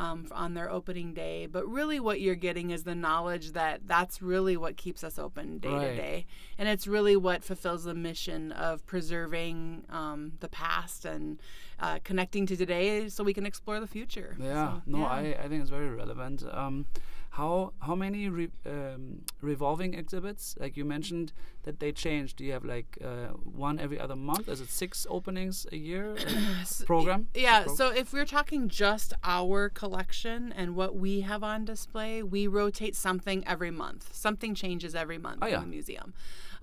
Um, 0.00 0.26
on 0.30 0.54
their 0.54 0.70
opening 0.70 1.12
day, 1.12 1.46
but 1.46 1.66
really 1.66 1.98
what 1.98 2.20
you're 2.20 2.36
getting 2.36 2.70
is 2.70 2.84
the 2.84 2.94
knowledge 2.94 3.50
that 3.54 3.80
that's 3.88 4.22
really 4.22 4.56
what 4.56 4.76
keeps 4.76 5.02
us 5.02 5.18
open 5.18 5.58
day 5.58 5.68
Right. 5.68 5.88
to 5.88 5.96
day, 5.96 6.26
and 6.56 6.68
it's 6.68 6.86
really 6.86 7.16
what 7.16 7.42
fulfills 7.42 7.82
the 7.82 7.94
mission 7.94 8.52
of 8.52 8.86
preserving 8.86 9.82
um, 9.90 10.34
the 10.38 10.48
past 10.48 11.04
and 11.04 11.40
uh, 11.80 11.98
connecting 12.04 12.46
to 12.46 12.56
today, 12.56 13.08
so 13.08 13.24
we 13.24 13.34
can 13.34 13.44
explore 13.44 13.80
the 13.80 13.88
future. 13.88 14.36
Yeah, 14.40 14.74
So, 14.74 14.82
no, 14.86 14.98
yeah. 14.98 15.06
I, 15.06 15.20
I 15.44 15.48
think 15.48 15.62
it's 15.62 15.70
very 15.70 15.90
relevant. 15.90 16.44
Um, 16.48 16.86
how 17.30 17.72
how 17.80 17.94
many 17.94 18.28
re, 18.28 18.48
um, 18.66 19.22
revolving 19.40 19.94
exhibits? 19.94 20.56
Like 20.58 20.76
you 20.76 20.84
mentioned, 20.84 21.32
that 21.64 21.78
they 21.80 21.92
change? 21.92 22.34
Do 22.34 22.44
you 22.44 22.52
have 22.52 22.64
like 22.64 22.98
uh, 23.04 23.28
one 23.44 23.78
every 23.78 23.98
other 24.00 24.16
month? 24.16 24.48
Is 24.48 24.60
it 24.60 24.70
six 24.70 25.06
openings 25.10 25.66
a 25.70 25.76
year 25.76 26.16
uh, 26.26 26.84
program? 26.86 27.28
Yeah, 27.34 27.66
so 27.66 27.88
if 27.90 28.12
we're 28.12 28.24
talking 28.26 28.68
just 28.68 29.12
our 29.22 29.68
collection 29.68 30.52
and 30.56 30.74
what 30.74 30.96
we 30.96 31.20
have 31.20 31.44
on 31.44 31.64
display, 31.64 32.22
we 32.22 32.46
rotate 32.46 32.96
something 32.96 33.46
every 33.46 33.70
month. 33.70 34.08
Something 34.14 34.54
changes 34.54 34.94
every 34.94 35.18
month 35.18 35.38
Oh, 35.42 35.46
in 35.46 35.60
the 35.60 35.66
museum. 35.66 36.14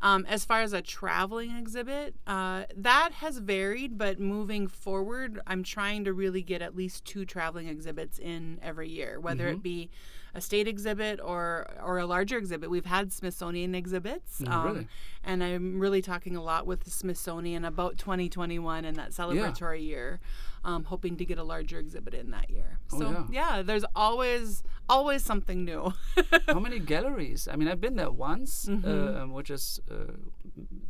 Um, 0.02 0.26
as 0.28 0.44
far 0.44 0.62
as 0.62 0.74
a 0.74 0.82
traveling 0.82 1.56
exhibit, 1.56 2.16
uh, 2.28 2.66
that 2.76 3.12
has 3.14 3.38
varied, 3.38 3.98
but 3.98 4.20
moving 4.20 4.68
forward, 4.68 5.40
I'm 5.48 5.64
trying 5.64 6.04
to 6.04 6.14
really 6.14 6.42
get 6.42 6.62
at 6.62 6.76
least 6.76 7.06
two 7.06 7.24
traveling 7.26 7.70
exhibits 7.70 8.20
in 8.20 8.60
every 8.62 8.90
year, 8.90 9.20
whether 9.22 9.46
Mm-hmm. 9.46 9.54
it 9.54 9.64
be 9.64 9.90
a 10.36 10.42
state 10.42 10.68
exhibit 10.68 11.20
or 11.24 11.66
or 11.82 11.98
a 11.98 12.06
larger 12.06 12.38
exhibit. 12.38 12.70
We've 12.70 12.86
had 12.98 13.12
Smithsonian 13.14 13.74
exhibits, 13.74 14.42
um, 14.42 14.48
Mm, 14.48 14.66
really? 14.66 14.88
and 15.24 15.44
I'm 15.44 15.80
really 15.80 16.02
talking 16.02 16.36
a 16.36 16.44
lot 16.44 16.68
with 16.68 16.84
the 16.84 16.92
Smithsonian 16.92 17.64
about 17.66 17.98
2021 17.98 18.86
and 18.86 18.98
that 18.98 19.12
celebratory 19.12 19.82
year, 19.84 20.20
um, 20.64 20.84
hoping 20.84 21.16
to 21.18 21.26
get 21.26 21.38
a 21.38 21.44
larger 21.44 21.80
exhibit 21.80 22.14
in 22.14 22.32
that 22.32 22.50
year. 22.50 22.80
Oh, 22.92 23.00
so 23.00 23.28
yeah. 23.32 23.62
there's 23.64 23.86
always 23.96 24.62
always 24.90 25.24
something 25.24 25.64
new. 25.66 25.94
How 26.48 26.60
many 26.60 26.80
galleries? 26.80 27.48
I 27.52 27.56
mean, 27.56 27.68
I've 27.70 27.82
been 27.82 27.96
there 27.96 28.12
once, 28.12 28.68
uh, 28.70 29.22
um, 29.24 29.32
which 29.32 29.50
is 29.50 29.80
uh, 29.90 30.14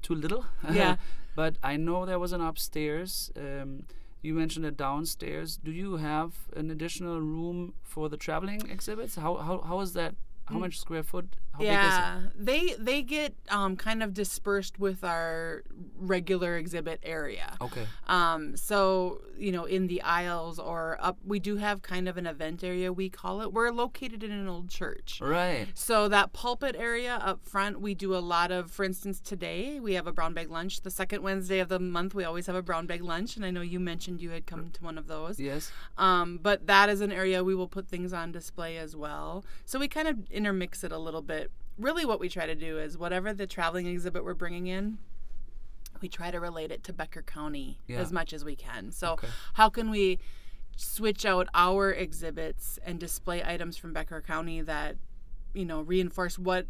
too 0.01 0.15
little. 0.15 0.43
Mm-hmm. 0.63 0.75
Yeah. 0.75 0.95
but 1.36 1.53
I 1.62 1.77
know 1.77 2.05
there 2.05 2.19
was 2.19 2.34
an 2.34 2.41
upstairs. 2.41 3.31
Um, 3.38 3.84
you 4.26 4.34
mentioned 4.34 4.66
a 4.66 4.72
downstairs. 4.72 5.58
Do 5.58 5.72
you 5.72 5.98
have 5.98 6.34
an 6.56 6.72
additional 6.72 7.22
room 7.22 7.74
for 7.84 8.10
the 8.10 8.18
traveling 8.18 8.62
exhibits? 8.70 9.16
How 9.16 9.36
how, 9.38 9.62
how 9.62 9.80
is 9.82 9.94
that? 9.94 10.16
How 10.45 10.60
much 10.60 10.79
square 10.79 11.03
foot? 11.03 11.27
How 11.53 11.60
big 11.60 11.67
is 11.67 11.73
it? 11.73 11.77
Mm. 11.77 11.79
yeah, 11.79 12.21
they 12.38 12.73
they 12.77 13.01
get 13.01 13.36
um, 13.49 13.75
kind 13.75 14.03
of 14.03 14.13
dispersed 14.13 14.79
with 14.79 15.03
our 15.03 15.63
regular 15.97 16.58
exhibit 16.58 16.99
area. 17.03 17.58
Okay. 17.62 17.86
Um, 18.08 18.55
so 18.55 19.21
you 19.38 19.51
know, 19.51 19.65
in 19.65 19.88
the 19.88 20.01
aisles 20.01 20.60
or 20.60 20.97
up, 21.01 21.17
we 21.25 21.39
do 21.39 21.58
have 21.58 21.81
kind 21.81 22.08
of 22.08 22.17
an 22.17 22.25
event 22.25 22.63
area. 22.63 22.93
We 22.93 23.10
call 23.10 23.41
it. 23.41 23.53
We're 23.53 23.71
located 23.71 24.23
in 24.23 24.31
an 24.31 24.47
old 24.47 24.69
church. 24.69 25.19
Right. 25.21 25.67
So 25.73 26.08
that 26.10 26.34
pulpit 26.34 26.75
area 26.77 27.15
up 27.15 27.43
front, 27.43 27.81
we 27.81 27.93
do 27.93 28.15
a 28.15 28.19
lot 28.19 28.51
of. 28.51 28.71
For 28.71 28.84
instance, 28.84 29.19
today 29.19 29.79
we 29.79 29.93
have 29.93 30.08
a 30.08 30.13
brown 30.13 30.34
bag 30.34 30.51
lunch. 30.51 30.81
The 30.81 30.91
second 30.91 31.23
Wednesday 31.23 31.60
of 31.60 31.69
the 31.69 31.79
month, 31.79 32.13
we 32.13 32.23
always 32.23 32.45
have 32.47 32.55
a 32.55 32.62
brown 32.62 32.86
bag 32.86 33.01
lunch, 33.01 33.36
and 33.36 33.45
I 33.45 33.51
know 33.51 33.62
you 33.62 33.79
mentioned 33.79 34.21
you 34.21 34.29
had 34.31 34.45
come 34.45 34.69
to 34.71 34.84
one 34.84 34.97
of 34.97 35.08
those. 35.08 35.39
Yes. 35.39 35.71
Um, 35.97 36.39
but 36.41 36.67
that 36.67 36.89
is 36.89 37.01
an 37.01 37.12
area 37.12 37.43
we 37.43 37.55
will 37.55 37.67
put 37.67 37.88
things 37.88 38.13
on 38.13 38.31
display 38.31 38.77
as 38.77 38.95
well. 38.95 39.45
So 39.65 39.79
we 39.79 39.88
kind 39.88 40.08
of 40.08 40.17
intermix 40.36 40.84
it 40.84 40.91
a 40.91 40.98
little 40.98 41.21
bit. 41.21 41.52
Really, 41.78 42.06
what 42.06 42.19
we 42.19 42.30
try 42.30 42.45
to 42.45 42.56
do 42.56 42.78
is 42.78 42.98
whatever 42.98 43.34
the 43.34 43.48
traveling 43.48 43.88
exhibit 43.88 44.24
we're 44.24 44.34
bringing 44.34 44.67
in, 44.67 44.98
we 46.02 46.10
try 46.10 46.32
to 46.32 46.39
relate 46.39 46.71
it 46.71 46.84
to 46.86 46.93
Becker 46.93 47.21
County 47.21 47.80
Yeah. 47.88 48.00
as 48.00 48.12
much 48.12 48.34
as 48.34 48.43
we 48.43 48.56
can. 48.56 48.91
So, 48.91 49.13
Okay. 49.13 49.28
how 49.54 49.69
can 49.69 49.89
we 49.89 50.19
switch 50.76 51.26
out 51.26 51.48
our 51.54 51.91
exhibits 51.91 52.80
and 52.86 53.00
display 53.00 53.43
items 53.43 53.78
from 53.78 53.93
Becker 53.93 54.21
County 54.21 54.62
that, 54.62 54.98
you 55.54 55.65
know, 55.65 55.82
reinforce 55.82 56.38
what 56.38 56.67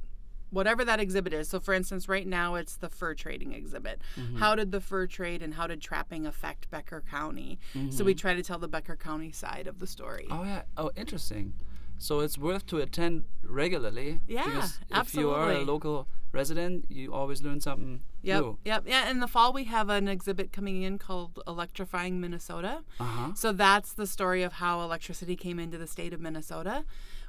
whatever 0.51 0.85
that 0.85 0.99
exhibit 0.99 1.33
is. 1.33 1.49
So 1.49 1.59
for 1.59 1.73
instance, 1.73 2.07
right 2.07 2.25
now 2.25 2.55
it's 2.55 2.77
the 2.77 2.87
fur 2.87 3.13
trading 3.13 3.51
exhibit. 3.53 3.99
Mm-hmm. 4.15 4.37
How 4.37 4.55
did 4.55 4.71
the 4.71 4.79
fur 4.79 5.07
trade 5.07 5.41
and 5.41 5.55
how 5.55 5.67
did 5.67 5.81
trapping 5.81 6.25
affect 6.25 6.69
Becker 6.69 7.03
County? 7.09 7.59
So 7.89 8.03
we 8.03 8.13
mm-hmm. 8.13 8.19
try 8.19 8.33
to 8.35 8.43
tell 8.43 8.59
the 8.59 8.67
Becker 8.67 8.95
County 8.95 9.31
side 9.31 9.67
of 9.67 9.79
the 9.79 9.87
story. 9.87 10.27
Oh 10.29 10.43
yeah. 10.43 10.61
Oh, 10.77 10.91
interesting. 10.95 11.53
So 11.97 12.19
it's 12.19 12.37
worth 12.37 12.65
to 12.67 12.77
attend 12.79 13.23
regularly. 13.43 14.19
Yeah, 14.27 14.45
because 14.45 14.79
If 14.91 15.15
you 15.15 15.31
are 15.31 15.51
a 15.51 15.59
local 15.61 16.07
resident, 16.31 16.85
you 16.89 17.13
always 17.13 17.41
learn 17.41 17.61
something 17.61 18.01
Yep, 18.21 18.41
new. 18.41 18.57
yep, 18.65 18.83
yeah. 18.87 19.09
In 19.09 19.19
the 19.19 19.27
fall, 19.27 19.53
we 19.53 19.65
have 19.65 19.89
an 19.89 20.07
exhibit 20.07 20.51
coming 20.51 20.81
in 20.81 20.97
called 20.97 21.39
"Electrifying 21.47 22.19
Minnesota." 22.19 22.83
Uh 22.99 23.03
huh. 23.03 23.33
So 23.35 23.51
that's 23.51 23.93
the 23.93 24.07
story 24.07 24.43
of 24.43 24.53
how 24.53 24.81
electricity 24.81 25.35
came 25.35 25.59
into 25.59 25.77
the 25.77 25.87
state 25.87 26.11
of 26.13 26.19
Minnesota. 26.19 26.83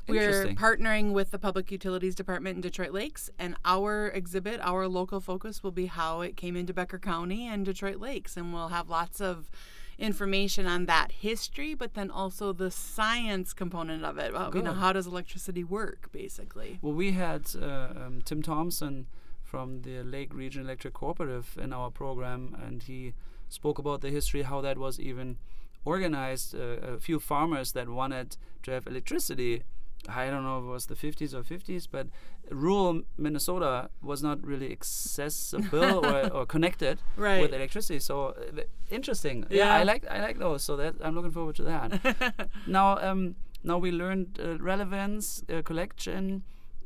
We're 0.08 0.46
partnering 0.54 1.12
with 1.12 1.32
the 1.32 1.38
Public 1.38 1.70
Utilities 1.72 2.14
Department 2.14 2.54
in 2.56 2.60
Detroit 2.60 2.92
Lakes, 2.92 3.28
and 3.40 3.56
our 3.64 4.08
exhibit, 4.08 4.60
our 4.62 4.86
local 4.86 5.20
focus, 5.20 5.64
will 5.64 5.72
be 5.72 5.86
how 5.86 6.20
it 6.20 6.36
came 6.36 6.54
into 6.56 6.72
Becker 6.72 6.98
County 7.00 7.46
and 7.48 7.64
Detroit 7.64 7.96
Lakes, 7.96 8.36
and 8.36 8.52
we'll 8.54 8.68
have 8.68 8.88
lots 8.88 9.20
of 9.20 9.50
information 9.98 10.66
on 10.66 10.86
that 10.86 11.10
history, 11.12 11.74
but 11.74 11.94
then 11.94 12.10
also 12.10 12.52
the 12.52 12.70
science 12.70 13.52
component 13.52 14.04
of 14.04 14.18
it. 14.18 14.32
Well, 14.32 14.52
you 14.54 14.62
know, 14.62 14.74
how 14.74 14.92
does 14.92 15.06
electricity 15.06 15.64
work, 15.64 16.10
basically? 16.12 16.78
Well, 16.82 16.92
we 16.92 17.12
had 17.12 17.46
uh, 17.60 17.88
um, 17.96 18.22
Tim 18.24 18.42
Thompson 18.42 19.06
from 19.42 19.82
the 19.82 20.02
Lake 20.02 20.34
Region 20.34 20.62
Electric 20.62 20.94
Cooperative 20.94 21.56
in 21.60 21.72
our 21.72 21.90
program, 21.90 22.56
and 22.62 22.82
he 22.82 23.14
spoke 23.48 23.78
about 23.78 24.00
the 24.00 24.10
history, 24.10 24.42
how 24.42 24.60
that 24.60 24.76
was 24.76 25.00
even 25.00 25.38
organized. 25.84 26.54
Uh, 26.54 26.94
a 26.96 26.98
few 26.98 27.18
farmers 27.18 27.72
that 27.72 27.88
wanted 27.88 28.36
to 28.64 28.72
have 28.72 28.86
electricity. 28.86 29.62
I 30.08 30.30
don't 30.30 30.42
know 30.44 30.58
if 30.58 30.64
it 30.64 30.68
was 30.68 30.86
the 30.86 30.94
50s 30.94 31.34
or 31.34 31.42
50s, 31.42 31.86
but 31.90 32.06
rural 32.50 33.02
Minnesota 33.18 33.90
was 34.02 34.22
not 34.22 34.44
really 34.46 34.70
accessible 34.72 36.04
or, 36.06 36.32
or 36.32 36.46
connected 36.46 37.00
Right. 37.16 37.40
with 37.40 37.52
electricity. 37.54 37.98
So 38.00 38.28
uh, 38.28 38.62
interesting. 38.90 39.46
Yeah. 39.50 39.74
I 39.74 39.82
like 39.82 40.06
I 40.10 40.20
like 40.20 40.38
those. 40.38 40.62
So 40.62 40.76
that 40.76 40.94
I'm 41.02 41.14
looking 41.14 41.32
forward 41.32 41.56
to 41.56 41.64
that. 41.64 42.48
now 42.66 42.98
um 42.98 43.34
now 43.64 43.78
we 43.78 43.90
learned 43.90 44.38
uh, 44.42 44.58
relevance 44.58 45.42
uh, 45.48 45.62
collection 45.62 46.42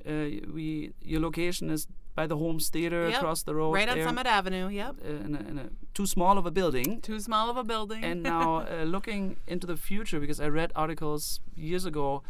uh, 0.07 0.13
we 0.55 0.93
your 1.03 1.21
location 1.21 1.71
is 1.71 1.87
by 2.15 2.27
the 2.27 2.37
Holmes 2.37 2.69
Theater 2.71 3.09
Yep, 3.09 3.17
across 3.19 3.43
the 3.45 3.55
road 3.55 3.73
right 3.73 3.89
on 3.89 3.97
there, 3.97 4.07
Summit 4.07 4.27
Avenue. 4.27 4.69
Yep. 4.69 4.95
uh, 5.05 5.09
in, 5.27 5.35
a, 5.37 5.39
in 5.51 5.59
a 5.59 5.67
too 5.95 6.07
small 6.07 6.39
of 6.39 6.47
a 6.47 6.51
building 6.51 7.01
Too 7.01 7.21
small 7.21 7.49
of 7.51 7.57
a 7.57 7.65
building. 7.65 8.03
and 8.05 8.23
now 8.23 8.61
uh, 8.71 8.85
looking 8.85 9.37
into 9.47 9.67
the 9.67 9.77
future 9.77 10.19
because 10.21 10.41
I 10.41 10.49
read 10.49 10.73
articles 10.75 11.41
years 11.55 11.85
ago 11.85 12.23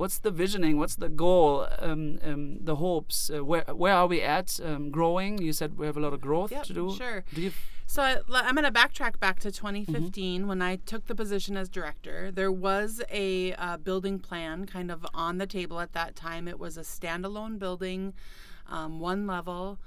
what's 0.00 0.18
the 0.26 0.30
visioning 0.42 0.74
what's 0.80 0.96
the 1.04 1.08
goal 1.24 1.66
um, 1.80 2.02
um, 2.28 2.42
the 2.70 2.76
hopes 2.76 3.16
uh, 3.34 3.44
where 3.50 3.64
where 3.82 3.94
are 4.00 4.06
we 4.14 4.20
at 4.22 4.48
um, 4.68 4.90
growing 4.90 5.32
you 5.46 5.52
said 5.52 5.76
we 5.78 5.84
have 5.86 5.96
a 5.96 6.00
lot 6.06 6.12
of 6.12 6.20
growth 6.20 6.50
Yep, 6.52 6.64
to 6.68 6.72
do 6.80 6.84
sure. 6.96 7.24
do 7.34 7.40
you 7.46 7.52
So 7.86 8.02
I, 8.02 8.12
am 8.48 8.54
going 8.58 8.70
to 8.72 8.78
backtrack 8.82 9.14
back 9.18 9.36
to 9.40 9.48
Mm-hmm. 9.48 9.86
2015 9.86 10.46
when 10.46 10.60
I 10.70 10.76
took 10.76 11.06
the 11.06 11.14
position 11.14 11.56
as 11.56 11.68
director. 11.78 12.30
There 12.40 12.52
was 12.52 12.90
a 13.10 13.54
uh, 13.54 13.76
building 13.88 14.18
plan 14.28 14.66
kind 14.66 14.90
of 14.90 15.06
on 15.14 15.38
the 15.38 15.46
table 15.46 15.80
at 15.80 15.92
that 15.94 16.14
time. 16.14 16.46
It 16.52 16.58
was 16.64 16.76
a 16.76 16.82
standalone 16.82 17.58
building, 17.58 18.12
um, 18.76 19.00
one 19.00 19.26
level. 19.26 19.78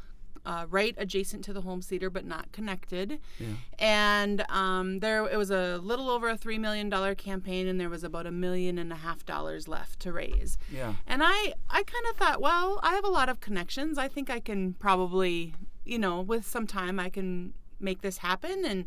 Uh, 0.44 0.66
right 0.72 0.96
adjacent 0.98 1.44
to 1.46 1.54
the 1.54 1.62
home 1.62 1.82
theater, 1.82 2.10
but 2.10 2.26
not 2.26 2.52
connected. 2.52 3.20
Yeah. 3.40 3.48
And 3.78 4.44
um, 4.50 5.00
there, 5.00 5.24
it 5.28 5.38
was 5.38 5.52
a 5.52 5.78
little 5.78 6.10
over 6.10 6.30
a 6.30 6.36
three 6.38 6.58
million 6.58 6.90
dollar 6.90 7.14
campaign, 7.14 7.68
and 7.68 7.80
there 7.80 7.90
was 7.90 8.04
about 8.04 8.26
a 8.26 8.32
million 8.32 8.80
and 8.80 8.92
a 8.92 8.96
half 8.96 9.24
dollars 9.24 9.68
left 9.68 10.00
to 10.00 10.12
raise. 10.12 10.58
yeah 10.72 10.96
And 11.06 11.22
I, 11.24 11.54
I 11.70 11.84
kind 11.84 12.06
of 12.10 12.18
thought, 12.18 12.42
well, 12.42 12.80
I 12.82 12.96
have 12.96 13.06
a 13.06 13.10
lot 13.10 13.30
of 13.30 13.40
connections. 13.40 14.00
I 14.00 14.08
think 14.08 14.30
I 14.32 14.40
can 14.40 14.74
probably, 14.74 15.54
you 15.86 16.00
know, 16.00 16.22
with 16.22 16.48
some 16.48 16.66
time, 16.66 17.00
I 17.00 17.10
can 17.10 17.54
make 17.80 18.02
this 18.02 18.18
happen. 18.18 18.66
And 18.66 18.86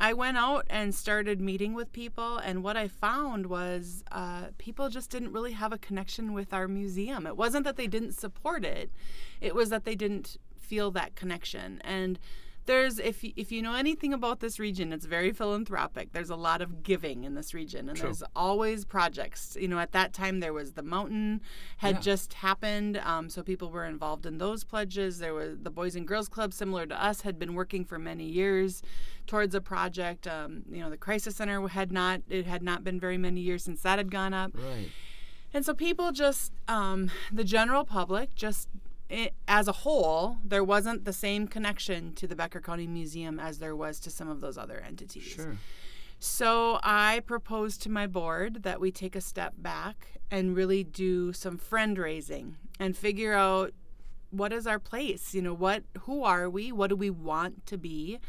I 0.00 0.12
went 0.14 0.38
out 0.38 0.66
and 0.70 0.94
started 0.94 1.40
meeting 1.40 1.74
with 1.74 1.92
people. 1.92 2.38
And 2.38 2.62
what 2.62 2.76
I 2.76 2.88
found 2.88 3.46
was 3.46 4.02
uh, 4.10 4.46
people 4.56 4.88
just 4.88 5.10
didn't 5.10 5.32
really 5.32 5.52
have 5.52 5.72
a 5.72 5.78
connection 5.78 6.32
with 6.32 6.52
our 6.54 6.66
museum. 6.66 7.26
It 7.26 7.36
wasn't 7.36 7.64
that 7.64 7.76
they 7.76 7.86
didn't 7.86 8.12
support 8.12 8.64
it, 8.64 8.90
it 9.40 9.54
was 9.54 9.68
that 9.70 9.84
they 9.84 9.94
didn't 9.94 10.36
feel 10.70 10.90
that 10.92 11.16
connection. 11.16 11.80
And 11.84 12.18
there's 12.66 12.98
if 13.00 13.24
if 13.24 13.50
you 13.50 13.62
know 13.62 13.74
anything 13.74 14.12
about 14.12 14.38
this 14.38 14.60
region, 14.60 14.92
it's 14.92 15.06
very 15.06 15.32
philanthropic. 15.32 16.12
There's 16.12 16.30
a 16.30 16.36
lot 16.36 16.60
of 16.62 16.84
giving 16.90 17.24
in 17.24 17.34
this 17.34 17.52
region, 17.60 17.88
and 17.88 17.96
True. 17.98 18.06
there's 18.08 18.22
always 18.36 18.84
projects. 18.84 19.56
You 19.58 19.66
know, 19.66 19.80
at 19.80 19.90
that 19.92 20.12
time 20.12 20.38
there 20.44 20.52
was 20.52 20.68
the 20.74 20.82
mountain 20.96 21.40
had 21.78 21.96
Yeah. 21.96 22.00
just 22.10 22.34
happened, 22.34 22.98
um, 22.98 23.28
so 23.28 23.42
people 23.42 23.70
were 23.70 23.86
involved 23.86 24.24
in 24.30 24.38
those 24.38 24.62
pledges. 24.62 25.18
There 25.18 25.34
was 25.34 25.58
the 25.66 25.70
Boys 25.70 25.96
and 25.96 26.06
Girls 26.06 26.28
Club, 26.28 26.52
similar 26.52 26.86
to 26.86 26.96
us, 27.10 27.22
had 27.22 27.36
been 27.42 27.54
working 27.54 27.84
for 27.84 27.98
many 27.98 28.26
years 28.40 28.82
towards 29.26 29.52
a 29.54 29.60
project. 29.60 30.28
Um, 30.28 30.62
you 30.70 30.80
know, 30.82 30.90
the 30.90 31.02
Crisis 31.06 31.34
Center 31.36 31.66
had 31.66 31.90
not 31.90 32.20
it 32.28 32.46
had 32.46 32.62
not 32.62 32.84
been 32.84 33.00
very 33.00 33.18
many 33.18 33.40
years 33.40 33.64
since 33.64 33.80
that 33.82 33.98
had 33.98 34.10
gone 34.12 34.34
up. 34.42 34.52
right 34.54 34.90
And 35.52 35.64
so 35.66 35.74
people 35.74 36.12
just, 36.12 36.52
um, 36.68 37.10
the 37.32 37.42
general 37.56 37.84
public, 37.84 38.28
just 38.36 38.68
i 39.10 39.30
as 39.48 39.68
a 39.68 39.72
whole, 39.72 40.38
there 40.44 40.64
wasn't 40.64 41.04
the 41.04 41.12
same 41.12 41.48
connection 41.48 42.14
to 42.14 42.26
the 42.26 42.36
Becker 42.36 42.60
County 42.60 42.86
Museum 42.86 43.40
as 43.40 43.58
there 43.58 43.74
was 43.74 43.98
to 44.00 44.10
some 44.10 44.28
of 44.28 44.40
those 44.40 44.56
other 44.56 44.82
entities. 44.86 45.24
sure 45.24 45.56
So 46.20 46.78
I 46.82 47.20
proposed 47.26 47.82
to 47.82 47.90
my 47.90 48.06
board 48.06 48.62
that 48.62 48.78
we 48.78 48.92
take 48.92 49.16
a 49.16 49.22
step 49.22 49.54
back 49.56 50.20
and 50.30 50.54
really 50.54 50.84
do 50.84 51.32
some 51.32 51.56
friend 51.56 51.96
raising 51.98 52.56
and 52.78 52.96
figure 52.96 53.32
out 53.32 53.72
what 54.30 54.52
is 54.52 54.66
our 54.66 54.78
place. 54.78 55.34
You 55.34 55.40
know, 55.42 55.54
what, 55.54 55.82
who 56.00 56.22
are 56.22 56.48
we? 56.48 56.72
What 56.72 56.90
do 56.90 56.96
we 56.96 57.08
want 57.08 57.66
to 57.66 57.78
be? 57.78 58.20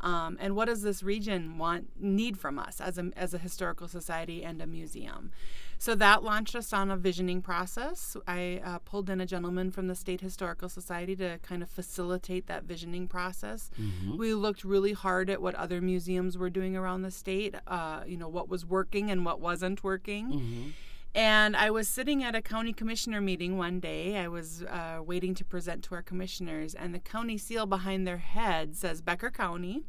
Um, 0.00 0.36
and 0.40 0.56
what 0.56 0.66
does 0.66 0.82
this 0.82 1.02
region 1.02 1.58
want 1.58 1.88
need 1.98 2.38
from 2.38 2.58
us 2.58 2.80
as 2.80 2.98
a, 2.98 3.10
as 3.16 3.32
a 3.34 3.38
historical 3.38 3.88
society 3.88 4.42
and 4.42 4.60
a 4.60 4.66
museum 4.66 5.30
So 5.78 5.94
that 5.96 6.22
launched 6.22 6.54
us 6.54 6.72
on 6.72 6.90
a 6.90 6.96
visioning 6.96 7.42
process. 7.42 8.16
I 8.26 8.60
uh, 8.64 8.78
pulled 8.78 9.10
in 9.10 9.20
a 9.20 9.26
gentleman 9.26 9.70
from 9.70 9.86
the 9.86 9.94
State 9.94 10.20
Historical 10.20 10.68
Society 10.68 11.14
to 11.16 11.38
kind 11.42 11.62
of 11.62 11.68
facilitate 11.68 12.46
that 12.46 12.64
visioning 12.64 13.08
process. 13.08 13.70
Mm-hmm. 13.80 14.16
We 14.16 14.34
looked 14.34 14.64
really 14.64 14.92
hard 14.92 15.28
at 15.28 15.42
what 15.42 15.54
other 15.54 15.80
museums 15.80 16.38
were 16.38 16.50
doing 16.50 16.76
around 16.76 17.02
the 17.02 17.10
state, 17.10 17.54
uh, 17.66 18.02
you 18.06 18.16
know, 18.16 18.28
what 18.28 18.48
was 18.48 18.64
working 18.64 19.10
and 19.10 19.24
what 19.24 19.40
wasn't 19.40 19.84
working. 19.84 20.26
Mm-hmm. 20.28 20.70
And 21.14 21.56
I 21.56 21.70
was 21.70 21.86
sitting 21.88 22.24
at 22.24 22.34
a 22.34 22.42
county 22.42 22.72
commissioner 22.72 23.20
meeting 23.20 23.56
one 23.56 23.78
day. 23.78 24.18
I 24.18 24.26
was 24.26 24.64
uh, 24.64 25.00
waiting 25.04 25.34
to 25.36 25.44
present 25.44 25.84
to 25.84 25.94
our 25.94 26.02
commissioners, 26.02 26.74
and 26.74 26.92
the 26.92 26.98
county 26.98 27.38
seal 27.38 27.66
behind 27.66 28.04
their 28.04 28.18
head 28.18 28.74
says 28.74 29.00
Becker 29.00 29.30
County. 29.30 29.84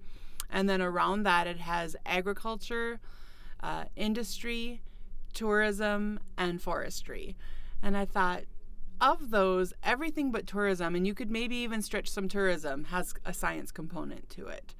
And 0.52 0.70
then 0.70 0.82
around 0.82 1.24
that, 1.24 1.48
it 1.48 1.58
has 1.58 1.96
agriculture, 2.06 3.00
uh, 3.62 3.86
industry, 3.96 4.82
tourism, 5.36 6.20
and 6.38 6.60
forestry. 6.60 7.36
And 7.84 7.96
I 7.96 8.06
thought, 8.06 8.46
of 9.00 9.30
those, 9.30 9.74
everything 9.84 10.32
but 10.32 10.48
tourism, 10.48 10.96
and 10.96 11.06
you 11.06 11.14
could 11.14 11.30
maybe 11.30 11.58
even 11.58 11.82
stretch 11.82 12.10
some 12.10 12.28
tourism, 12.28 12.86
has 12.86 13.14
a 13.26 13.34
science 13.34 13.72
component 13.72 14.30
to 14.32 14.48
it. 14.48 14.74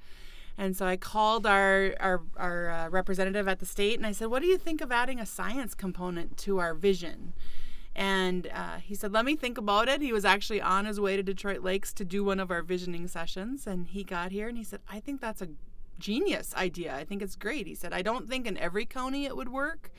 And 0.58 0.76
so 0.76 0.86
I 0.86 0.96
called 0.96 1.46
our 1.46 1.94
our, 2.00 2.22
our 2.36 2.70
uh, 2.70 2.88
representative 2.88 3.46
at 3.46 3.58
the 3.58 3.66
state 3.66 3.98
and 3.98 4.06
I 4.06 4.12
said, 4.12 4.28
"What 4.28 4.40
do 4.40 4.48
you 4.48 4.56
think 4.56 4.80
of 4.80 4.90
adding 4.90 5.20
a 5.20 5.26
science 5.26 5.74
component 5.74 6.38
to 6.38 6.58
our 6.58 6.74
vision?" 6.74 7.34
And 7.94 8.48
uh, 8.52 8.78
he 8.82 8.94
said, 8.94 9.12
"Let 9.12 9.24
me 9.24 9.36
think 9.36 9.58
about 9.58 9.88
it." 9.88 10.00
He 10.00 10.12
was 10.12 10.24
actually 10.24 10.62
on 10.62 10.86
his 10.86 10.98
way 10.98 11.16
to 11.16 11.22
Detroit 11.22 11.60
Lakes 11.62 11.92
to 11.94 12.04
do 12.04 12.24
one 12.24 12.40
of 12.40 12.50
our 12.50 12.62
visioning 12.62 13.06
sessions, 13.06 13.66
and 13.66 13.86
he 13.88 14.02
got 14.02 14.32
here 14.32 14.48
and 14.48 14.56
he 14.56 14.64
said, 14.64 14.80
"I 14.88 14.98
think 15.00 15.20
that's 15.20 15.42
a 15.42 15.48
genius 15.98 16.54
idea. 16.54 16.94
I 16.94 17.04
think 17.04 17.20
it's 17.20 17.36
great." 17.36 17.66
He 17.66 17.74
said, 17.74 17.92
"I 17.92 18.00
don't 18.00 18.28
think 18.28 18.46
in 18.46 18.56
every 18.56 18.86
county 18.86 19.26
it 19.26 19.36
would 19.36 19.50
work, 19.50 19.90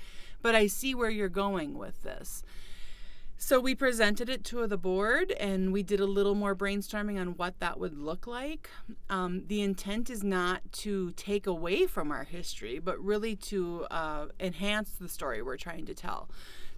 but 0.42 0.56
I 0.56 0.68
see 0.68 0.96
where 0.96 1.10
you're 1.10 1.30
going 1.30 1.78
with 1.78 2.04
this." 2.04 2.44
So 3.40 3.60
we 3.60 3.76
presented 3.76 4.30
it 4.30 4.44
to 4.46 4.66
the 4.66 4.78
board 4.78 5.32
and 5.34 5.72
we 5.72 5.84
did 5.84 6.00
a 6.00 6.06
little 6.06 6.34
more 6.34 6.56
brainstorming 6.56 7.22
on 7.22 7.38
what 7.38 7.60
that 7.60 7.80
would 7.80 7.96
look 7.96 8.26
like. 8.26 8.68
Um, 9.12 9.44
the 9.46 9.62
intent 9.62 10.10
is 10.10 10.24
not 10.24 10.62
to 10.74 11.12
take 11.12 11.46
away 11.46 11.86
from 11.86 12.12
our 12.12 12.24
history, 12.24 12.80
but 12.80 13.00
really 13.00 13.36
to 13.36 13.86
uh, 13.92 14.26
enhance 14.40 14.90
the 15.00 15.08
story 15.08 15.44
we're 15.44 15.56
trying 15.56 15.86
to 15.86 15.94
tell. 15.94 16.30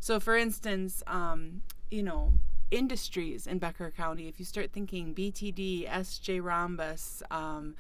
So, 0.01 0.19
for 0.19 0.35
instance, 0.35 1.01
um, 1.07 1.61
you 1.89 2.03
know, 2.03 2.33
industries 2.71 3.47
in 3.47 3.59
Becker 3.59 3.91
County, 3.91 4.27
if 4.27 4.37
you 4.37 4.45
start 4.45 4.71
thinking 4.73 5.15
BTD, 5.15 5.89
SJE 5.89 6.43
Rhombus, 6.43 7.23
um, 7.31 7.75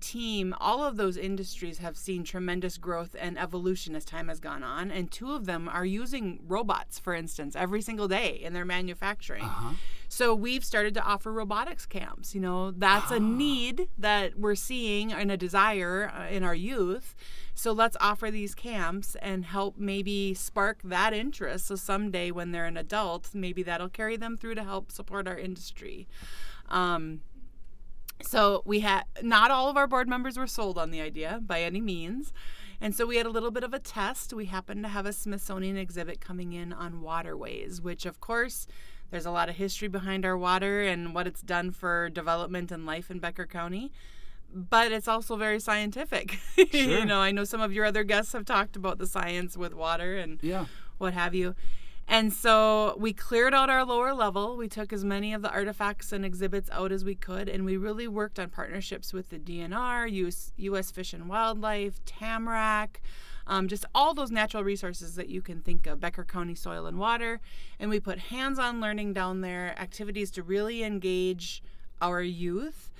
team, 0.00 0.54
all 0.60 0.84
of 0.84 0.96
those 0.96 1.16
industries 1.16 1.78
have 1.78 1.96
seen 1.96 2.24
tremendous 2.24 2.78
growth 2.78 3.16
and 3.18 3.38
evolution 3.38 3.94
as 3.94 4.04
time 4.04 4.28
has 4.28 4.40
gone 4.40 4.62
on. 4.62 4.90
And 4.90 5.10
two 5.10 5.32
of 5.32 5.46
them 5.46 5.68
are 5.68 5.84
using 5.84 6.40
robots, 6.46 6.98
for 6.98 7.14
instance, 7.14 7.56
every 7.56 7.82
single 7.82 8.08
day 8.08 8.40
in 8.42 8.52
their 8.52 8.64
manufacturing. 8.64 9.44
Uh-huh. 9.44 9.74
So 10.08 10.34
we've 10.34 10.64
started 10.64 10.94
to 10.94 11.02
offer 11.02 11.32
robotics 11.32 11.86
camps. 11.86 12.34
You 12.34 12.40
know, 12.40 12.70
that's 12.70 13.10
a 13.10 13.18
need 13.20 13.88
that 13.98 14.38
we're 14.38 14.54
seeing 14.54 15.12
and 15.12 15.30
a 15.32 15.36
desire 15.36 16.12
uh, 16.14 16.28
in 16.28 16.42
our 16.42 16.54
youth. 16.54 17.14
So 17.54 17.72
let's 17.72 17.96
offer 18.00 18.30
these 18.30 18.54
camps 18.54 19.16
and 19.22 19.44
help 19.44 19.78
maybe 19.78 20.34
spark 20.34 20.80
that 20.84 21.12
interest. 21.12 21.66
So 21.66 21.76
someday 21.76 22.30
when 22.30 22.52
they're 22.52 22.66
an 22.66 22.76
adult, 22.76 23.30
maybe 23.34 23.62
that'll 23.62 23.88
carry 23.88 24.16
them 24.16 24.36
through 24.36 24.56
to 24.56 24.64
help 24.64 24.92
support 24.92 25.26
our 25.26 25.38
industry. 25.38 26.06
Um, 26.68 27.20
so 28.22 28.62
we 28.64 28.80
had 28.80 29.04
not 29.22 29.50
all 29.50 29.68
of 29.68 29.76
our 29.76 29.86
board 29.86 30.08
members 30.08 30.36
were 30.38 30.46
sold 30.46 30.78
on 30.78 30.90
the 30.90 31.00
idea 31.00 31.40
by 31.44 31.62
any 31.62 31.80
means. 31.80 32.32
And 32.80 32.94
so 32.94 33.06
we 33.06 33.16
had 33.16 33.24
a 33.26 33.30
little 33.30 33.50
bit 33.50 33.64
of 33.64 33.72
a 33.72 33.78
test. 33.78 34.32
We 34.34 34.46
happened 34.46 34.82
to 34.84 34.88
have 34.90 35.06
a 35.06 35.12
Smithsonian 35.12 35.76
exhibit 35.78 36.20
coming 36.20 36.52
in 36.52 36.72
on 36.72 37.00
waterways, 37.00 37.80
which 37.80 38.04
of 38.04 38.20
course 38.20 38.66
there's 39.10 39.24
a 39.26 39.30
lot 39.30 39.48
of 39.48 39.56
history 39.56 39.88
behind 39.88 40.26
our 40.26 40.36
water 40.36 40.82
and 40.82 41.14
what 41.14 41.26
it's 41.26 41.40
done 41.40 41.70
for 41.70 42.10
development 42.10 42.70
and 42.72 42.84
life 42.84 43.10
in 43.10 43.18
Becker 43.18 43.46
County. 43.46 43.92
But 44.52 44.92
it's 44.92 45.08
also 45.08 45.36
very 45.36 45.60
scientific. 45.60 46.38
Sure. 46.56 46.66
you 46.72 47.04
know, 47.04 47.20
I 47.20 47.30
know 47.32 47.44
some 47.44 47.60
of 47.60 47.72
your 47.72 47.84
other 47.84 48.02
guests 48.04 48.32
have 48.32 48.44
talked 48.44 48.76
about 48.76 48.98
the 48.98 49.06
science 49.06 49.56
with 49.56 49.72
water 49.74 50.16
and 50.16 50.38
Yeah. 50.42 50.66
what 50.98 51.14
have 51.14 51.34
you. 51.34 51.54
And 52.08 52.32
so 52.32 52.94
we 52.98 53.12
cleared 53.12 53.52
out 53.52 53.68
our 53.68 53.84
lower 53.84 54.14
level. 54.14 54.56
We 54.56 54.68
took 54.68 54.92
as 54.92 55.04
many 55.04 55.34
of 55.34 55.42
the 55.42 55.50
artifacts 55.50 56.12
and 56.12 56.24
exhibits 56.24 56.70
out 56.70 56.92
as 56.92 57.04
we 57.04 57.16
could, 57.16 57.48
and 57.48 57.64
we 57.64 57.76
really 57.76 58.06
worked 58.06 58.38
on 58.38 58.48
partnerships 58.50 59.12
with 59.12 59.30
the 59.30 59.38
DNR, 59.38 60.10
US, 60.12 60.52
US 60.56 60.90
Fish 60.92 61.12
and 61.12 61.28
Wildlife, 61.28 62.04
Tamarac, 62.04 63.00
um, 63.48 63.68
just 63.68 63.84
all 63.94 64.14
those 64.14 64.30
natural 64.30 64.64
resources 64.64 65.14
that 65.16 65.28
you 65.28 65.40
can 65.40 65.60
think 65.60 65.86
of, 65.86 66.00
Becker 66.00 66.24
County 66.24 66.54
Soil 66.54 66.86
and 66.86 66.98
Water. 66.98 67.40
And 67.78 67.90
we 67.90 68.00
put 68.00 68.18
hands 68.18 68.58
on 68.58 68.80
learning 68.80 69.12
down 69.12 69.40
there, 69.40 69.74
activities 69.78 70.30
to 70.32 70.42
really 70.42 70.82
engage 70.82 71.62
our 72.00 72.22
youth. 72.22 72.90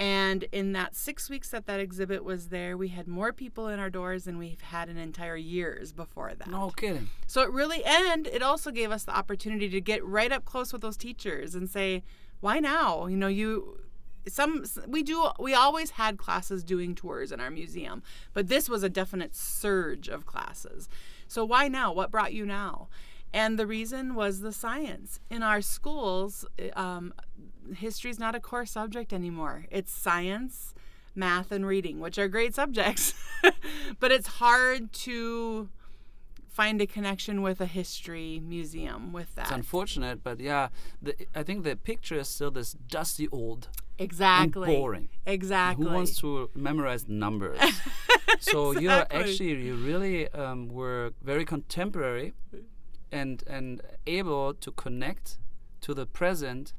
And 0.00 0.44
in 0.44 0.72
that 0.72 0.96
six 0.96 1.28
weeks 1.28 1.50
that 1.50 1.66
that 1.66 1.78
exhibit 1.78 2.24
was 2.24 2.48
there, 2.48 2.74
we 2.74 2.88
had 2.88 3.06
more 3.06 3.34
people 3.34 3.68
in 3.68 3.78
our 3.78 3.90
doors 3.90 4.24
than 4.24 4.38
we've 4.38 4.62
had 4.62 4.88
in 4.88 4.96
entire 4.96 5.36
years 5.36 5.92
before 5.92 6.32
that. 6.34 6.48
No 6.48 6.70
kidding. 6.70 7.10
So 7.26 7.42
it 7.42 7.50
really, 7.50 7.84
and 7.84 8.26
it 8.26 8.42
also 8.42 8.70
gave 8.70 8.90
us 8.90 9.04
the 9.04 9.14
opportunity 9.14 9.68
to 9.68 9.78
get 9.78 10.02
right 10.02 10.32
up 10.32 10.46
close 10.46 10.72
with 10.72 10.80
those 10.80 10.96
teachers 10.96 11.54
and 11.54 11.68
say, 11.68 12.02
why 12.40 12.60
now? 12.60 13.08
You 13.08 13.16
know, 13.18 13.28
you, 13.28 13.78
some, 14.26 14.64
we 14.86 15.02
do, 15.02 15.28
we 15.38 15.52
always 15.52 15.90
had 15.90 16.16
classes 16.16 16.64
doing 16.64 16.94
tours 16.94 17.30
in 17.30 17.38
our 17.38 17.50
museum, 17.50 18.02
but 18.32 18.48
this 18.48 18.70
was 18.70 18.82
a 18.82 18.88
definite 18.88 19.36
surge 19.36 20.08
of 20.08 20.24
classes. 20.24 20.88
So 21.28 21.44
why 21.44 21.68
now? 21.68 21.92
What 21.92 22.10
brought 22.10 22.32
you 22.32 22.46
now? 22.46 22.88
And 23.34 23.58
the 23.58 23.66
reason 23.66 24.14
was 24.14 24.40
the 24.40 24.52
science. 24.52 25.20
In 25.30 25.42
our 25.42 25.60
schools, 25.60 26.46
um, 26.74 27.12
history 27.76 28.10
is 28.10 28.18
not 28.18 28.34
a 28.34 28.40
core 28.40 28.66
subject 28.66 29.12
anymore. 29.12 29.66
It's 29.70 29.92
science, 29.92 30.74
math, 31.14 31.52
and 31.52 31.66
reading, 31.66 32.00
which 32.00 32.18
are 32.18 32.28
great 32.28 32.54
subjects, 32.54 33.14
but 34.00 34.12
it's 34.12 34.26
hard 34.26 34.92
to 34.92 35.68
find 36.48 36.80
a 36.82 36.86
connection 36.86 37.42
with 37.42 37.60
a 37.60 37.66
history 37.66 38.40
museum 38.44 39.12
with 39.12 39.34
that. 39.34 39.46
It's 39.46 39.52
unfortunate, 39.52 40.22
but 40.22 40.40
yeah, 40.40 40.68
the, 41.00 41.14
I 41.34 41.42
think 41.42 41.64
the 41.64 41.76
picture 41.76 42.16
is 42.16 42.28
still 42.28 42.50
this 42.50 42.72
dusty 42.72 43.28
old 43.28 43.68
exactly. 43.98 44.68
and 44.68 44.78
boring. 44.78 45.08
Exactly. 45.24 45.86
Who 45.86 45.92
wants 45.94 46.20
to 46.20 46.50
memorize 46.54 47.08
numbers? 47.08 47.60
so 48.40 48.72
you're 48.72 49.06
actually 49.10 49.54
you 49.62 49.76
really 49.76 50.28
um, 50.32 50.68
were 50.68 51.12
very 51.22 51.44
contemporary, 51.44 52.34
and 53.12 53.42
and 53.46 53.80
able 54.06 54.54
to 54.54 54.70
connect 54.72 55.38
to 55.82 55.94
the 55.94 56.06
present, 56.06 56.74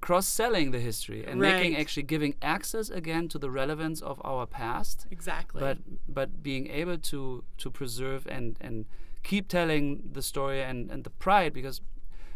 cross-selling 0.00 0.70
the 0.70 0.78
history 0.78 1.24
and 1.26 1.40
making 1.40 1.76
actually 1.76 2.02
giving 2.02 2.34
access 2.40 2.88
again 2.88 3.28
to 3.28 3.38
the 3.38 3.50
relevance 3.50 4.00
of 4.00 4.20
our 4.24 4.46
past, 4.46 5.06
exactly. 5.10 5.60
but 5.60 5.78
but 6.08 6.42
being 6.42 6.68
able 6.68 6.98
to 6.98 7.44
to 7.58 7.70
preserve 7.70 8.26
and 8.26 8.56
and 8.60 8.86
keep 9.22 9.48
telling 9.48 10.10
the 10.12 10.22
story 10.22 10.62
and 10.62 10.90
and 10.90 11.04
the 11.04 11.10
pride 11.10 11.52
because 11.52 11.80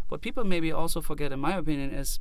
what 0.09 0.21
people 0.21 0.45
maybe 0.45 0.71
also 0.71 1.01
forget 1.01 1.33
in 1.33 1.41
my 1.41 1.57
opinion 1.57 1.91
is 1.91 2.21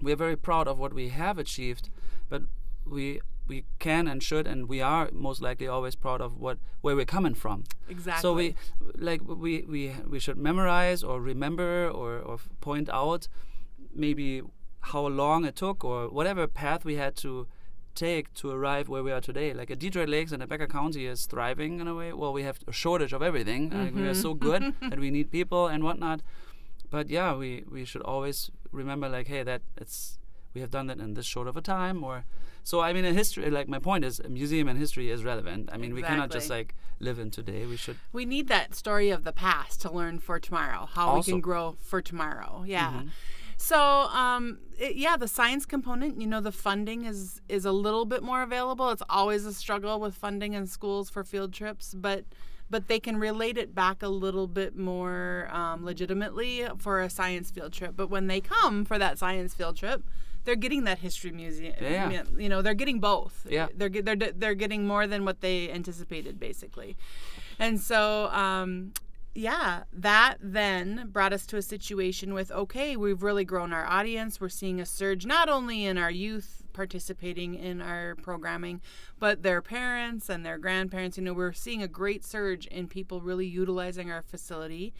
we're 0.00 0.16
very 0.16 0.36
proud 0.36 0.66
of 0.66 0.78
what 0.78 0.94
we 0.94 1.08
have 1.08 1.38
achieved 1.38 1.90
but 2.28 2.42
we 2.86 3.20
we 3.46 3.64
can 3.78 4.06
and 4.06 4.22
should 4.22 4.46
and 4.46 4.68
we 4.68 4.80
are 4.80 5.10
most 5.12 5.42
likely 5.42 5.66
always 5.66 5.96
proud 5.96 6.20
of 6.20 6.38
what 6.38 6.58
where 6.80 6.94
we're 6.94 7.04
coming 7.04 7.34
from 7.34 7.64
exactly. 7.88 8.22
so 8.22 8.32
we 8.32 8.54
like 8.94 9.20
we 9.26 9.64
we 9.68 9.92
we 10.08 10.18
should 10.18 10.38
memorize 10.38 11.02
or 11.02 11.20
remember 11.20 11.88
or 11.88 12.20
or 12.20 12.38
point 12.60 12.88
out 12.90 13.28
maybe 13.94 14.42
how 14.80 15.06
long 15.06 15.44
it 15.44 15.56
took 15.56 15.84
or 15.84 16.08
whatever 16.08 16.46
path 16.46 16.84
we 16.84 16.96
had 16.96 17.16
to 17.16 17.46
take 17.94 18.32
to 18.34 18.50
arrive 18.50 18.88
where 18.88 19.02
we 19.02 19.10
are 19.12 19.20
today. 19.20 19.52
Like 19.52 19.68
a 19.70 19.76
Detroit 19.76 20.08
Lakes 20.08 20.32
and 20.32 20.42
a 20.42 20.46
Becker 20.46 20.66
County 20.66 21.06
is 21.06 21.26
thriving 21.26 21.80
in 21.80 21.88
a 21.88 21.94
way. 21.94 22.12
Well, 22.12 22.32
we 22.32 22.42
have 22.44 22.58
a 22.66 22.72
shortage 22.72 23.12
of 23.12 23.22
everything. 23.22 23.70
Like 23.70 23.94
we 23.94 24.06
are 24.06 24.14
so 24.14 24.32
good 24.34 24.74
that 24.80 24.98
we 24.98 25.10
need 25.10 25.30
people 25.30 25.66
and 25.66 25.82
whatnot. 25.84 26.20
But 26.90 27.08
yeah, 27.10 27.34
we 27.36 27.64
we 27.70 27.84
should 27.84 28.02
always 28.02 28.50
remember 28.72 29.08
like, 29.08 29.26
hey, 29.28 29.42
that 29.42 29.62
it's 29.76 30.18
we 30.54 30.60
have 30.60 30.70
done 30.70 30.86
that 30.88 30.98
in 30.98 31.14
this 31.14 31.26
short 31.26 31.46
of 31.46 31.56
a 31.56 31.60
time 31.60 32.02
or 32.02 32.24
so 32.64 32.80
i 32.80 32.92
mean 32.92 33.04
in 33.04 33.14
history 33.14 33.48
like 33.50 33.68
my 33.68 33.78
point 33.78 34.04
is 34.04 34.18
a 34.20 34.28
museum 34.28 34.66
and 34.68 34.76
history 34.78 35.08
is 35.10 35.22
relevant 35.24 35.70
i 35.72 35.76
mean 35.78 35.94
we 35.94 36.02
cannot 36.02 36.28
just 36.30 36.50
like 36.50 36.74
live 36.98 37.18
in 37.20 37.30
today 37.30 37.64
we 37.66 37.76
should 37.76 37.96
we 38.12 38.24
need 38.24 38.48
that 38.48 38.74
story 38.74 39.10
of 39.10 39.22
the 39.22 39.32
past 39.32 39.80
to 39.80 39.90
learn 39.90 40.18
for 40.18 40.38
tomorrow, 40.40 40.86
how 40.92 41.14
we 41.14 41.22
can 41.22 41.40
grow 41.40 41.76
for 41.80 42.02
tomorrow. 42.02 42.64
Yeah. 42.66 42.90
Mhm. 42.92 43.08
So, 43.60 43.78
um, 43.78 44.58
it, 44.78 44.96
yeah, 44.96 45.18
the 45.18 45.28
science 45.28 45.66
component, 45.66 46.18
you 46.18 46.26
know, 46.26 46.40
the 46.40 46.50
funding 46.50 47.04
is 47.04 47.42
is 47.46 47.66
a 47.66 47.72
little 47.72 48.06
bit 48.06 48.22
more 48.22 48.42
available. 48.42 48.88
It's 48.88 49.02
always 49.10 49.44
a 49.44 49.52
struggle 49.52 50.00
with 50.00 50.14
funding 50.14 50.54
in 50.54 50.66
schools 50.66 51.10
for 51.10 51.22
field 51.24 51.52
trips, 51.52 51.94
but 51.94 52.24
but 52.70 52.88
they 52.88 52.98
can 52.98 53.18
relate 53.18 53.58
it 53.58 53.74
back 53.74 54.02
a 54.02 54.08
little 54.08 54.46
bit 54.46 54.76
more 54.76 55.50
um, 55.52 55.84
legitimately 55.84 56.66
for 56.78 57.02
a 57.02 57.10
science 57.10 57.50
field 57.50 57.74
trip. 57.74 57.92
But 57.96 58.08
when 58.08 58.28
they 58.28 58.40
come 58.40 58.86
for 58.86 58.98
that 58.98 59.18
science 59.18 59.52
field 59.52 59.76
trip, 59.76 60.04
they're 60.44 60.56
getting 60.56 60.84
that 60.84 61.00
history 61.00 61.30
museum. 61.30 61.74
Yeah. 61.82 62.22
You 62.38 62.48
know, 62.48 62.62
they're 62.62 62.72
getting 62.72 62.98
both. 62.98 63.46
Yeah. 63.48 63.68
They're 63.76 63.90
they're 63.90 64.16
they're 64.16 64.54
getting 64.54 64.86
more 64.86 65.06
than 65.06 65.26
what 65.26 65.42
they 65.42 65.70
anticipated, 65.70 66.40
basically. 66.40 66.96
And 67.58 67.78
so, 67.78 68.28
um, 68.28 68.94
yeah, 69.34 69.84
that 69.92 70.36
then 70.40 71.08
brought 71.12 71.32
us 71.32 71.46
to 71.46 71.56
a 71.56 71.62
situation 71.62 72.34
with 72.34 72.50
okay, 72.50 72.96
we've 72.96 73.22
really 73.22 73.44
grown 73.44 73.72
our 73.72 73.86
audience. 73.86 74.40
We're 74.40 74.48
seeing 74.48 74.80
a 74.80 74.86
surge 74.86 75.24
not 75.24 75.48
only 75.48 75.84
in 75.84 75.98
our 75.98 76.10
youth 76.10 76.62
participating 76.72 77.54
in 77.54 77.80
our 77.80 78.16
programming, 78.16 78.80
but 79.18 79.42
their 79.42 79.62
parents 79.62 80.28
and 80.28 80.44
their 80.44 80.58
grandparents. 80.58 81.16
You 81.16 81.24
know, 81.24 81.32
we're 81.32 81.52
seeing 81.52 81.82
a 81.82 81.88
great 81.88 82.24
surge 82.24 82.66
in 82.66 82.88
people 82.88 83.20
really 83.20 83.46
utilizing 83.46 84.10
our 84.10 84.22
facility. 84.22 84.94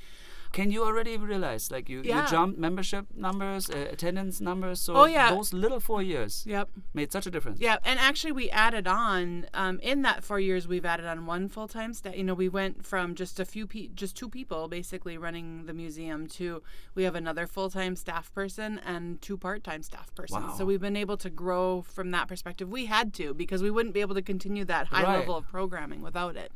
Can 0.53 0.73
you 0.73 0.83
already 0.85 1.17
realize, 1.17 1.71
like 1.71 1.89
you, 1.89 2.03
Yeah. 2.05 2.25
you 2.25 2.29
jumped 2.29 2.59
membership 2.59 3.07
numbers, 3.15 3.71
uh, 3.71 3.87
attendance 3.93 4.41
numbers? 4.41 4.81
So 4.81 4.95
Oh, 4.97 5.05
yeah. 5.05 5.31
those 5.33 5.53
little 5.53 5.79
four 5.79 6.03
years 6.03 6.45
Yep. 6.45 6.71
made 6.93 7.13
such 7.13 7.25
a 7.27 7.31
difference. 7.31 7.61
Yeah, 7.61 7.79
and 7.85 8.01
actually, 8.01 8.33
we 8.33 8.51
added 8.51 8.89
on 8.89 9.47
um, 9.55 9.79
in 9.81 10.03
that 10.03 10.25
four 10.25 10.41
years. 10.41 10.67
We've 10.67 10.85
added 10.85 11.07
on 11.07 11.25
one 11.25 11.49
full 11.49 11.69
time 11.69 11.95
staff. 11.95 12.17
You 12.17 12.25
know, 12.25 12.35
we 12.35 12.49
went 12.49 12.85
from 12.85 13.15
just 13.15 13.39
a 13.39 13.45
few, 13.45 13.69
pe- 13.69 13.89
just 13.95 14.17
two 14.17 14.29
people 14.29 14.67
basically 14.67 15.17
running 15.17 15.67
the 15.67 15.73
museum 15.73 16.27
to 16.39 16.63
we 16.97 17.05
have 17.05 17.15
another 17.15 17.47
full 17.47 17.71
time 17.71 17.95
staff 17.95 18.33
person 18.35 18.81
and 18.85 19.23
two 19.23 19.37
part 19.39 19.63
time 19.63 19.83
staff 19.85 20.13
persons. 20.17 20.43
Wow. 20.47 20.55
So 20.59 20.65
we've 20.65 20.81
been 20.81 20.97
able 20.97 21.17
to 21.19 21.31
grow 21.31 21.83
from 21.83 22.11
that 22.11 22.27
perspective. 22.27 22.69
We 22.69 22.87
had 22.87 23.15
to 23.15 23.35
because 23.35 23.63
we 23.63 23.71
wouldn't 23.71 23.95
be 23.95 24.01
able 24.01 24.17
to 24.17 24.23
continue 24.23 24.65
that 24.65 24.89
high 24.89 25.05
Right. 25.05 25.19
level 25.21 25.37
of 25.37 25.47
programming 25.47 26.03
without 26.03 26.35
it. 26.37 26.51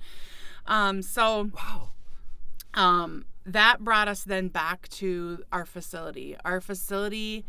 Um, 0.67 1.01
so 1.03 1.51
Wow. 1.55 1.91
um, 2.75 3.25
that 3.47 3.81
brought 3.85 4.09
us 4.09 4.25
then 4.25 4.49
back 4.49 4.89
to 4.89 5.43
our 5.53 5.65
facility. 5.67 6.37
Our 6.45 6.61
facility 6.61 7.45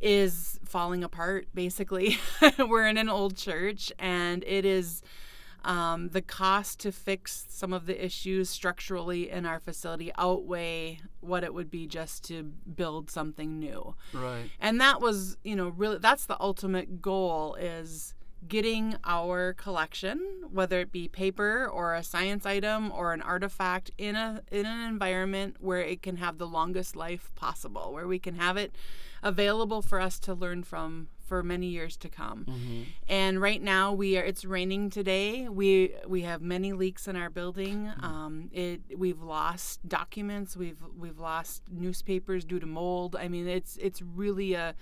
is 0.00 0.58
falling 0.64 1.02
apart, 1.04 1.46
basically. 1.54 2.18
We're 2.58 2.86
in 2.86 2.96
an 2.98 3.08
old 3.08 3.36
church, 3.36 3.92
and 3.98 4.44
it 4.46 4.64
is 4.64 5.02
um, 5.64 6.10
the 6.10 6.22
cost 6.22 6.78
to 6.80 6.92
fix 6.92 7.46
some 7.48 7.72
of 7.72 7.86
the 7.86 8.04
issues 8.04 8.48
structurally 8.48 9.30
in 9.30 9.44
our 9.46 9.58
facility 9.58 10.12
outweigh 10.16 11.00
what 11.20 11.42
it 11.42 11.52
would 11.52 11.70
be 11.70 11.86
just 11.88 12.22
to 12.24 12.44
build 12.44 13.10
something 13.10 13.58
new 13.58 13.96
Right. 14.12 14.48
and 14.60 14.80
that 14.80 15.00
was 15.00 15.36
you 15.42 15.56
know 15.56 15.70
really 15.70 15.98
that's 15.98 16.26
the 16.26 16.36
ultimate 16.40 17.02
goal 17.02 17.56
is 17.56 18.14
getting 18.46 18.96
our 19.04 19.52
collection 19.54 20.20
whether 20.52 20.80
it 20.80 20.92
be 20.92 21.08
paper 21.08 21.66
or 21.66 21.94
a 21.94 22.02
science 22.02 22.46
item 22.46 22.92
or 22.92 23.12
an 23.12 23.22
artifact 23.22 23.90
in 23.98 24.14
a 24.14 24.42
in 24.50 24.66
an 24.66 24.86
environment 24.86 25.56
where 25.58 25.80
it 25.80 26.02
can 26.02 26.16
have 26.16 26.38
the 26.38 26.46
longest 26.46 26.94
life 26.94 27.30
possible 27.34 27.92
where 27.92 28.06
we 28.06 28.18
can 28.18 28.34
have 28.34 28.56
it 28.56 28.74
available 29.22 29.82
for 29.82 30.00
us 30.00 30.18
to 30.20 30.34
learn 30.34 30.62
from 30.62 31.08
for 31.26 31.42
many 31.42 31.66
years 31.66 31.96
to 31.96 32.08
come. 32.08 32.44
Mm-hmm. 32.44 32.82
and 33.08 33.40
right 33.40 33.60
now 33.60 33.92
we 33.92 34.16
are 34.16 34.22
it's 34.22 34.44
raining 34.44 34.90
today. 34.90 35.48
We 35.48 35.94
we 36.06 36.22
have 36.22 36.40
many 36.40 36.72
leaks 36.72 37.08
in 37.08 37.16
our 37.16 37.30
building. 37.30 37.90
Um, 38.00 38.48
it 38.52 38.80
we've 38.96 39.20
lost 39.20 39.86
documents. 39.88 40.56
We've 40.56 40.78
we've 40.96 41.18
lost 41.18 41.62
newspapers 41.70 42.44
due 42.44 42.60
to 42.60 42.66
mold. 42.66 43.16
I 43.16 43.28
mean 43.28 43.48
it's 43.48 43.76
it's 43.78 44.00
really 44.00 44.54
a 44.54 44.74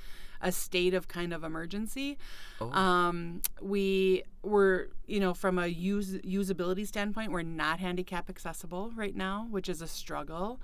a 0.44 0.52
state 0.52 0.94
of 0.94 1.09
kind 1.09 1.33
of 1.33 1.42
emergency. 1.42 2.18
Oh. 2.61 2.70
um, 2.70 3.40
we 3.61 4.22
were 4.42 4.90
you 5.07 5.18
know 5.18 5.35
from 5.35 5.59
a 5.59 5.66
use 5.66 6.12
usability 6.18 6.87
standpoint 6.87 7.33
we're 7.33 7.42
not 7.42 7.80
handicap 7.80 8.28
accessible 8.28 8.92
right 8.94 9.16
now 9.16 9.48
which 9.50 9.68
is 9.68 9.83
a 9.83 9.88
struggle. 9.88 10.61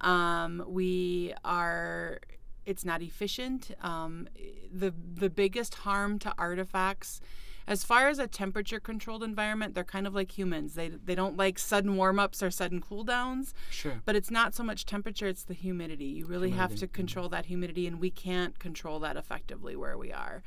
Um, 0.00 0.64
we 0.66 1.34
are 1.44 2.20
it's 2.64 2.84
not 2.84 3.02
efficient. 3.02 3.72
Um, 3.82 4.28
the 4.72 4.94
the 5.14 5.28
biggest 5.28 5.74
harm 5.74 6.18
to 6.20 6.32
artifacts 6.38 7.20
as 7.66 7.84
far 7.84 8.08
as 8.08 8.18
a 8.18 8.26
temperature 8.26 8.80
controlled 8.80 9.22
environment 9.22 9.74
they're 9.74 9.84
kind 9.84 10.06
of 10.06 10.14
like 10.14 10.36
humans. 10.36 10.74
They, 10.74 10.88
they 10.88 11.14
don't 11.14 11.36
like 11.36 11.58
sudden 11.58 11.96
warm-ups 11.96 12.42
or 12.42 12.50
sudden 12.50 12.80
cool 12.80 13.04
downs 13.04 13.54
Sure. 13.70 14.00
but 14.04 14.16
it's 14.16 14.30
not 14.30 14.54
so 14.54 14.62
much 14.62 14.84
temperature 14.84 15.26
it's 15.26 15.44
the 15.44 15.54
humidity. 15.54 16.06
You 16.06 16.26
really 16.26 16.50
have 16.50 16.74
to 16.76 16.86
mm-hmm. 16.86 16.94
control 16.94 17.28
that 17.30 17.46
humidity 17.46 17.86
and 17.86 18.00
we 18.00 18.10
can't 18.10 18.58
control 18.58 18.98
that 19.00 19.16
effectively 19.16 19.76
where 19.76 19.96
we 19.96 20.12
are. 20.12 20.42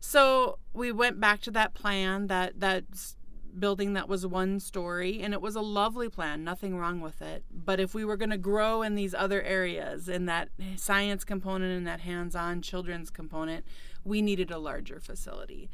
So 0.00 0.58
we 0.72 0.92
went 0.92 1.20
back 1.20 1.40
to 1.42 1.50
that 1.52 1.74
plan 1.74 2.28
that 2.28 2.60
that 2.60 2.84
building 3.58 3.94
that 3.94 4.08
was 4.08 4.24
one 4.26 4.60
story 4.60 5.20
and 5.20 5.32
it 5.32 5.40
was 5.40 5.56
a 5.56 5.60
lovely 5.60 6.08
plan 6.08 6.44
nothing 6.44 6.76
wrong 6.76 7.00
with 7.00 7.20
it. 7.20 7.44
But 7.50 7.80
if 7.80 7.94
we 7.94 8.04
were 8.04 8.16
going 8.16 8.30
to 8.30 8.38
grow 8.38 8.82
in 8.82 8.94
these 8.94 9.14
other 9.14 9.42
areas 9.42 10.08
in 10.08 10.26
that 10.26 10.50
science 10.76 11.24
component 11.24 11.76
and 11.76 11.86
that 11.86 12.00
hands-on 12.00 12.62
children's 12.62 13.10
component 13.10 13.64
we 14.04 14.22
needed 14.22 14.50
a 14.50 14.58
larger 14.58 15.00
facility 15.00 15.68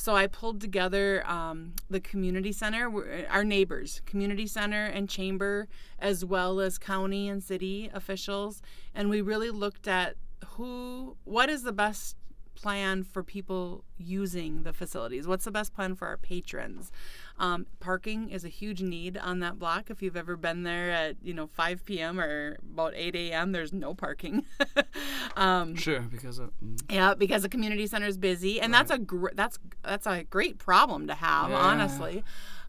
so 0.00 0.16
I 0.16 0.28
pulled 0.28 0.62
together 0.62 1.22
um, 1.28 1.74
the 1.90 2.00
community 2.00 2.52
center, 2.52 3.26
our 3.28 3.44
neighbors, 3.44 4.00
community 4.06 4.46
center 4.46 4.86
and 4.86 5.10
chamber, 5.10 5.68
as 5.98 6.24
well 6.24 6.58
as 6.58 6.78
county 6.78 7.28
and 7.28 7.42
city 7.42 7.90
officials, 7.92 8.62
and 8.94 9.10
we 9.10 9.20
really 9.20 9.50
looked 9.50 9.86
at 9.86 10.16
who, 10.52 11.18
what 11.24 11.50
is 11.50 11.64
the 11.64 11.72
best 11.72 12.16
plan 12.60 13.04
for 13.04 13.22
people 13.22 13.84
using 13.98 14.62
the 14.62 14.72
facilities? 14.72 15.26
What's 15.26 15.44
the 15.44 15.50
best 15.50 15.72
plan 15.74 15.94
for 15.94 16.06
our 16.08 16.16
patrons? 16.16 16.90
Um, 17.38 17.66
parking 17.80 18.28
is 18.30 18.44
a 18.44 18.48
huge 18.48 18.82
need 18.82 19.16
on 19.16 19.38
that 19.40 19.58
block. 19.58 19.88
If 19.90 20.02
you've 20.02 20.16
ever 20.16 20.36
been 20.36 20.62
there 20.62 20.90
at 20.90 21.16
you 21.22 21.32
know 21.34 21.46
5 21.46 21.84
p.m. 21.84 22.20
or 22.20 22.58
about 22.72 22.92
8 22.94 23.14
a.m., 23.16 23.52
there's 23.52 23.72
no 23.72 23.94
parking. 23.94 24.44
um, 25.36 25.74
Sure. 25.76 26.00
Because 26.00 26.38
of, 26.38 26.50
mm. 26.64 26.80
yeah, 26.90 27.14
because 27.14 27.42
the 27.42 27.48
community 27.48 27.86
center 27.86 28.06
is 28.06 28.18
busy, 28.18 28.60
and 28.60 28.72
that's 28.74 28.90
a 28.90 28.98
gr- 28.98 29.34
that's 29.34 29.58
that's 29.82 30.06
a 30.06 30.24
great 30.24 30.58
problem 30.58 31.06
to 31.06 31.14
have, 31.14 31.50
Yeah. 31.50 31.56
honestly. 31.56 32.24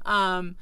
Um, 0.06 0.56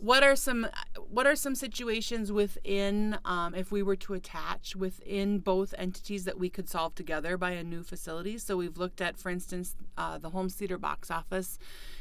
what 0.00 0.22
are 0.22 0.34
some 0.34 0.66
what 1.10 1.26
are 1.26 1.36
some 1.36 1.54
situations 1.54 2.32
within 2.32 3.18
um, 3.24 3.54
if 3.54 3.70
we 3.70 3.82
were 3.82 3.96
to 3.96 4.14
attach 4.14 4.74
within 4.74 5.38
both 5.38 5.74
entities 5.76 6.24
that 6.24 6.38
we 6.38 6.48
could 6.48 6.68
solve 6.68 6.94
together 6.94 7.36
by 7.36 7.50
a 7.50 7.62
new 7.62 7.82
facility? 7.82 8.38
So 8.38 8.56
we've 8.56 8.78
looked 8.78 9.00
at, 9.00 9.18
for 9.18 9.28
instance, 9.28 9.74
uh, 9.98 10.18
the 10.18 10.30
Holmes 10.30 10.54
Theater 10.54 10.78
box 10.78 11.10
office 11.10 11.58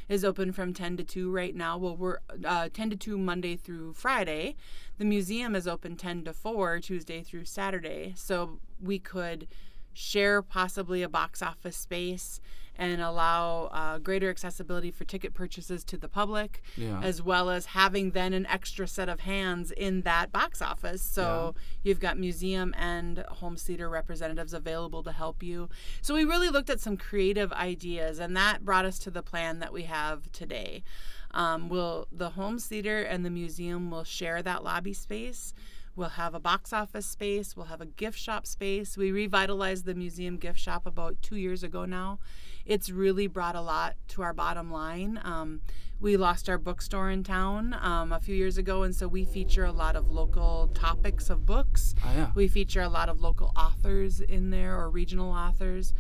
is 0.08 0.24
open 0.24 0.52
from 0.54 0.74
10 0.74 0.98
to 0.98 1.04
2 1.04 1.30
right 1.32 1.56
now. 1.56 1.78
Well, 1.78 1.98
we're 1.98 2.20
uh, 2.46 2.70
10 2.72 2.92
to 2.92 2.96
2 2.96 3.18
Monday 3.18 3.56
through 3.56 3.94
Friday. 3.94 4.56
The 4.98 5.06
museum 5.06 5.56
is 5.56 5.68
open 5.68 5.96
10 5.98 6.24
to 6.26 6.34
4 6.34 6.80
Tuesday 6.80 7.22
through 7.22 7.46
Saturday. 7.46 8.14
So 8.16 8.60
we 8.82 9.00
could 9.00 9.48
share 9.94 10.42
possibly 10.42 11.02
a 11.04 11.10
box 11.10 11.42
office 11.42 11.78
space 11.78 12.40
and 12.78 13.02
allow 13.02 13.66
uh, 13.74 13.98
greater 13.98 14.30
accessibility 14.30 14.90
for 14.90 15.04
ticket 15.04 15.34
purchases 15.34 15.84
to 15.84 15.98
the 15.98 16.08
public, 16.08 16.62
Yeah. 16.78 17.02
as 17.04 17.22
well 17.22 17.50
as 17.50 17.66
having 17.66 18.12
then 18.12 18.32
an 18.32 18.46
extra 18.46 18.88
set 18.88 19.10
of 19.10 19.20
hands 19.20 19.72
in 19.72 20.04
that 20.04 20.32
box 20.32 20.62
office. 20.62 21.02
So 21.02 21.56
you've 21.84 22.00
got 22.00 22.18
museum 22.18 22.74
and 22.78 23.18
Holmes 23.28 23.64
Theater 23.64 23.90
representatives 23.90 24.54
available 24.54 25.04
to 25.04 25.12
help 25.12 25.44
you. 25.44 25.68
So 26.02 26.16
we 26.16 26.24
really 26.24 26.48
looked 26.48 26.70
at 26.70 26.80
some 26.80 26.96
creative 26.96 27.52
ideas, 27.52 28.18
and 28.18 28.34
that 28.38 28.64
brought 28.64 28.86
us 28.86 28.98
to 29.00 29.12
the 29.12 29.24
plan 29.24 29.60
that 29.60 29.74
we 29.74 29.84
have 29.84 30.32
today. 30.32 30.84
Um, 31.32 31.68
will 31.68 32.08
the 32.14 32.30
Holmes 32.30 32.66
Theater 32.66 33.02
and 33.02 33.26
the 33.26 33.30
museum 33.30 33.92
will 33.92 34.06
share 34.06 34.42
that 34.42 34.64
lobby 34.64 34.94
space. 34.94 35.54
We'll 36.00 36.08
have 36.08 36.34
a 36.34 36.40
box 36.40 36.72
office 36.72 37.06
space. 37.06 37.58
We'll 37.58 37.66
have 37.66 37.82
a 37.82 37.86
gift 37.86 38.18
shop 38.18 38.48
space. 38.48 38.96
We 38.96 39.12
revitalized 39.12 39.84
the 39.84 39.94
museum 39.94 40.38
gift 40.38 40.58
shop 40.58 40.86
about 40.86 41.22
two 41.22 41.36
years 41.36 41.62
ago 41.62 41.84
now. 41.84 42.20
It's 42.66 42.90
really 42.90 43.28
brought 43.28 43.58
a 43.58 43.62
lot 43.62 43.98
to 44.10 44.22
our 44.22 44.34
bottom 44.34 44.72
line. 44.72 45.20
Um, 45.26 45.60
we 46.00 46.16
lost 46.16 46.48
our 46.48 46.58
bookstore 46.58 47.10
in 47.10 47.26
town 47.26 47.76
um, 47.82 48.14
a 48.14 48.20
few 48.22 48.34
years 48.34 48.58
ago, 48.58 48.84
and 48.84 48.96
so 48.96 49.10
we 49.10 49.26
feature 49.26 49.66
a 49.66 49.74
lot 49.74 49.98
of 49.98 50.10
local 50.10 50.70
topics 50.74 51.30
of 51.30 51.46
books. 51.46 51.94
Oh, 52.06 52.14
yeah. 52.16 52.32
We 52.34 52.48
feature 52.48 52.82
a 52.82 52.88
lot 52.88 53.10
of 53.10 53.20
local 53.20 53.52
authors 53.58 54.22
in 54.22 54.52
there 54.52 54.80
or 54.80 54.90
regional 54.90 55.34
authors. 55.34 55.94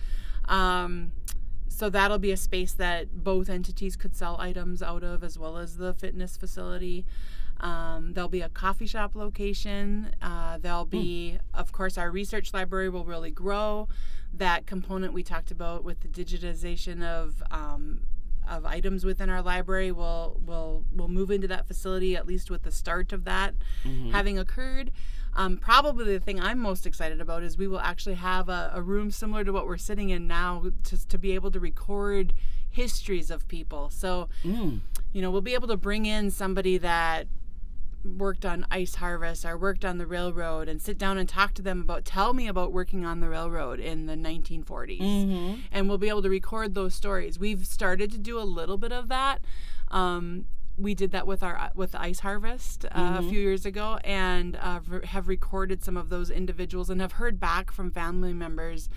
Um, 0.45 1.11
so 1.67 1.89
that'll 1.89 2.19
be 2.19 2.31
a 2.31 2.37
space 2.37 2.71
that 2.73 3.23
both 3.23 3.49
entities 3.49 3.97
could 3.97 4.15
sell 4.15 4.37
items 4.39 4.81
out 4.81 5.03
of, 5.03 5.25
as 5.25 5.37
well 5.37 5.57
as 5.57 5.75
the 5.75 5.93
fitness 5.93 6.37
facility. 6.37 7.05
Um, 7.59 8.13
there'll 8.13 8.29
be 8.29 8.41
a 8.41 8.49
coffee 8.49 8.87
shop 8.87 9.15
location. 9.15 10.13
Uh, 10.21 10.57
there'll 10.59 10.85
be, 10.85 11.37
of 11.53 11.71
course, 11.71 11.97
our 11.97 12.09
research 12.11 12.53
library 12.53 12.89
will 12.89 13.05
really 13.05 13.31
grow. 13.31 13.87
That 14.33 14.65
component 14.65 15.13
we 15.13 15.23
talked 15.23 15.51
about 15.51 15.83
with 15.83 15.99
the 16.01 16.07
digitization 16.07 17.03
of 17.03 17.41
um, 17.51 18.01
of 18.47 18.65
items 18.65 19.05
within 19.05 19.29
our 19.29 19.41
library 19.41 19.91
will 19.91 20.39
will 20.45 20.83
will 20.95 21.07
move 21.07 21.29
into 21.31 21.47
that 21.47 21.67
facility 21.67 22.15
at 22.15 22.25
least 22.25 22.49
with 22.49 22.63
the 22.63 22.71
start 22.71 23.11
of 23.13 23.23
that 23.25 23.53
Mm-hmm. 23.83 24.11
having 24.11 24.39
occurred. 24.39 24.91
Um, 25.35 25.57
probably 25.57 26.05
the 26.13 26.19
thing 26.19 26.39
I'm 26.39 26.57
most 26.59 26.87
excited 26.87 27.21
about 27.21 27.43
is 27.43 27.57
we 27.57 27.67
will 27.67 27.79
actually 27.79 28.15
have 28.15 28.49
a, 28.49 28.71
a 28.73 28.81
room 28.81 29.11
similar 29.11 29.43
to 29.43 29.51
what 29.53 29.67
we're 29.67 29.77
sitting 29.77 30.09
in 30.09 30.27
now 30.27 30.63
to, 30.85 31.07
to 31.07 31.17
be 31.19 31.33
able 31.33 31.51
to 31.51 31.59
record 31.59 32.33
histories 32.69 33.29
of 33.29 33.47
people. 33.47 33.89
So, 33.91 34.29
Mm. 34.43 34.79
you 35.13 35.21
know, 35.21 35.29
we'll 35.31 35.41
be 35.41 35.53
able 35.53 35.67
to 35.67 35.77
bring 35.77 36.05
in 36.07 36.31
somebody 36.31 36.77
that 36.79 37.27
worked 38.05 38.45
on 38.45 38.65
ice 38.71 38.95
harvest 38.95 39.43
or 39.45 39.57
worked 39.57 39.83
on 39.83 39.97
the 39.97 40.05
railroad 40.07 40.69
and 40.69 40.81
sit 40.81 40.97
down 40.97 41.17
and 41.17 41.27
talk 41.27 41.53
to 41.53 41.61
them 41.61 41.81
about 41.81 42.05
tell 42.05 42.33
me 42.33 42.47
about 42.47 42.71
working 42.71 43.05
on 43.05 43.19
the 43.19 43.27
railroad 43.29 43.79
in 43.79 44.05
the 44.05 44.15
1940s 44.15 44.99
Mm-hmm. 45.01 45.55
and 45.71 45.89
we'll 45.89 45.97
be 45.97 46.07
able 46.09 46.21
to 46.21 46.29
record 46.29 46.75
those 46.75 46.95
stories 46.95 47.37
we've 47.37 47.65
started 47.65 48.09
to 48.11 48.17
do 48.17 48.39
a 48.39 48.43
little 48.43 48.77
bit 48.77 48.91
of 48.93 49.09
that 49.09 49.41
um, 49.89 50.45
we 50.77 50.95
did 50.95 51.11
that 51.11 51.27
with 51.27 51.43
our 51.43 51.71
with 51.75 51.93
ice 51.93 52.19
harvest 52.21 52.85
uh, 52.85 53.17
a 53.19 53.21
few 53.29 53.39
years 53.41 53.65
ago, 53.65 53.99
and 54.05 54.55
uh, 54.55 54.79
have 55.03 55.27
recorded 55.27 55.83
some 55.83 55.97
of 55.97 56.07
those 56.09 56.29
individuals 56.29 56.89
and 56.89 57.01
have 57.01 57.13
heard 57.13 57.37
back 57.37 57.69
from 57.69 57.91
family 57.91 58.31
members. 58.31 58.87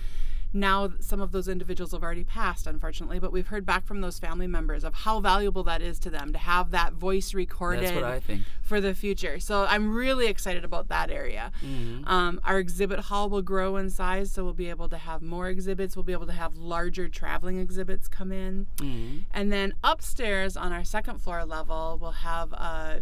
Now, 0.52 0.92
some 1.00 1.20
of 1.20 1.32
those 1.32 1.48
individuals 1.48 1.92
have 1.92 2.02
already 2.02 2.24
passed, 2.24 2.66
unfortunately, 2.66 3.18
but 3.18 3.32
we've 3.32 3.48
heard 3.48 3.64
back 3.64 3.86
from 3.86 4.00
those 4.00 4.18
family 4.18 4.46
members 4.46 4.84
of 4.84 4.94
how 4.94 5.20
valuable 5.20 5.62
that 5.64 5.80
is 5.80 5.98
to 6.00 6.10
them 6.10 6.32
to 6.32 6.38
have 6.38 6.70
that 6.72 6.92
voice 6.92 7.32
recorded 7.32 7.84
That's 7.84 7.94
what 7.94 8.04
I 8.04 8.20
think. 8.20 8.42
for 8.60 8.80
the 8.80 8.94
future. 8.94 9.40
So 9.40 9.64
I'm 9.64 9.94
really 9.94 10.26
excited 10.26 10.64
about 10.64 10.88
that 10.88 11.10
area. 11.10 11.52
Mm-hmm. 11.64 12.06
Um, 12.06 12.40
our 12.44 12.58
exhibit 12.58 13.00
hall 13.00 13.30
will 13.30 13.42
grow 13.42 13.76
in 13.76 13.88
size, 13.90 14.30
so 14.30 14.44
we'll 14.44 14.52
be 14.52 14.68
able 14.68 14.88
to 14.90 14.98
have 14.98 15.22
more 15.22 15.48
exhibits. 15.48 15.96
We'll 15.96 16.02
be 16.02 16.12
able 16.12 16.26
to 16.26 16.32
have 16.32 16.56
larger 16.56 17.08
traveling 17.08 17.58
exhibits 17.58 18.08
come 18.08 18.32
in. 18.32 18.66
Mm-hmm. 18.76 19.18
And 19.32 19.52
then 19.52 19.74
upstairs 19.82 20.56
on 20.56 20.72
our 20.72 20.84
second 20.84 21.20
floor 21.20 21.44
level, 21.44 21.98
we'll 22.00 22.10
have 22.12 22.52
uh, 22.52 22.96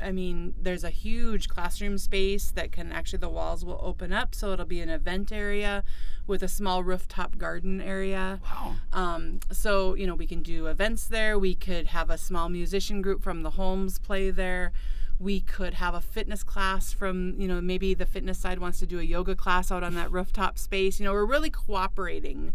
I 0.00 0.12
mean, 0.12 0.54
there's 0.60 0.84
a 0.84 0.90
huge 0.90 1.48
classroom 1.48 1.98
space 1.98 2.50
that 2.52 2.70
can 2.70 2.92
actually, 2.92 3.20
the 3.20 3.28
walls 3.28 3.64
will 3.64 3.80
open 3.82 4.12
up. 4.12 4.34
So 4.34 4.52
it'll 4.52 4.66
be 4.66 4.80
an 4.80 4.90
event 4.90 5.32
area 5.32 5.84
with 6.26 6.42
a 6.42 6.48
small 6.48 6.84
rooftop 6.84 7.38
garden 7.38 7.80
area. 7.80 8.40
Wow. 8.44 8.76
Um, 8.92 9.40
so, 9.50 9.94
you 9.94 10.06
know, 10.06 10.14
we 10.14 10.26
can 10.26 10.42
do 10.42 10.66
events 10.66 11.06
there. 11.06 11.38
We 11.38 11.54
could 11.54 11.88
have 11.88 12.10
a 12.10 12.18
small 12.18 12.48
musician 12.48 13.00
group 13.00 13.22
from 13.22 13.42
the 13.42 13.50
Holmes 13.50 13.98
play 13.98 14.30
there. 14.30 14.72
We 15.18 15.40
could 15.40 15.74
have 15.74 15.94
a 15.94 16.02
fitness 16.02 16.42
class 16.42 16.92
from, 16.92 17.34
you 17.38 17.48
know, 17.48 17.62
maybe 17.62 17.94
the 17.94 18.04
fitness 18.04 18.38
side 18.38 18.58
wants 18.58 18.78
to 18.80 18.86
do 18.86 18.98
a 18.98 19.02
yoga 19.02 19.34
class 19.34 19.72
out 19.72 19.82
on 19.82 19.94
that 19.94 20.12
rooftop 20.12 20.58
space. 20.58 21.00
You 21.00 21.06
know, 21.06 21.12
we're 21.14 21.24
really 21.24 21.48
cooperating, 21.48 22.52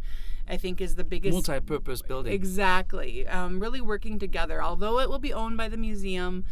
I 0.47 0.57
think, 0.57 0.79
is 0.79 0.93
the 0.93 1.03
biggest. 1.03 1.33
Multi-purpose 1.33 2.03
building. 2.03 2.33
Exactly. 2.33 3.25
Um, 3.25 3.59
really 3.59 3.81
working 3.81 4.19
together. 4.19 4.61
Although 4.61 4.99
it 4.99 5.09
will 5.09 5.17
be 5.17 5.33
owned 5.33 5.57
by 5.57 5.69
the 5.69 5.77
museum 5.77 6.45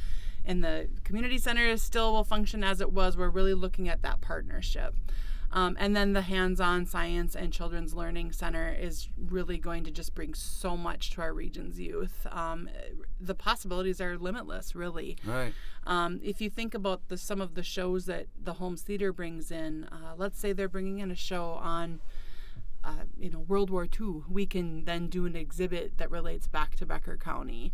and 0.46 0.64
the 0.64 0.90
community 1.04 1.38
center 1.38 1.76
still 1.78 2.14
will 2.14 2.24
function 2.24 2.64
as 2.64 2.82
it 2.82 2.92
was, 2.92 3.18
we're 3.18 3.30
really 3.30 3.54
looking 3.54 3.90
at 3.90 4.02
that 4.02 4.22
partnership. 4.22 4.96
Um, 5.52 5.76
and 5.80 5.96
then 5.96 6.14
the 6.14 6.22
hands 6.22 6.62
on 6.62 6.86
science 6.86 7.36
and 7.36 7.52
children's 7.52 7.96
learning 7.96 8.34
center 8.34 8.76
is 8.80 9.10
really 9.18 9.58
going 9.58 9.84
to 9.86 9.92
just 9.92 10.14
bring 10.14 10.36
so 10.36 10.78
much 10.78 11.10
to 11.12 11.22
our 11.22 11.34
region's 11.34 11.80
youth. 11.80 12.28
Um, 12.32 12.70
the 13.20 13.34
possibilities 13.34 14.00
are 14.00 14.18
limitless, 14.18 14.76
really. 14.76 15.18
Right. 15.26 15.54
Um, 15.88 16.20
if 16.24 16.40
you 16.40 16.52
think 16.52 16.76
about 16.76 17.08
the, 17.08 17.18
some 17.18 17.42
of 17.42 17.56
the 17.56 17.64
shows 17.64 18.06
that 18.06 18.28
the 18.40 18.54
Holmes 18.54 18.84
Theater 18.84 19.12
brings 19.12 19.50
in, 19.50 19.86
uh, 19.86 20.14
let's 20.18 20.40
say 20.40 20.54
they're 20.54 20.70
bringing 20.70 21.00
in 21.00 21.10
a 21.10 21.16
show 21.16 21.58
on, 21.62 22.00
uh, 22.84 23.04
you 23.20 23.30
know, 23.30 23.40
World 23.40 23.70
War 23.70 23.86
II, 24.00 24.22
we 24.30 24.46
can 24.46 24.86
then 24.86 25.08
do 25.08 25.26
an 25.26 25.36
exhibit 25.36 25.98
that 25.98 26.10
relates 26.10 26.48
back 26.48 26.76
to 26.78 26.86
Becker 26.86 27.18
County, 27.18 27.74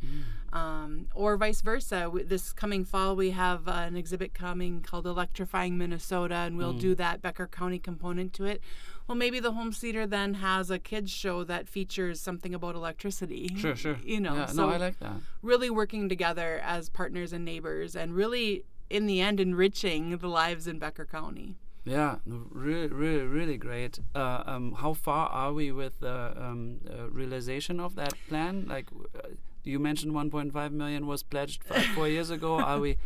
um, 0.52 1.08
or 1.14 1.38
vice 1.38 1.62
versa. 1.62 2.10
We, 2.10 2.24
this 2.24 2.52
coming 2.54 2.86
fall, 2.86 3.16
we 3.16 3.32
have 3.32 3.68
uh, 3.68 3.72
an 3.72 3.96
exhibit 3.96 4.34
coming 4.34 4.82
called 4.82 5.06
Electrifying 5.06 5.78
Minnesota, 5.78 6.36
and 6.36 6.58
we'll 6.58 6.74
do 6.74 6.96
that 6.96 7.22
Becker 7.22 7.48
County 7.48 7.78
component 7.80 8.34
to 8.34 8.46
it. 8.46 8.62
Well, 9.08 9.16
maybe 9.16 9.40
the 9.40 9.52
Holmes 9.52 9.78
Theater 9.78 10.08
then 10.08 10.36
has 10.36 10.72
a 10.72 10.80
kids 10.80 11.12
show 11.12 11.44
that 11.44 11.70
features 11.70 12.20
something 12.20 12.56
about 12.56 12.74
electricity. 12.76 13.52
Sure, 13.56 13.76
sure. 13.76 13.98
You 14.04 14.20
know, 14.20 14.34
Yeah, 14.34 14.46
so 14.48 14.66
no, 14.68 14.74
I 14.74 14.78
like 14.78 15.00
that. 15.00 15.18
really 15.44 15.70
working 15.70 16.10
together 16.10 16.60
as 16.64 16.90
partners 16.90 17.32
and 17.32 17.46
neighbors, 17.46 17.96
and 17.96 18.16
really, 18.16 18.66
in 18.90 19.06
the 19.06 19.22
end, 19.22 19.40
enriching 19.40 20.18
the 20.18 20.28
lives 20.28 20.66
in 20.68 20.80
Becker 20.80 21.06
County. 21.06 21.56
Yeah, 21.86 22.16
really, 22.26 22.88
really, 22.88 23.24
really 23.26 23.58
great. 23.58 24.00
Uh, 24.16 24.42
um, 24.48 24.74
how 24.80 24.94
far 24.94 25.30
are 25.30 25.54
we 25.54 25.72
with 25.72 26.00
the 26.00 26.34
um, 26.36 26.80
uh, 26.90 27.10
realization 27.10 27.80
of 27.80 27.94
that 27.96 28.14
plan? 28.28 28.66
Like, 28.68 28.88
uh, 29.16 29.30
you 29.64 29.78
mentioned 29.78 30.14
1.5 30.14 30.72
million 30.72 31.06
was 31.06 31.22
pledged 31.22 31.64
five, 31.64 31.86
four 31.94 32.08
years 32.08 32.32
ago. 32.32 32.60
Are 32.60 32.80
we? 32.80 32.98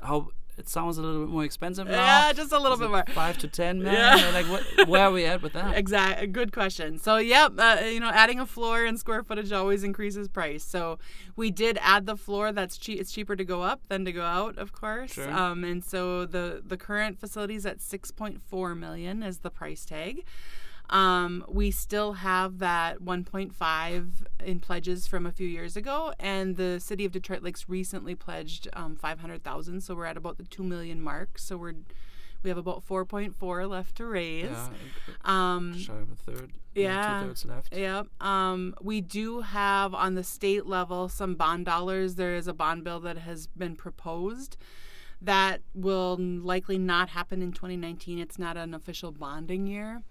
How? 0.00 0.28
It 0.62 0.68
sounds 0.68 0.96
a 0.96 1.02
little 1.02 1.26
bit 1.26 1.32
more 1.32 1.44
expensive 1.44 1.88
now. 1.88 1.94
Yeah, 1.94 2.32
just 2.32 2.52
a 2.52 2.56
little 2.56 2.74
Is 2.74 2.80
bit 2.80 2.90
more. 2.90 3.04
Five 3.08 3.36
to 3.38 3.48
ten 3.48 3.82
million. 3.82 4.00
Yeah. 4.00 4.30
Like, 4.32 4.46
what, 4.46 4.88
where 4.88 5.06
are 5.06 5.10
we 5.10 5.24
at 5.24 5.42
with 5.42 5.54
that? 5.54 5.76
Exactly. 5.76 6.28
Good 6.28 6.52
question. 6.52 6.98
So, 6.98 7.16
yep, 7.16 7.54
uh, 7.58 7.80
you 7.84 7.98
know, 7.98 8.10
adding 8.10 8.38
a 8.38 8.46
floor 8.46 8.84
and 8.84 8.96
square 8.96 9.24
footage 9.24 9.50
always 9.50 9.82
increases 9.82 10.28
price. 10.28 10.62
So, 10.62 11.00
we 11.34 11.50
did 11.50 11.78
add 11.82 12.06
the 12.06 12.16
floor. 12.16 12.52
That's 12.52 12.78
cheap. 12.78 13.00
It's 13.00 13.10
cheaper 13.10 13.34
to 13.34 13.44
go 13.44 13.62
up 13.62 13.80
than 13.88 14.04
to 14.04 14.12
go 14.12 14.22
out, 14.22 14.56
of 14.56 14.70
course. 14.72 15.14
Sure. 15.14 15.32
Um, 15.32 15.64
and 15.64 15.84
so 15.84 16.26
the 16.26 16.62
the 16.64 16.76
current 16.76 17.18
facility 17.18 17.56
is 17.56 17.66
at 17.66 17.78
6.4 17.78 18.78
million 18.78 19.22
is 19.24 19.38
the 19.38 19.50
price 19.50 19.84
tag. 19.84 20.24
Um, 20.90 21.44
we 21.48 21.70
still 21.70 22.14
have 22.14 22.58
that 22.58 23.00
1.5 23.00 24.10
in 24.44 24.60
pledges 24.60 25.06
from 25.06 25.24
a 25.26 25.32
few 25.32 25.46
years 25.48 25.76
ago, 25.76 26.12
and 26.20 26.56
the 26.56 26.78
city 26.80 27.04
of 27.04 27.12
Detroit 27.12 27.42
Lakes 27.42 27.68
recently 27.68 28.14
pledged 28.14 28.68
um, 28.74 28.96
500,000. 28.96 29.80
So 29.80 29.94
we're 29.94 30.04
at 30.06 30.16
about 30.16 30.36
the 30.38 30.44
two 30.44 30.62
million 30.62 31.00
mark. 31.00 31.38
So 31.38 31.56
we're 31.56 31.74
we 32.42 32.48
have 32.50 32.58
about 32.58 32.84
4.4 32.84 33.70
left 33.70 33.94
to 33.98 34.04
raise. 34.06 34.46
Yeah, 34.50 34.68
Um, 35.24 35.78
shy 35.78 35.94
of 35.94 36.10
a 36.10 36.16
third. 36.16 36.50
yeah. 36.74 37.20
two 37.20 37.28
thirds 37.28 37.44
left. 37.46 37.72
Yep. 37.76 38.08
Um, 38.20 38.74
we 38.82 39.00
do 39.00 39.42
have 39.42 39.94
on 39.94 40.16
the 40.16 40.24
state 40.24 40.66
level 40.66 41.08
some 41.08 41.36
bond 41.36 41.66
dollars. 41.66 42.16
There 42.16 42.34
is 42.34 42.48
a 42.48 42.52
bond 42.52 42.82
bill 42.82 42.98
that 42.98 43.18
has 43.18 43.46
been 43.46 43.76
proposed 43.76 44.56
that 45.20 45.60
will 45.72 46.16
likely 46.18 46.78
not 46.78 47.10
happen 47.10 47.42
in 47.42 47.52
2019. 47.52 48.18
It's 48.18 48.40
not 48.40 48.56
an 48.56 48.74
official 48.74 49.12
bonding 49.12 49.68
year. 49.68 50.02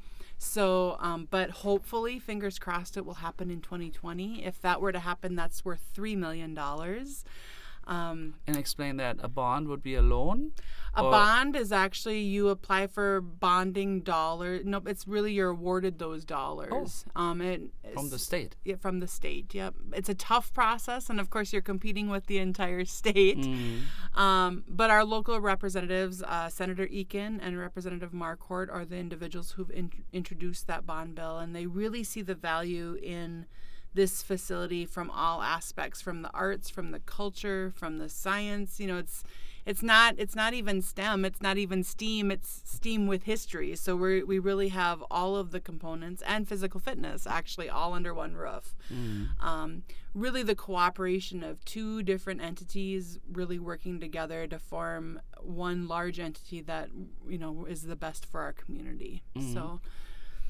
So, 0.44 0.98
um, 1.00 1.28
but 1.30 1.52
hopefully, 1.52 2.18
fingers 2.18 2.58
crossed, 2.58 2.98
it 2.98 3.06
will 3.06 3.14
happen 3.14 3.52
in 3.52 3.62
2020. 3.62 4.44
If 4.44 4.60
that 4.62 4.82
were 4.82 4.92
to 4.92 5.00
happen, 5.00 5.36
that's 5.36 5.64
worth 5.64 5.86
$3 5.96 6.18
million. 6.18 6.58
Um, 7.88 8.36
And 8.48 8.56
explain 8.58 8.98
that 8.98 9.18
a 9.22 9.28
bond 9.28 9.68
would 9.68 9.82
be 9.82 9.96
a 9.96 10.02
loan. 10.02 10.52
a 10.94 11.04
Or- 11.06 11.12
bond 11.12 11.56
is 11.56 11.72
actually 11.72 12.20
you 12.20 12.50
apply 12.50 12.86
for 12.88 13.22
bonding 13.22 14.02
dollars. 14.02 14.66
Nope, 14.66 14.88
it's 14.90 15.08
really 15.08 15.32
you're 15.34 15.52
awarded 15.52 16.00
those 16.00 16.26
dollars. 16.26 17.06
Um, 17.16 17.40
it, 17.42 17.62
Oh. 17.86 17.94
From 17.94 18.10
the 18.10 18.20
state. 18.20 18.56
Yeah, 18.66 18.76
from 18.76 19.00
the 19.00 19.08
state. 19.08 19.54
Yep. 19.54 19.76
It's 19.94 20.10
a 20.10 20.14
tough 20.14 20.54
process, 20.54 21.10
and 21.10 21.20
of 21.20 21.30
course, 21.30 21.54
you're 21.54 21.62
competing 21.62 22.10
with 22.10 22.26
the 22.28 22.38
entire 22.40 22.84
state. 22.86 23.38
Mm-hmm. 23.38 24.20
Um, 24.20 24.64
but 24.68 24.90
our 24.90 25.04
local 25.06 25.40
representatives, 25.40 26.22
uh, 26.24 26.50
Senator 26.50 26.88
Eken 26.88 27.40
and 27.42 27.58
Representative 27.58 28.12
Marquart, 28.12 28.70
are 28.72 28.84
the 28.86 28.98
individuals 28.98 29.52
who've 29.52 29.72
in- 29.72 30.04
introduced 30.12 30.68
that 30.68 30.86
bond 30.86 31.16
bill, 31.16 31.38
and 31.40 31.56
they 31.56 31.66
really 31.68 32.04
see 32.04 32.22
the 32.22 32.36
value 32.36 32.98
in 33.02 33.46
this 33.94 34.24
facility 34.24 34.86
from 34.86 35.10
all 35.10 35.42
aspects, 35.42 36.02
from 36.02 36.22
the 36.22 36.32
arts, 36.34 36.70
from 36.70 36.92
the 36.92 37.00
culture, 37.00 37.74
from 37.76 37.98
the 37.98 38.10
science. 38.10 38.80
You 38.80 38.88
know, 38.88 38.98
it's 38.98 39.24
it's 39.64 39.84
not 39.84 40.16
it's 40.18 40.36
not 40.36 40.54
even 40.54 40.82
STEM, 40.82 41.24
it's 41.24 41.42
not 41.42 41.58
even 41.58 41.84
STEAM, 41.84 42.32
it's 42.32 42.62
STEAM 42.66 43.06
with 43.06 43.24
history. 43.24 43.76
So 43.76 43.96
we 43.96 44.24
we 44.24 44.40
really 44.40 44.70
have 44.70 45.04
all 45.12 45.36
of 45.36 45.52
the 45.52 45.60
components 45.60 46.24
and 46.26 46.48
physical 46.48 46.80
fitness 46.80 47.28
actually 47.28 47.70
all 47.70 47.94
under 47.94 48.14
one 48.14 48.34
roof. 48.36 48.74
Um, 49.40 49.84
really, 50.16 50.42
the 50.42 50.56
cooperation 50.56 51.44
of 51.44 51.64
two 51.66 52.02
different 52.02 52.42
entities 52.42 53.20
really 53.32 53.60
working 53.60 54.00
together 54.00 54.48
to 54.48 54.58
form 54.58 55.20
one 55.40 55.88
large 55.88 56.20
entity 56.20 56.62
that 56.62 56.90
you 57.28 57.38
know 57.38 57.66
is 57.70 57.84
the 57.84 57.96
best 57.96 58.26
for 58.26 58.42
our 58.42 58.54
community. 58.54 59.24
So. 59.54 59.80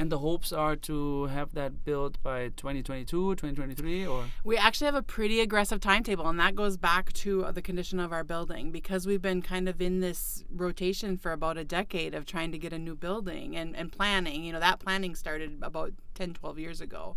And 0.02 0.12
the 0.12 0.18
hopes 0.18 0.52
are 0.52 0.76
to 0.78 1.26
have 1.26 1.54
that 1.54 1.86
built 1.86 2.18
by 2.24 2.48
2022, 2.58 3.36
2023, 3.36 4.08
or 4.08 4.26
We 4.44 4.58
actually 4.58 4.86
have 4.86 4.96
a 4.96 5.04
pretty 5.04 5.42
aggressive 5.42 5.80
timetable, 5.80 6.28
and 6.28 6.40
that 6.40 6.56
goes 6.56 6.76
back 6.76 7.14
to 7.14 7.46
the 7.54 7.62
condition 7.62 8.00
of 8.00 8.12
our 8.12 8.24
building 8.24 8.72
because 8.72 9.06
we've 9.06 9.22
been 9.22 9.44
kind 9.44 9.70
of 9.70 9.80
in 9.80 10.00
this 10.00 10.44
rotation 10.52 11.18
for 11.18 11.32
about 11.32 11.60
a 11.60 11.64
decade 11.64 12.16
of 12.16 12.26
trying 12.26 12.52
to 12.52 12.58
get 12.58 12.74
a 12.74 12.80
new 12.80 12.96
building 12.96 13.56
and, 13.56 13.76
and 13.76 13.92
planning. 13.92 14.44
You 14.44 14.54
know, 14.54 14.60
that 14.60 14.80
planning 14.80 15.14
started 15.14 15.60
about 15.62 15.94
10, 16.16 16.34
12 16.34 16.58
years 16.58 16.82
ago. 16.82 17.16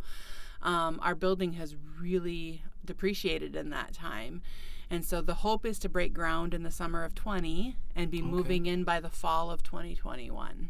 Um, 0.61 1.01
our 1.03 1.15
building 1.15 1.55
has 1.55 1.77
really 1.99 2.65
depreciated 2.85 3.57
in 3.57 3.71
that 3.71 3.95
time. 3.95 4.43
And 4.91 5.07
so 5.07 5.23
the 5.23 5.37
hope 5.37 5.65
is 5.65 5.79
to 5.79 5.89
break 5.89 6.13
ground 6.13 6.53
in 6.53 6.65
the 6.65 6.71
summer 6.71 7.03
of 7.03 7.15
20 7.15 7.77
and 7.97 8.11
be 8.11 8.21
moving 8.21 8.67
in 8.67 8.85
by 8.85 9.01
the 9.01 9.09
fall 9.09 9.51
of 9.51 9.63
2021. 9.63 10.69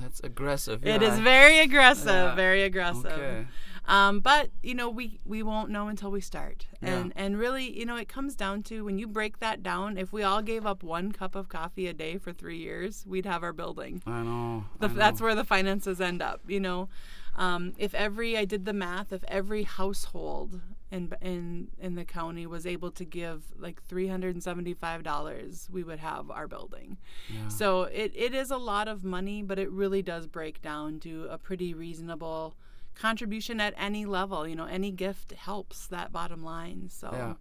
That's 0.00 0.20
aggressive. 0.20 0.84
It 0.86 1.02
yeah. 1.02 1.12
is 1.12 1.18
very 1.18 1.58
aggressive, 1.58 2.06
Yeah. 2.06 2.34
very 2.34 2.62
aggressive. 2.62 3.06
Okay. 3.06 3.46
Um, 3.86 4.20
but 4.20 4.50
you 4.62 4.74
know, 4.74 4.88
we 4.88 5.18
we 5.24 5.42
won't 5.42 5.70
know 5.70 5.88
until 5.88 6.10
we 6.10 6.20
start. 6.20 6.66
Yeah. 6.80 6.90
And 6.90 7.12
and 7.16 7.38
really, 7.38 7.76
you 7.76 7.84
know, 7.84 7.96
it 7.96 8.08
comes 8.08 8.36
down 8.36 8.62
to 8.64 8.84
when 8.84 8.98
you 8.98 9.08
break 9.08 9.40
that 9.40 9.62
down. 9.62 9.98
If 9.98 10.12
we 10.12 10.22
all 10.22 10.40
gave 10.40 10.64
up 10.64 10.82
one 10.82 11.10
cup 11.10 11.34
of 11.34 11.48
coffee 11.48 11.88
a 11.88 11.92
day 11.92 12.16
for 12.18 12.32
three 12.32 12.58
years, 12.58 13.04
we'd 13.06 13.26
have 13.26 13.42
our 13.42 13.52
building. 13.52 14.02
I 14.06 14.22
know. 14.22 14.64
The, 14.78 14.86
I 14.86 14.88
know. 14.90 14.94
that's 14.94 15.20
where 15.20 15.34
the 15.34 15.44
finances 15.44 16.00
end 16.00 16.22
up. 16.22 16.42
You 16.46 16.60
know, 16.60 16.88
um, 17.36 17.72
if 17.76 17.92
every 17.94 18.36
I 18.36 18.44
did 18.44 18.66
the 18.66 18.72
math, 18.72 19.12
if 19.12 19.24
every 19.26 19.64
household 19.64 20.60
in 20.92 21.12
in 21.20 21.68
in 21.80 21.94
the 21.96 22.04
county 22.04 22.46
was 22.46 22.66
able 22.66 22.90
to 22.92 23.04
give 23.04 23.42
like 23.58 23.82
three 23.82 24.06
hundred 24.06 24.34
and 24.36 24.42
seventy 24.44 24.74
five 24.74 25.02
dollars, 25.02 25.68
we 25.72 25.82
would 25.82 25.98
have 25.98 26.30
our 26.30 26.46
building. 26.46 26.98
Yeah. 27.28 27.48
So 27.48 27.82
it, 27.84 28.12
it 28.14 28.34
is 28.34 28.50
a 28.52 28.58
lot 28.58 28.86
of 28.86 29.02
money, 29.02 29.42
but 29.42 29.58
it 29.58 29.70
really 29.70 30.02
does 30.02 30.26
break 30.26 30.62
down 30.62 31.00
to 31.00 31.26
a 31.30 31.38
pretty 31.38 31.74
reasonable 31.74 32.54
contribution 32.94 33.58
at 33.60 33.74
any 33.76 34.04
level. 34.04 34.46
You 34.46 34.54
know, 34.54 34.66
any 34.66 34.90
gift 34.92 35.32
helps 35.32 35.86
that 35.88 36.12
bottom 36.12 36.44
line. 36.44 36.88
So, 36.90 37.08
Yeah. 37.12 37.34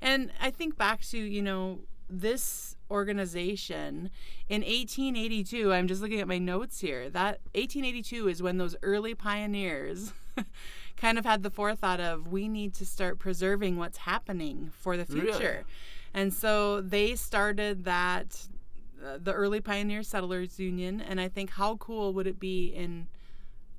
and 0.00 0.32
I 0.40 0.50
think 0.50 0.76
back 0.78 1.02
to 1.10 1.18
you 1.18 1.42
know 1.42 1.80
this 2.08 2.76
organization 2.90 4.10
in 4.48 4.62
1882. 4.62 5.72
I'm 5.72 5.88
just 5.88 6.00
looking 6.00 6.20
at 6.20 6.28
my 6.28 6.38
notes 6.38 6.80
here. 6.80 7.10
That 7.10 7.40
1882 7.54 8.28
is 8.28 8.42
when 8.42 8.58
those 8.58 8.76
early 8.82 9.14
pioneers. 9.14 10.12
kind 10.96 11.18
of 11.18 11.24
had 11.24 11.42
the 11.42 11.50
forethought 11.50 12.00
of 12.00 12.28
we 12.28 12.48
need 12.48 12.74
to 12.74 12.86
start 12.86 13.18
preserving 13.18 13.76
what's 13.76 13.98
happening 13.98 14.70
for 14.78 14.96
the 14.96 15.04
Really? 15.12 15.32
future. 15.32 15.64
And 16.14 16.32
so 16.32 16.80
they 16.80 17.14
started 17.14 17.84
that 17.84 18.46
uh, 19.04 19.18
the 19.22 19.32
early 19.32 19.60
pioneer 19.60 20.02
settlers 20.02 20.58
union 20.58 21.00
and 21.00 21.20
I 21.20 21.28
think 21.28 21.50
how 21.50 21.76
cool 21.76 22.14
would 22.14 22.26
it 22.26 22.40
be 22.40 22.68
in 22.68 23.08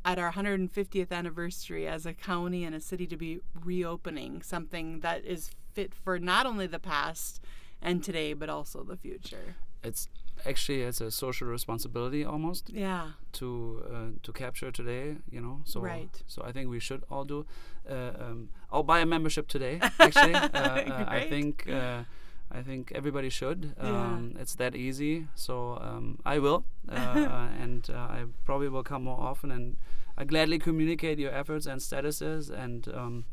at 0.06 0.20
our 0.20 0.32
150th 0.32 1.12
anniversary 1.12 1.88
as 1.88 2.06
a 2.06 2.14
county 2.14 2.64
and 2.64 2.74
a 2.76 2.80
city 2.80 3.08
to 3.08 3.18
be 3.18 3.40
reopening 3.66 4.42
something 4.42 5.00
that 5.02 5.26
is 5.26 5.50
fit 5.74 5.94
for 5.94 6.18
not 6.20 6.46
only 6.46 6.68
the 6.68 6.80
past 6.80 7.42
and 7.82 8.04
today 8.04 8.34
but 8.34 8.48
also 8.50 8.84
the 8.84 8.96
future. 8.96 9.56
It's 9.84 10.08
actually 10.46 10.82
it's 10.82 11.02
a 11.02 11.10
social 11.12 11.48
responsibility 11.48 12.24
almost 12.26 12.70
Yeah. 12.70 13.12
to 13.34 13.84
uh, 13.92 14.10
to 14.24 14.32
capture 14.34 14.72
today. 14.72 15.18
You 15.32 15.42
know, 15.42 15.62
so 15.66 15.80
Right. 15.82 16.24
so 16.28 16.42
I 16.44 16.52
think 16.52 16.70
we 16.70 16.80
should 16.80 17.04
all 17.10 17.26
do. 17.26 17.46
Uh, 17.90 18.12
um, 18.20 18.50
I'll 18.72 18.84
buy 18.84 19.00
a 19.00 19.06
membership 19.06 19.48
today. 19.48 19.80
Actually, 20.00 20.34
uh, 20.36 20.50
uh, 20.54 21.06
I 21.08 21.28
think. 21.30 21.68
Uh, 21.70 22.04
I 22.50 22.62
think 22.64 22.94
everybody 22.96 23.30
should. 23.30 23.76
Yeah. 23.78 23.90
Um, 24.14 24.34
It's 24.40 24.56
that 24.56 24.74
easy. 24.74 25.28
So 25.36 25.78
um, 25.82 26.18
I 26.26 26.40
will, 26.40 26.64
uh, 26.88 26.96
uh, 26.96 27.50
and 27.64 27.90
uh, 27.90 27.96
I 28.20 28.24
probably 28.46 28.70
will 28.70 28.84
come 28.84 29.04
more 29.04 29.20
often. 29.20 29.52
And 29.52 29.76
I 30.18 30.24
gladly 30.24 30.58
communicate 30.58 31.20
your 31.20 31.34
efforts 31.34 31.66
and 31.68 31.82
statuses. 31.82 32.50
And 32.50 32.88
um, 32.96 33.26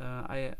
uh, 0.00 0.26
I, 0.28 0.54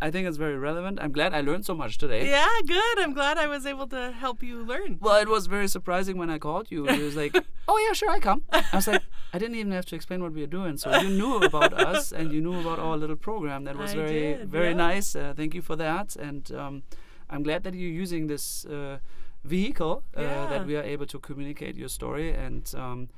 I 0.00 0.10
think 0.12 0.28
it's 0.28 0.36
very 0.36 0.56
relevant. 0.56 0.98
I'm 1.02 1.10
glad 1.12 1.34
I 1.34 1.40
learned 1.40 1.66
so 1.66 1.74
much 1.74 1.98
today. 1.98 2.30
Yeah, 2.30 2.46
good. 2.66 2.98
I'm 3.00 3.12
glad 3.12 3.36
I 3.36 3.46
was 3.48 3.66
able 3.66 3.88
to 3.88 4.12
help 4.12 4.42
you 4.42 4.62
learn. 4.64 4.98
Well, 5.00 5.20
it 5.20 5.28
was 5.28 5.46
very 5.46 5.66
surprising 5.66 6.16
when 6.16 6.30
I 6.30 6.38
called 6.38 6.70
you. 6.70 6.86
It 6.88 7.00
was 7.02 7.16
like, 7.16 7.34
"Oh 7.68 7.78
yeah, 7.84 7.92
sure, 7.94 8.10
I 8.10 8.20
come." 8.20 8.42
I 8.52 8.64
was 8.72 8.86
like, 8.86 9.02
I 9.32 9.38
didn't 9.38 9.56
even 9.56 9.72
have 9.72 9.86
to 9.86 9.96
explain 9.96 10.22
what 10.22 10.32
we 10.32 10.40
were 10.42 10.46
doing, 10.60 10.76
so 10.78 10.96
you 11.00 11.08
knew 11.10 11.36
about 11.38 11.72
us 11.74 12.12
and 12.18 12.32
you 12.32 12.40
knew 12.40 12.60
about 12.60 12.78
our 12.78 12.96
little 12.96 13.16
program. 13.16 13.64
That 13.64 13.76
was 13.76 13.90
I 13.92 13.96
very, 13.96 14.20
did, 14.36 14.48
very 14.48 14.68
yeah. 14.70 14.86
nice. 14.88 15.16
Uh, 15.16 15.34
thank 15.36 15.54
you 15.54 15.62
for 15.62 15.74
that, 15.76 16.14
and 16.16 16.50
um, 16.52 16.82
I'm 17.28 17.42
glad 17.42 17.64
that 17.64 17.74
you're 17.74 17.90
using 18.04 18.28
this 18.28 18.64
uh, 18.66 18.98
vehicle 19.44 20.04
uh, 20.16 20.22
Yeah. 20.22 20.46
that 20.46 20.66
we 20.66 20.76
are 20.76 20.82
able 20.82 21.06
to 21.06 21.18
communicate 21.18 21.76
your 21.76 21.88
story. 21.88 22.32
And 22.32 22.72
um, 22.76 23.08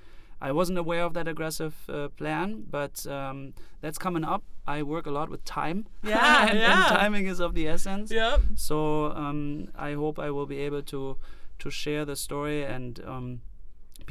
I 0.41 0.53
wasn't 0.53 0.78
aware 0.78 1.05
of 1.05 1.14
that 1.14 1.28
aggressive 1.28 1.74
uh, 1.88 2.09
plan, 2.09 2.64
but 2.70 3.07
um, 3.07 3.53
that's 3.80 3.99
coming 3.99 4.24
up. 4.24 4.43
I 4.66 4.82
work 4.82 5.07
a 5.07 5.11
lot 5.11 5.28
with 5.28 5.45
time, 5.45 5.86
Yeah, 6.03 6.47
and, 6.49 6.59
and 6.59 6.86
timing 6.86 7.26
is 7.26 7.41
of 7.41 7.55
the 7.55 7.66
essence. 7.68 8.11
Yep. 8.11 8.41
So 8.55 9.12
um, 9.12 9.68
I 9.76 9.93
hope 9.93 10.18
I 10.18 10.30
will 10.30 10.47
be 10.47 10.59
able 10.59 10.82
to 10.82 11.16
to 11.59 11.70
share 11.70 12.07
the 12.07 12.16
story 12.16 12.64
and 12.64 13.03
um, 13.07 13.41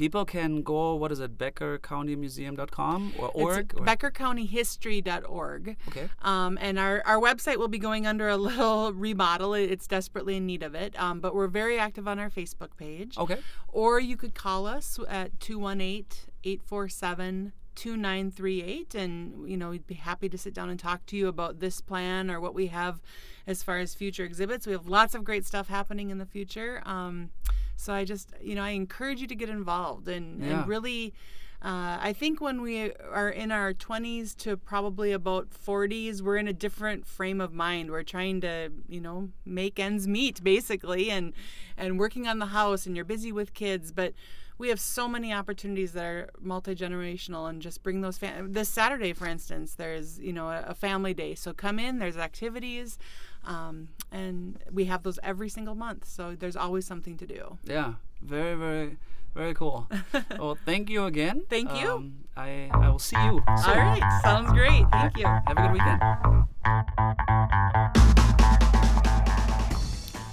people 0.00 0.24
can 0.24 0.62
go. 0.62 0.94
What 0.94 1.12
is 1.12 1.20
it? 1.20 1.36
BeckerCountyMuseum.com 1.36 3.12
or 3.18 3.28
org? 3.34 3.72
It's 3.72 3.80
or- 3.80 3.84
BeckerCountyHistory.org. 3.84 5.76
okay. 5.88 6.08
Um, 6.22 6.56
and 6.58 6.78
our, 6.78 7.02
our 7.04 7.20
website 7.20 7.58
will 7.58 7.68
be 7.68 7.78
going 7.78 8.06
under 8.06 8.26
a 8.26 8.38
little 8.38 8.92
remodel. 9.06 9.52
It's 9.52 9.86
desperately 9.86 10.36
in 10.36 10.46
need 10.46 10.62
of 10.62 10.74
it. 10.74 10.98
Um, 10.98 11.20
but 11.20 11.34
we're 11.34 11.48
very 11.48 11.78
active 11.78 12.08
on 12.08 12.18
our 12.18 12.30
Facebook 12.30 12.78
page. 12.78 13.18
Okay. 13.18 13.40
Or 13.68 14.00
you 14.00 14.16
could 14.16 14.34
call 14.34 14.66
us 14.66 14.98
at 15.06 15.38
218 15.38 16.06
847 16.44 17.52
2938. 17.74 18.94
And, 18.94 19.50
you 19.50 19.58
know, 19.58 19.68
we'd 19.68 19.86
be 19.86 19.96
happy 19.96 20.30
to 20.30 20.38
sit 20.38 20.54
down 20.54 20.70
and 20.70 20.80
talk 20.80 21.04
to 21.06 21.16
you 21.16 21.28
about 21.28 21.60
this 21.60 21.82
plan 21.82 22.30
or 22.30 22.40
what 22.40 22.54
we 22.54 22.68
have 22.68 23.02
as 23.46 23.62
far 23.62 23.78
as 23.78 23.94
future 23.94 24.24
exhibits. 24.24 24.66
We 24.66 24.72
have 24.72 24.86
lots 24.86 25.14
of 25.14 25.24
great 25.24 25.44
stuff 25.44 25.68
happening 25.68 26.08
in 26.08 26.16
the 26.16 26.26
future. 26.26 26.80
Um, 26.86 27.32
so 27.80 27.92
I 27.94 28.04
just, 28.04 28.32
you 28.42 28.54
know, 28.54 28.62
I 28.62 28.70
encourage 28.70 29.20
you 29.20 29.26
to 29.28 29.34
get 29.34 29.48
involved 29.48 30.08
and, 30.08 30.42
Yeah. 30.42 30.60
and 30.60 30.68
really. 30.68 31.14
Uh, 31.62 31.98
I 32.00 32.14
think 32.14 32.40
when 32.40 32.62
we 32.62 32.90
are 33.12 33.28
in 33.28 33.52
our 33.52 33.74
20s 33.74 34.34
to 34.38 34.56
probably 34.56 35.12
about 35.12 35.50
40s, 35.50 36.22
we're 36.22 36.38
in 36.38 36.48
a 36.48 36.54
different 36.54 37.06
frame 37.06 37.38
of 37.38 37.52
mind. 37.52 37.90
We're 37.90 38.02
trying 38.02 38.40
to, 38.40 38.70
you 38.88 38.98
know, 39.02 39.28
make 39.44 39.78
ends 39.78 40.08
meet 40.08 40.42
basically, 40.42 41.10
and 41.10 41.34
and 41.76 41.98
working 41.98 42.26
on 42.26 42.38
the 42.38 42.46
house, 42.46 42.86
and 42.86 42.96
you're 42.96 43.04
busy 43.04 43.30
with 43.30 43.52
kids. 43.52 43.92
But 43.92 44.14
we 44.60 44.68
have 44.68 44.78
so 44.78 45.08
many 45.08 45.32
opportunities 45.32 45.92
that 45.92 46.04
are 46.04 46.28
multi 46.38 46.74
generational, 46.74 47.48
and 47.48 47.62
just 47.62 47.82
bring 47.82 48.02
those. 48.02 48.18
Fam- 48.18 48.52
this 48.52 48.68
Saturday, 48.68 49.14
for 49.14 49.26
instance, 49.26 49.74
there's 49.74 50.20
you 50.20 50.34
know 50.34 50.50
a, 50.50 50.64
a 50.68 50.74
family 50.74 51.14
day, 51.14 51.34
so 51.34 51.54
come 51.54 51.78
in. 51.78 51.98
There's 51.98 52.18
activities, 52.18 52.98
um, 53.46 53.88
and 54.12 54.58
we 54.70 54.84
have 54.84 55.02
those 55.02 55.18
every 55.22 55.48
single 55.48 55.74
month. 55.74 56.06
So 56.06 56.36
there's 56.38 56.56
always 56.56 56.84
something 56.86 57.16
to 57.16 57.26
do. 57.26 57.56
Yeah. 57.64 57.94
Very, 58.20 58.54
very, 58.54 58.98
very 59.34 59.54
cool. 59.54 59.88
well, 60.38 60.58
thank 60.66 60.90
you 60.90 61.06
again. 61.06 61.46
Thank 61.48 61.74
you. 61.80 61.92
Um, 61.92 62.24
I 62.36 62.68
I 62.70 62.90
will 62.90 62.98
see 62.98 63.16
you. 63.16 63.42
All 63.48 63.56
soon. 63.56 63.78
right, 63.78 64.20
sounds 64.22 64.52
great. 64.52 64.84
Thank 64.92 65.16
you. 65.16 65.24
Have 65.24 65.56
a 65.56 65.62
good 65.62 65.72
weekend. 65.72 66.02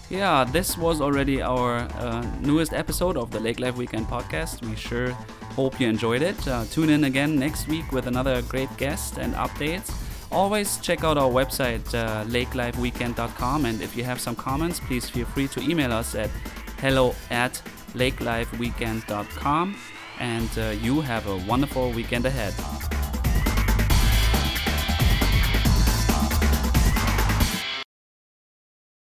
Yeah, 0.09 0.45
this 0.45 0.77
was 0.77 1.01
already 1.01 1.41
our 1.41 1.79
uh, 1.99 2.25
newest 2.39 2.71
episode 2.71 3.17
of 3.17 3.29
the 3.29 3.41
Lake 3.41 3.59
Life 3.59 3.75
Weekend 3.75 4.07
podcast. 4.07 4.65
We 4.65 4.75
sure 4.75 5.11
hope 5.55 5.81
you 5.81 5.89
enjoyed 5.89 6.21
it. 6.21 6.47
Uh, 6.47 6.63
tune 6.71 6.89
in 6.89 7.03
again 7.03 7.35
next 7.35 7.67
week 7.67 7.91
with 7.91 8.07
another 8.07 8.41
great 8.43 8.69
guest 8.77 9.17
and 9.17 9.33
updates. 9.33 9.91
Always 10.31 10.77
check 10.77 11.03
out 11.03 11.17
our 11.17 11.29
website, 11.29 11.85
uh, 11.93 12.23
lakelifeweekend.com. 12.25 13.65
And 13.65 13.81
if 13.81 13.97
you 13.97 14.05
have 14.05 14.21
some 14.21 14.35
comments, 14.35 14.79
please 14.79 15.09
feel 15.09 15.25
free 15.25 15.49
to 15.49 15.61
email 15.61 15.91
us 15.91 16.15
at 16.15 16.29
hello 16.79 17.13
at 17.29 17.61
lakelifeweekend.com. 17.93 19.75
And 20.19 20.49
uh, 20.57 20.73
you 20.81 21.01
have 21.01 21.27
a 21.27 21.37
wonderful 21.45 21.91
weekend 21.91 22.25
ahead. 22.25 22.53